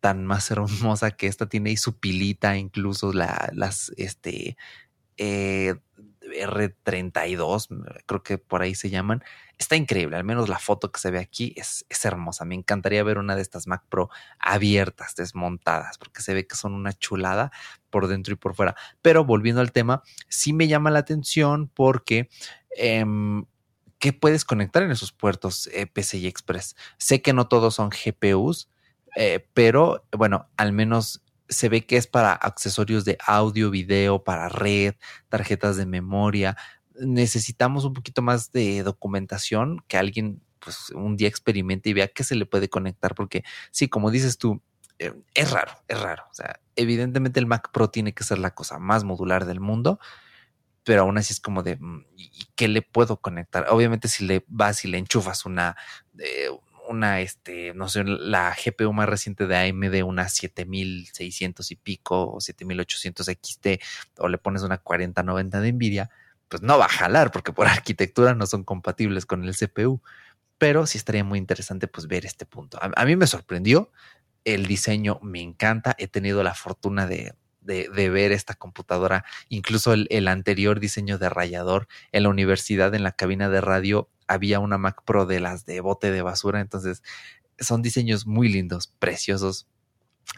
tan 0.00 0.26
más 0.26 0.50
hermosa 0.50 1.10
que 1.12 1.26
esta. 1.26 1.48
Tiene 1.48 1.70
ahí 1.70 1.76
su 1.76 1.98
pilita, 1.98 2.56
incluso 2.56 3.12
la, 3.12 3.50
las, 3.54 3.92
este, 3.96 4.56
eh, 5.16 5.76
R32, 6.30 8.02
creo 8.06 8.22
que 8.22 8.38
por 8.38 8.62
ahí 8.62 8.74
se 8.74 8.90
llaman. 8.90 9.22
Está 9.58 9.76
increíble, 9.76 10.16
al 10.16 10.24
menos 10.24 10.48
la 10.48 10.58
foto 10.58 10.90
que 10.90 11.00
se 11.00 11.10
ve 11.10 11.18
aquí 11.18 11.52
es, 11.56 11.84
es, 11.88 12.04
hermosa. 12.04 12.44
Me 12.44 12.54
encantaría 12.54 13.02
ver 13.04 13.18
una 13.18 13.36
de 13.36 13.42
estas 13.42 13.66
Mac 13.66 13.84
Pro 13.88 14.08
abiertas, 14.38 15.14
desmontadas, 15.16 15.98
porque 15.98 16.22
se 16.22 16.34
ve 16.34 16.46
que 16.46 16.56
son 16.56 16.72
una 16.72 16.92
chulada 16.92 17.52
por 17.90 18.06
dentro 18.06 18.34
y 18.34 18.36
por 18.36 18.54
fuera. 18.54 18.74
Pero 19.02 19.24
volviendo 19.24 19.60
al 19.60 19.72
tema, 19.72 20.02
sí 20.28 20.52
me 20.52 20.68
llama 20.68 20.90
la 20.90 21.00
atención 21.00 21.68
porque... 21.68 22.28
Eh, 22.76 23.04
¿Qué 24.00 24.14
puedes 24.14 24.46
conectar 24.46 24.82
en 24.82 24.90
esos 24.90 25.12
puertos 25.12 25.66
eh, 25.74 25.86
PCI 25.86 26.26
Express? 26.26 26.74
Sé 26.96 27.20
que 27.20 27.34
no 27.34 27.48
todos 27.48 27.74
son 27.74 27.90
GPUs, 27.90 28.70
eh, 29.14 29.46
pero 29.52 30.06
bueno, 30.16 30.48
al 30.56 30.72
menos 30.72 31.22
se 31.50 31.68
ve 31.68 31.84
que 31.84 31.96
es 31.96 32.06
para 32.06 32.32
accesorios 32.32 33.04
de 33.04 33.18
audio, 33.26 33.70
video, 33.70 34.24
para 34.24 34.48
red, 34.48 34.94
tarjetas 35.28 35.76
de 35.76 35.84
memoria. 35.84 36.56
Necesitamos 36.94 37.84
un 37.84 37.92
poquito 37.92 38.22
más 38.22 38.52
de 38.52 38.82
documentación, 38.82 39.84
que 39.88 39.98
alguien 39.98 40.42
pues 40.60 40.90
un 40.90 41.16
día 41.16 41.28
experimente 41.28 41.90
y 41.90 41.94
vea 41.94 42.08
qué 42.08 42.22
se 42.22 42.36
le 42.36 42.46
puede 42.46 42.68
conectar, 42.68 43.14
porque 43.14 43.44
sí, 43.70 43.88
como 43.88 44.10
dices 44.10 44.38
tú, 44.38 44.62
eh, 44.98 45.14
es 45.34 45.50
raro, 45.50 45.72
es 45.88 46.00
raro. 46.00 46.24
O 46.30 46.34
sea, 46.34 46.60
evidentemente 46.76 47.40
el 47.40 47.46
Mac 47.46 47.70
Pro 47.72 47.90
tiene 47.90 48.14
que 48.14 48.24
ser 48.24 48.38
la 48.38 48.54
cosa 48.54 48.78
más 48.78 49.02
modular 49.02 49.46
del 49.46 49.60
mundo, 49.60 49.98
pero 50.84 51.02
aún 51.02 51.18
así 51.18 51.32
es 51.32 51.40
como 51.40 51.62
de, 51.62 51.76
mm, 51.76 52.06
¿y 52.16 52.48
qué 52.54 52.68
le 52.68 52.82
puedo 52.82 53.20
conectar? 53.20 53.66
Obviamente 53.70 54.08
si 54.08 54.26
le 54.26 54.44
vas 54.48 54.84
y 54.84 54.88
le 54.88 54.98
enchufas 54.98 55.46
una, 55.46 55.76
eh, 56.18 56.48
una, 56.90 57.20
este, 57.20 57.72
no 57.74 57.88
sé, 57.88 58.04
la 58.04 58.54
GPU 58.54 58.92
más 58.92 59.08
reciente 59.08 59.46
de 59.46 59.56
AMD, 59.56 60.02
una 60.04 60.28
7600 60.28 61.70
y 61.70 61.76
pico 61.76 62.32
o 62.32 62.40
7800 62.40 63.26
XT, 63.26 63.66
o 64.18 64.28
le 64.28 64.38
pones 64.38 64.62
una 64.62 64.78
4090 64.78 65.60
de 65.60 65.72
Nvidia, 65.72 66.10
pues 66.48 66.62
no 66.62 66.78
va 66.78 66.86
a 66.86 66.88
jalar 66.88 67.30
porque 67.30 67.52
por 67.52 67.66
arquitectura 67.68 68.34
no 68.34 68.46
son 68.46 68.64
compatibles 68.64 69.24
con 69.24 69.44
el 69.44 69.56
CPU. 69.56 70.02
Pero 70.58 70.86
sí 70.86 70.98
estaría 70.98 71.24
muy 71.24 71.38
interesante 71.38 71.88
pues 71.88 72.06
ver 72.06 72.26
este 72.26 72.44
punto. 72.44 72.78
A, 72.82 73.04
mí 73.06 73.16
me 73.16 73.26
sorprendió, 73.26 73.90
el 74.44 74.66
diseño 74.66 75.18
me 75.22 75.40
encanta, 75.40 75.94
he 75.96 76.06
tenido 76.06 76.42
la 76.42 76.54
fortuna 76.54 77.06
de, 77.06 77.34
de, 77.62 78.10
ver 78.10 78.30
esta 78.32 78.54
computadora, 78.54 79.24
incluso 79.48 79.94
el, 79.94 80.06
el, 80.10 80.28
anterior 80.28 80.78
diseño 80.78 81.16
de 81.16 81.30
rayador 81.30 81.88
en 82.12 82.24
la 82.24 82.28
universidad, 82.28 82.94
en 82.94 83.04
la 83.04 83.12
cabina 83.12 83.48
de 83.48 83.62
radio, 83.62 84.10
había 84.30 84.60
una 84.60 84.78
Mac 84.78 85.02
Pro 85.04 85.26
de 85.26 85.40
las 85.40 85.66
de 85.66 85.80
bote 85.80 86.12
de 86.12 86.22
basura, 86.22 86.60
entonces 86.60 87.02
son 87.58 87.82
diseños 87.82 88.26
muy 88.26 88.48
lindos, 88.48 88.86
preciosos. 88.86 89.66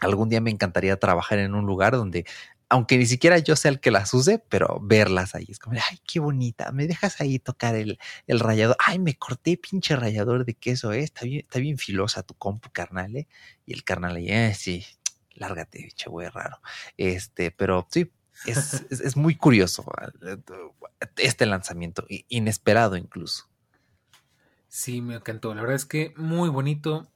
Algún 0.01 0.29
día 0.29 0.41
me 0.41 0.49
encantaría 0.49 0.97
trabajar 0.97 1.37
en 1.37 1.53
un 1.53 1.67
lugar 1.67 1.93
donde, 1.93 2.25
aunque 2.69 2.97
ni 2.97 3.05
siquiera 3.05 3.37
yo 3.37 3.55
sea 3.55 3.69
el 3.69 3.79
que 3.79 3.91
las 3.91 4.11
use, 4.15 4.39
pero 4.49 4.79
verlas 4.81 5.35
ahí. 5.35 5.45
Es 5.47 5.59
como, 5.59 5.77
ay, 5.77 5.99
qué 6.07 6.19
bonita, 6.19 6.71
me 6.71 6.87
dejas 6.87 7.21
ahí 7.21 7.37
tocar 7.37 7.75
el, 7.75 7.99
el 8.25 8.39
rayador. 8.39 8.75
Ay, 8.79 8.97
me 8.97 9.15
corté 9.15 9.57
pinche 9.57 9.95
rayador 9.95 10.43
de 10.43 10.55
queso, 10.55 10.91
¿eh? 10.91 11.01
Está 11.01 11.25
bien, 11.25 11.41
está 11.41 11.59
bien 11.59 11.77
filosa 11.77 12.23
tu 12.23 12.33
compu, 12.33 12.71
carnal, 12.71 13.15
¿eh? 13.15 13.27
Y 13.67 13.73
el 13.73 13.83
carnal 13.83 14.15
ahí, 14.15 14.29
eh, 14.29 14.55
sí, 14.55 14.83
lárgate, 15.35 15.83
bicho, 15.83 16.09
güey, 16.09 16.29
raro. 16.29 16.57
Este, 16.97 17.51
pero 17.51 17.87
sí, 17.91 18.11
es, 18.47 18.85
es, 18.89 19.15
muy 19.15 19.35
curioso 19.35 19.85
eh, 20.23 20.37
este 21.17 21.45
lanzamiento, 21.45 22.07
inesperado 22.27 22.97
incluso. 22.97 23.52
Sí, 24.73 25.01
me 25.01 25.13
encantó. 25.13 25.53
La 25.53 25.61
verdad 25.61 25.75
es 25.75 25.85
que 25.85 26.15
muy 26.17 26.49
bonito. 26.49 27.07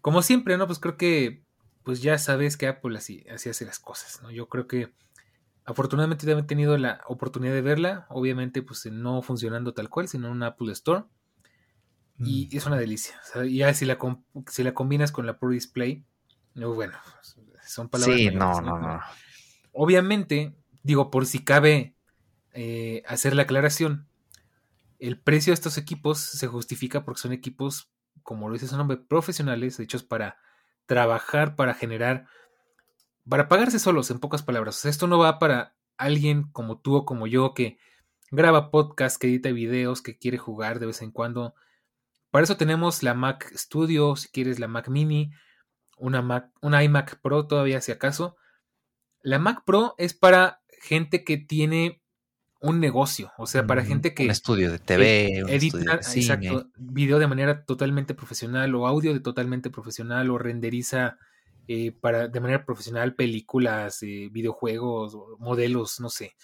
Como 0.00 0.22
siempre, 0.22 0.56
¿no? 0.56 0.68
Pues 0.68 0.78
creo 0.78 0.96
que, 0.96 1.42
pues 1.82 2.02
ya 2.02 2.18
sabes 2.18 2.56
que 2.56 2.68
Apple 2.68 2.96
así, 2.96 3.26
así 3.28 3.48
hace 3.48 3.64
las 3.66 3.80
cosas, 3.80 4.22
¿no? 4.22 4.30
Yo 4.30 4.48
creo 4.48 4.68
que 4.68 4.94
afortunadamente 5.64 6.30
he 6.30 6.42
tenido 6.44 6.78
la 6.78 7.00
oportunidad 7.08 7.52
de 7.52 7.62
verla, 7.62 8.06
obviamente 8.10 8.62
pues 8.62 8.86
no 8.86 9.22
funcionando 9.22 9.74
tal 9.74 9.88
cual, 9.88 10.06
sino 10.06 10.28
en 10.28 10.34
un 10.34 10.42
Apple 10.44 10.70
Store. 10.70 11.02
Y 12.20 12.48
mm. 12.52 12.56
es 12.56 12.66
una 12.66 12.76
delicia. 12.76 13.16
y 13.44 13.56
ya 13.56 13.74
si 13.74 13.84
la, 13.84 13.98
si 14.46 14.62
la 14.62 14.72
combinas 14.72 15.10
con 15.10 15.26
la 15.26 15.40
Pro 15.40 15.50
Display, 15.50 16.04
bueno, 16.54 16.96
son 17.66 17.88
palabras. 17.88 18.16
Sí, 18.16 18.30
no, 18.30 18.60
no, 18.60 18.78
no. 18.78 19.00
Obviamente, 19.72 20.54
digo, 20.84 21.10
por 21.10 21.26
si 21.26 21.40
cabe 21.40 21.96
eh, 22.52 23.02
hacer 23.08 23.34
la 23.34 23.42
aclaración, 23.42 24.06
el 25.02 25.20
precio 25.20 25.50
de 25.50 25.54
estos 25.54 25.78
equipos 25.78 26.20
se 26.20 26.46
justifica 26.46 27.04
porque 27.04 27.22
son 27.22 27.32
equipos, 27.32 27.90
como 28.22 28.48
lo 28.48 28.54
dice 28.54 28.68
su 28.68 28.76
nombre, 28.76 28.98
profesionales, 28.98 29.80
hechos 29.80 30.04
para 30.04 30.38
trabajar, 30.86 31.56
para 31.56 31.74
generar, 31.74 32.28
para 33.28 33.48
pagarse 33.48 33.80
solos, 33.80 34.12
en 34.12 34.20
pocas 34.20 34.44
palabras. 34.44 34.84
esto 34.84 35.08
no 35.08 35.18
va 35.18 35.40
para 35.40 35.74
alguien 35.96 36.44
como 36.52 36.78
tú 36.78 36.94
o 36.94 37.04
como 37.04 37.26
yo 37.26 37.52
que 37.52 37.78
graba 38.30 38.70
podcast, 38.70 39.20
que 39.20 39.26
edita 39.26 39.50
videos, 39.50 40.02
que 40.02 40.18
quiere 40.18 40.38
jugar 40.38 40.78
de 40.78 40.86
vez 40.86 41.02
en 41.02 41.10
cuando. 41.10 41.56
Para 42.30 42.44
eso 42.44 42.56
tenemos 42.56 43.02
la 43.02 43.14
Mac 43.14 43.52
Studio, 43.56 44.14
si 44.14 44.28
quieres 44.28 44.60
la 44.60 44.68
Mac 44.68 44.88
Mini, 44.88 45.32
una 45.96 46.22
Mac, 46.22 46.48
una 46.60 46.84
iMac 46.84 47.20
Pro 47.20 47.48
todavía 47.48 47.80
si 47.80 47.90
acaso. 47.90 48.36
La 49.20 49.40
Mac 49.40 49.64
Pro 49.66 49.96
es 49.98 50.14
para 50.14 50.62
gente 50.80 51.24
que 51.24 51.38
tiene 51.38 52.01
un 52.62 52.78
negocio, 52.78 53.32
o 53.38 53.46
sea, 53.46 53.66
para 53.66 53.84
gente 53.84 54.14
que... 54.14 54.24
Un 54.24 54.30
estudio 54.30 54.70
de 54.70 54.78
TV, 54.78 55.40
edita, 55.48 55.94
exacto, 55.94 56.68
video 56.76 57.18
de 57.18 57.26
manera 57.26 57.64
totalmente 57.64 58.14
profesional 58.14 58.74
o 58.74 58.86
audio 58.86 59.12
de 59.12 59.20
totalmente 59.20 59.68
profesional 59.68 60.30
o 60.30 60.38
renderiza 60.38 61.18
eh, 61.66 61.92
para, 61.92 62.28
de 62.28 62.40
manera 62.40 62.64
profesional 62.64 63.14
películas, 63.14 64.02
eh, 64.02 64.28
videojuegos, 64.30 65.16
modelos, 65.38 65.98
no 65.98 66.08
sé. 66.08 66.36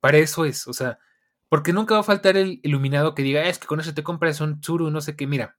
Para 0.00 0.16
eso 0.16 0.46
es, 0.46 0.66
o 0.66 0.72
sea, 0.72 0.98
porque 1.50 1.74
nunca 1.74 1.94
va 1.94 2.00
a 2.00 2.04
faltar 2.04 2.38
el 2.38 2.60
iluminado 2.62 3.14
que 3.14 3.22
diga, 3.22 3.44
es 3.44 3.58
que 3.58 3.66
con 3.66 3.80
eso 3.80 3.92
te 3.92 4.02
compras 4.02 4.40
un 4.40 4.60
Tsuru, 4.60 4.90
no 4.90 5.02
sé 5.02 5.14
qué, 5.14 5.26
mira. 5.26 5.58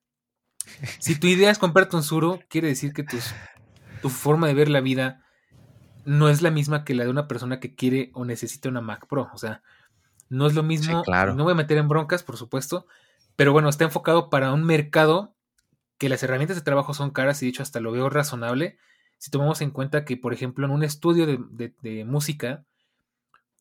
Si 0.99 1.19
tu 1.19 1.27
idea 1.27 1.51
es 1.51 1.59
comprarte 1.59 1.95
un 1.95 2.01
Tsuru, 2.01 2.39
quiere 2.49 2.69
decir 2.69 2.91
que 2.91 3.05
tu 4.01 4.09
forma 4.09 4.47
de 4.47 4.55
ver 4.55 4.69
la 4.69 4.81
vida 4.81 5.24
no 6.05 6.29
es 6.29 6.41
la 6.41 6.51
misma 6.51 6.85
que 6.85 6.93
la 6.93 7.03
de 7.03 7.09
una 7.09 7.27
persona 7.27 7.59
que 7.59 7.75
quiere 7.75 8.11
o 8.13 8.25
necesita 8.25 8.69
una 8.69 8.81
Mac 8.81 9.07
Pro. 9.07 9.29
O 9.33 9.37
sea, 9.37 9.61
no 10.29 10.47
es 10.47 10.53
lo 10.53 10.63
mismo. 10.63 11.03
claro. 11.03 11.35
No 11.35 11.43
voy 11.43 11.53
a 11.53 11.55
meter 11.55 11.77
en 11.77 11.87
broncas, 11.87 12.23
por 12.23 12.37
supuesto. 12.37 12.87
Pero 13.35 13.51
bueno, 13.51 13.69
está 13.69 13.83
enfocado 13.83 14.29
para 14.29 14.53
un 14.53 14.63
mercado 14.63 15.35
que 15.97 16.09
las 16.09 16.23
herramientas 16.23 16.57
de 16.57 16.63
trabajo 16.63 16.93
son 16.93 17.11
caras 17.11 17.41
y 17.41 17.45
de 17.45 17.49
hecho 17.49 17.63
hasta 17.63 17.79
lo 17.79 17.91
veo 17.91 18.09
razonable. 18.09 18.77
Si 19.17 19.31
tomamos 19.31 19.61
en 19.61 19.71
cuenta 19.71 20.05
que, 20.05 20.17
por 20.17 20.33
ejemplo, 20.33 20.65
en 20.65 20.71
un 20.71 20.83
estudio 20.83 21.25
de, 21.25 22.05
música, 22.05 22.65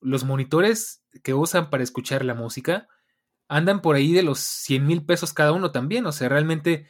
los 0.01 0.24
monitores 0.24 1.03
que 1.22 1.34
usan 1.34 1.70
para 1.70 1.82
escuchar 1.82 2.24
la 2.24 2.34
música 2.34 2.88
andan 3.49 3.80
por 3.80 3.97
ahí 3.97 4.12
de 4.12 4.22
los 4.22 4.40
100 4.40 4.86
mil 4.86 5.05
pesos 5.05 5.32
cada 5.32 5.53
uno 5.53 5.70
también. 5.70 6.07
O 6.07 6.12
sea, 6.12 6.28
realmente 6.28 6.88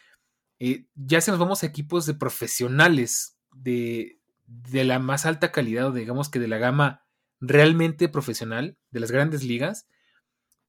eh, 0.59 0.87
ya 0.95 1.21
se 1.21 1.31
nos 1.31 1.41
vamos 1.41 1.63
a 1.63 1.67
equipos 1.67 2.07
de 2.07 2.15
profesionales 2.15 3.37
de, 3.53 4.19
de 4.47 4.85
la 4.85 4.99
más 4.99 5.27
alta 5.27 5.53
calidad 5.53 5.87
o 5.87 5.93
digamos 5.93 6.29
que 6.29 6.39
de 6.39 6.49
la 6.49 6.59
gama 6.59 7.05
realmente 7.41 8.09
profesional 8.09 8.79
de 8.91 9.01
las 9.01 9.11
grandes 9.11 9.45
ligas, 9.45 9.89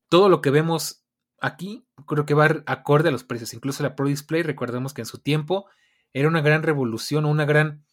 todo 0.09 0.29
lo 0.29 0.41
que 0.41 0.51
vemos 0.51 1.05
aquí 1.39 1.85
creo 2.07 2.25
que 2.25 2.33
va 2.33 2.63
acorde 2.65 3.09
a 3.09 3.11
los 3.11 3.23
precios. 3.23 3.53
Incluso 3.53 3.83
la 3.83 3.95
Pro 3.95 4.07
Display, 4.07 4.43
recordemos 4.43 4.93
que 4.93 5.01
en 5.01 5.05
su 5.05 5.19
tiempo 5.19 5.67
era 6.13 6.27
una 6.27 6.41
gran 6.41 6.63
revolución, 6.63 7.25
una 7.25 7.45
gran, 7.45 7.85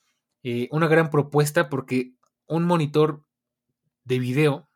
eh, 0.43 0.68
una 0.70 0.89
gran 0.89 1.11
propuesta 1.11 1.68
porque 1.68 2.14
un 2.47 2.64
monitor 2.64 3.24
de 4.05 4.18
video, 4.18 4.68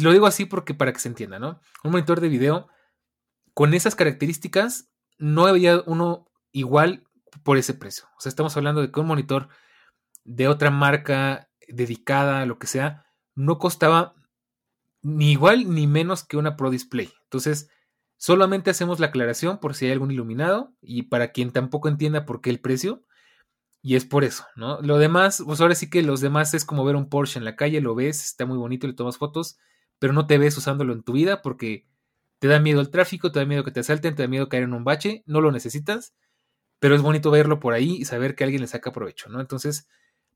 lo 0.00 0.12
digo 0.12 0.26
así 0.26 0.44
porque 0.44 0.74
para 0.74 0.92
que 0.92 1.00
se 1.00 1.08
entienda, 1.08 1.38
¿no? 1.38 1.60
Un 1.84 1.92
monitor 1.92 2.20
de 2.20 2.28
video 2.28 2.68
con 3.54 3.74
esas 3.74 3.94
características 3.94 4.90
no 5.18 5.46
había 5.46 5.82
uno 5.86 6.30
igual 6.52 7.04
por 7.42 7.56
ese 7.56 7.74
precio. 7.74 8.06
O 8.16 8.20
sea, 8.20 8.30
estamos 8.30 8.56
hablando 8.56 8.80
de 8.80 8.90
que 8.90 9.00
un 9.00 9.06
monitor 9.06 9.48
de 10.28 10.46
otra 10.46 10.70
marca 10.70 11.48
dedicada, 11.68 12.44
lo 12.44 12.58
que 12.58 12.66
sea, 12.66 13.06
no 13.34 13.58
costaba 13.58 14.14
ni 15.00 15.32
igual 15.32 15.72
ni 15.72 15.86
menos 15.86 16.24
que 16.24 16.36
una 16.36 16.54
Pro 16.56 16.70
Display. 16.70 17.10
Entonces, 17.24 17.70
solamente 18.18 18.70
hacemos 18.70 19.00
la 19.00 19.06
aclaración 19.06 19.58
por 19.58 19.74
si 19.74 19.86
hay 19.86 19.92
algún 19.92 20.10
iluminado 20.10 20.74
y 20.82 21.04
para 21.04 21.32
quien 21.32 21.50
tampoco 21.50 21.88
entienda 21.88 22.26
por 22.26 22.42
qué 22.42 22.50
el 22.50 22.60
precio. 22.60 23.04
Y 23.80 23.96
es 23.96 24.04
por 24.04 24.24
eso, 24.24 24.44
¿no? 24.54 24.82
Lo 24.82 24.98
demás, 24.98 25.42
pues 25.46 25.60
ahora 25.60 25.74
sí 25.74 25.88
que 25.88 26.02
los 26.02 26.20
demás 26.20 26.52
es 26.52 26.64
como 26.64 26.84
ver 26.84 26.96
un 26.96 27.08
Porsche 27.08 27.38
en 27.38 27.44
la 27.44 27.56
calle, 27.56 27.80
lo 27.80 27.94
ves, 27.94 28.22
está 28.22 28.44
muy 28.44 28.58
bonito, 28.58 28.86
le 28.86 28.92
tomas 28.92 29.16
fotos, 29.16 29.56
pero 29.98 30.12
no 30.12 30.26
te 30.26 30.36
ves 30.36 30.58
usándolo 30.58 30.92
en 30.92 31.04
tu 31.04 31.12
vida 31.12 31.40
porque 31.40 31.86
te 32.38 32.48
da 32.48 32.60
miedo 32.60 32.80
el 32.80 32.90
tráfico, 32.90 33.32
te 33.32 33.38
da 33.38 33.46
miedo 33.46 33.64
que 33.64 33.70
te 33.70 33.80
asalten, 33.80 34.14
te 34.14 34.22
da 34.24 34.28
miedo 34.28 34.48
caer 34.48 34.64
en 34.64 34.74
un 34.74 34.84
bache, 34.84 35.22
no 35.26 35.40
lo 35.40 35.52
necesitas, 35.52 36.14
pero 36.80 36.94
es 36.94 37.02
bonito 37.02 37.30
verlo 37.30 37.60
por 37.60 37.72
ahí 37.72 37.96
y 37.96 38.04
saber 38.04 38.34
que 38.34 38.44
alguien 38.44 38.60
le 38.60 38.68
saca 38.68 38.92
provecho, 38.92 39.30
¿no? 39.30 39.40
Entonces, 39.40 39.88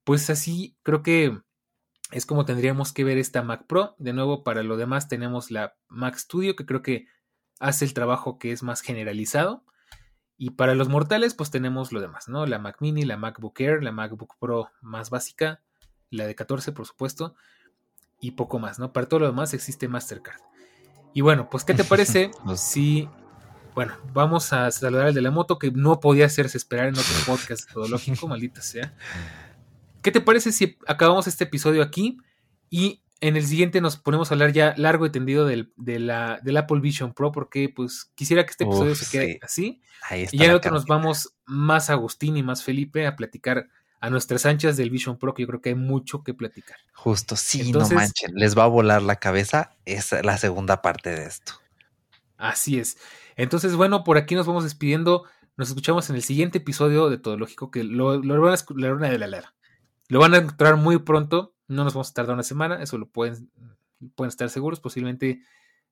pues 0.04 0.30
así 0.30 0.76
creo 0.82 1.02
que 1.02 1.38
es 2.10 2.26
como 2.26 2.44
tendríamos 2.44 2.92
que 2.92 3.04
ver 3.04 3.18
esta 3.18 3.42
Mac 3.42 3.66
Pro. 3.66 3.96
De 3.98 4.12
nuevo, 4.12 4.44
para 4.44 4.62
lo 4.62 4.76
demás 4.76 5.08
tenemos 5.08 5.50
la 5.50 5.74
Mac 5.88 6.16
Studio, 6.16 6.56
que 6.56 6.66
creo 6.66 6.82
que 6.82 7.06
hace 7.58 7.84
el 7.84 7.94
trabajo 7.94 8.38
que 8.38 8.52
es 8.52 8.62
más 8.62 8.82
generalizado. 8.82 9.64
Y 10.36 10.50
para 10.50 10.74
los 10.74 10.88
mortales, 10.88 11.34
pues 11.34 11.50
tenemos 11.50 11.92
lo 11.92 12.00
demás, 12.00 12.28
¿no? 12.28 12.46
La 12.46 12.58
Mac 12.58 12.76
Mini, 12.80 13.04
la 13.04 13.16
MacBook 13.16 13.58
Air, 13.60 13.82
la 13.82 13.92
MacBook 13.92 14.36
Pro 14.38 14.70
más 14.80 15.08
básica, 15.08 15.62
la 16.10 16.26
de 16.26 16.34
14, 16.34 16.72
por 16.72 16.86
supuesto, 16.86 17.34
y 18.20 18.32
poco 18.32 18.58
más, 18.58 18.78
¿no? 18.78 18.92
Para 18.92 19.08
todo 19.08 19.20
lo 19.20 19.26
demás 19.26 19.54
existe 19.54 19.88
Mastercard. 19.88 20.40
Y 21.14 21.20
bueno, 21.20 21.48
pues, 21.48 21.64
¿qué 21.64 21.74
te 21.74 21.84
parece 21.84 22.30
si 22.56 23.08
bueno, 23.74 23.94
vamos 24.12 24.52
a 24.52 24.70
saludar 24.70 25.06
al 25.06 25.14
de 25.14 25.22
la 25.22 25.30
moto 25.30 25.58
que 25.58 25.70
no 25.70 25.98
podía 25.98 26.26
hacerse 26.26 26.58
esperar 26.58 26.88
en 26.88 26.98
otro 26.98 27.14
podcast 27.26 27.70
lógico, 27.74 28.28
maldita 28.28 28.60
sea. 28.60 28.94
¿Qué 30.02 30.10
te 30.10 30.20
parece 30.20 30.52
si 30.52 30.78
acabamos 30.86 31.26
este 31.26 31.44
episodio 31.44 31.82
aquí 31.82 32.18
y 32.70 33.02
en 33.20 33.36
el 33.36 33.46
siguiente 33.46 33.80
nos 33.80 33.96
ponemos 33.96 34.30
a 34.30 34.34
hablar 34.34 34.52
ya 34.52 34.74
largo 34.76 35.06
y 35.06 35.12
tendido 35.12 35.46
del, 35.46 35.72
de 35.76 36.00
la, 36.00 36.40
del 36.42 36.56
Apple 36.56 36.80
Vision 36.80 37.14
Pro? 37.14 37.30
Porque 37.30 37.68
pues 37.68 38.10
quisiera 38.14 38.44
que 38.44 38.50
este 38.50 38.64
episodio 38.64 38.94
se 38.94 39.10
quede 39.10 39.38
así. 39.42 39.80
y 40.10 40.36
ya 40.36 40.46
en 40.46 40.50
otro 40.52 40.72
nos 40.72 40.86
vamos 40.86 41.34
más 41.46 41.88
Agustín 41.88 42.36
y 42.36 42.42
más 42.42 42.64
Felipe 42.64 43.06
a 43.06 43.16
platicar 43.16 43.68
a 44.00 44.10
nuestras 44.10 44.44
anchas 44.46 44.76
del 44.76 44.90
Vision 44.90 45.16
Pro, 45.16 45.32
que 45.32 45.42
yo 45.42 45.46
creo 45.46 45.60
que 45.60 45.68
hay 45.68 45.74
mucho 45.76 46.24
que 46.24 46.34
platicar. 46.34 46.76
Justo, 46.92 47.36
sí, 47.36 47.70
no 47.70 47.88
manchen, 47.88 48.32
les 48.34 48.58
va 48.58 48.64
a 48.64 48.66
volar 48.66 49.00
la 49.00 49.16
cabeza. 49.16 49.76
Es 49.84 50.10
la 50.24 50.36
segunda 50.38 50.82
parte 50.82 51.10
de 51.10 51.26
esto. 51.26 51.52
Así 52.36 52.80
es. 52.80 52.98
Entonces, 53.36 53.76
bueno, 53.76 54.02
por 54.02 54.16
aquí 54.16 54.34
nos 54.34 54.48
vamos 54.48 54.64
despidiendo. 54.64 55.24
Nos 55.56 55.68
escuchamos 55.68 56.10
en 56.10 56.16
el 56.16 56.24
siguiente 56.24 56.58
episodio 56.58 57.08
de 57.10 57.18
Todo 57.18 57.36
Lógico, 57.36 57.70
que 57.70 57.84
lo, 57.84 58.16
lo 58.16 58.40
van 58.40 58.54
a 59.04 59.12
Lo 59.12 59.28
van 60.20 60.34
a 60.34 60.38
encontrar 60.38 60.76
muy 60.76 60.98
pronto. 60.98 61.54
No 61.68 61.84
nos 61.84 61.94
vamos 61.94 62.10
a 62.10 62.14
tardar 62.14 62.34
una 62.34 62.42
semana. 62.42 62.82
Eso 62.82 62.98
lo 62.98 63.08
pueden, 63.08 63.50
pueden 64.14 64.28
estar 64.28 64.50
seguros. 64.50 64.80
Posiblemente, 64.80 65.42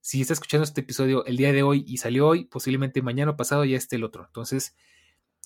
si 0.00 0.20
está 0.20 0.32
escuchando 0.32 0.64
este 0.64 0.80
episodio 0.80 1.24
el 1.26 1.36
día 1.36 1.52
de 1.52 1.62
hoy 1.62 1.84
y 1.86 1.98
salió 1.98 2.26
hoy, 2.28 2.44
posiblemente 2.44 3.02
mañana 3.02 3.32
o 3.32 3.36
pasado 3.36 3.64
ya 3.64 3.76
esté 3.76 3.96
el 3.96 4.04
otro. 4.04 4.24
Entonces, 4.26 4.76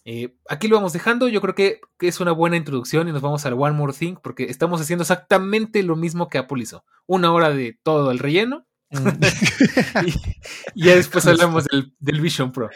eh, 0.05 0.37
aquí 0.49 0.69
lo 0.69 0.77
vamos 0.77 0.93
dejando. 0.93 1.29
Yo 1.29 1.41
creo 1.41 1.55
que, 1.55 1.81
es 2.01 2.21
una 2.21 2.33
buena 2.33 2.57
introducción 2.57 3.09
y 3.09 3.13
nos 3.13 3.23
vamos 3.23 3.47
al 3.47 3.55
One 3.55 3.77
More 3.77 3.93
Thing 3.93 4.17
porque 4.23 4.45
estamos 4.45 4.81
haciendo 4.81 5.03
exactamente 5.03 5.83
lo 5.83 5.97
mismo 5.97 6.29
que 6.29 6.39
Apple 6.39 6.63
hizo. 6.63 6.85
Una 7.07 7.33
hora 7.33 7.51
de 7.51 7.79
todo 7.83 8.11
el 8.11 8.19
relleno. 8.19 8.67
Mm. 8.91 9.09
y, 10.75 10.85
ya 10.85 10.95
después 10.95 11.27
hablamos 11.29 11.65
del, 11.65 11.95
del 11.99 12.21
Vision 12.21 12.53
Pro. 12.53 12.71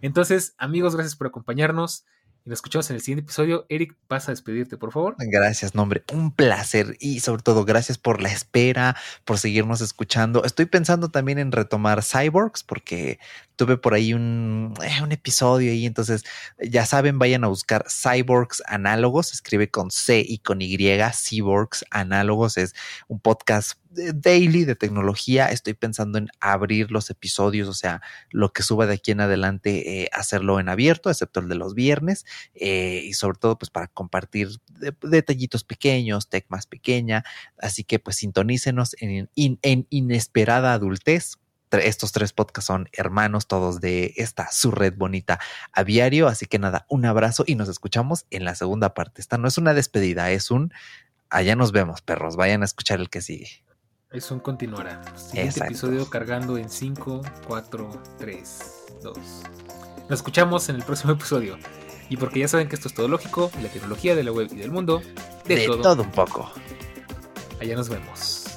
Entonces, 0.00 0.54
amigos, 0.58 0.94
gracias 0.94 1.16
por 1.16 1.26
acompañarnos. 1.26 2.04
Y 2.48 2.50
nos 2.50 2.60
escuchamos 2.60 2.88
en 2.88 2.96
el 2.96 3.02
siguiente 3.02 3.24
episodio. 3.24 3.66
Eric, 3.68 3.94
vas 4.08 4.26
a 4.26 4.32
despedirte, 4.32 4.78
por 4.78 4.90
favor. 4.90 5.16
Gracias, 5.18 5.74
nombre. 5.74 6.02
Un 6.14 6.32
placer. 6.32 6.96
Y 6.98 7.20
sobre 7.20 7.42
todo, 7.42 7.66
gracias 7.66 7.98
por 7.98 8.22
la 8.22 8.32
espera, 8.32 8.96
por 9.26 9.36
seguirnos 9.36 9.82
escuchando. 9.82 10.42
Estoy 10.44 10.64
pensando 10.64 11.10
también 11.10 11.38
en 11.38 11.52
retomar 11.52 12.02
Cyborgs, 12.02 12.62
porque 12.62 13.18
tuve 13.58 13.76
por 13.76 13.92
ahí 13.92 14.14
un, 14.14 14.72
eh, 14.84 15.02
un 15.02 15.10
episodio 15.10 15.74
y 15.74 15.84
entonces 15.84 16.24
ya 16.62 16.86
saben, 16.86 17.18
vayan 17.18 17.42
a 17.42 17.48
buscar 17.48 17.84
Cyborgs 17.90 18.62
Análogos, 18.66 19.32
escribe 19.32 19.68
con 19.68 19.90
C 19.90 20.24
y 20.26 20.38
con 20.38 20.62
Y, 20.62 20.78
Cyborgs 21.12 21.84
Análogos, 21.90 22.56
es 22.56 22.74
un 23.08 23.18
podcast 23.18 23.72
daily 23.90 24.64
de 24.64 24.76
tecnología. 24.76 25.46
Estoy 25.46 25.74
pensando 25.74 26.18
en 26.18 26.28
abrir 26.40 26.92
los 26.92 27.10
episodios, 27.10 27.68
o 27.68 27.74
sea, 27.74 28.00
lo 28.30 28.52
que 28.52 28.62
suba 28.62 28.86
de 28.86 28.94
aquí 28.94 29.10
en 29.10 29.20
adelante, 29.20 30.02
eh, 30.02 30.08
hacerlo 30.12 30.60
en 30.60 30.68
abierto, 30.68 31.10
excepto 31.10 31.40
el 31.40 31.48
de 31.48 31.56
los 31.56 31.74
viernes, 31.74 32.24
eh, 32.54 33.02
y 33.04 33.14
sobre 33.14 33.38
todo, 33.38 33.58
pues 33.58 33.70
para 33.70 33.88
compartir 33.88 34.50
detallitos 35.02 35.64
pequeños, 35.64 36.28
tech 36.28 36.46
más 36.48 36.66
pequeña. 36.66 37.24
Así 37.58 37.82
que, 37.82 37.98
pues, 37.98 38.16
sintonícenos 38.16 38.94
en, 39.00 39.28
en 39.34 39.86
Inesperada 39.90 40.74
Adultez 40.74 41.38
estos 41.72 42.12
tres 42.12 42.32
podcasts 42.32 42.66
son 42.66 42.88
hermanos, 42.92 43.46
todos 43.46 43.80
de 43.80 44.14
esta 44.16 44.50
su 44.50 44.70
red 44.70 44.94
bonita 44.96 45.38
aviario. 45.72 46.28
Así 46.28 46.46
que 46.46 46.58
nada, 46.58 46.86
un 46.88 47.04
abrazo 47.04 47.44
y 47.46 47.54
nos 47.54 47.68
escuchamos 47.68 48.26
en 48.30 48.44
la 48.44 48.54
segunda 48.54 48.94
parte. 48.94 49.20
Esta 49.20 49.38
no 49.38 49.48
es 49.48 49.58
una 49.58 49.74
despedida, 49.74 50.30
es 50.30 50.50
un 50.50 50.72
allá 51.30 51.56
nos 51.56 51.72
vemos, 51.72 52.00
perros. 52.02 52.36
Vayan 52.36 52.62
a 52.62 52.64
escuchar 52.64 53.00
el 53.00 53.10
que 53.10 53.20
sigue. 53.20 53.64
Es 54.10 54.30
un 54.30 54.40
continuará. 54.40 55.02
Siguiente 55.16 55.60
episodio 55.60 56.08
cargando 56.08 56.56
en 56.56 56.70
5, 56.70 57.22
4, 57.46 58.02
3, 58.18 58.58
2. 59.02 59.18
Nos 60.08 60.18
escuchamos 60.18 60.68
en 60.70 60.76
el 60.76 60.82
próximo 60.82 61.12
episodio. 61.12 61.58
Y 62.08 62.16
porque 62.16 62.40
ya 62.40 62.48
saben 62.48 62.68
que 62.68 62.76
esto 62.76 62.88
es 62.88 62.94
todo 62.94 63.06
lógico, 63.06 63.50
la 63.62 63.68
tecnología 63.68 64.16
de 64.16 64.24
la 64.24 64.32
web 64.32 64.48
y 64.50 64.56
del 64.56 64.70
mundo, 64.70 65.02
de, 65.44 65.66
todo. 65.66 65.82
todo 65.82 66.02
un 66.02 66.10
poco. 66.10 66.50
Allá 67.60 67.76
nos 67.76 67.90
vemos. 67.90 68.47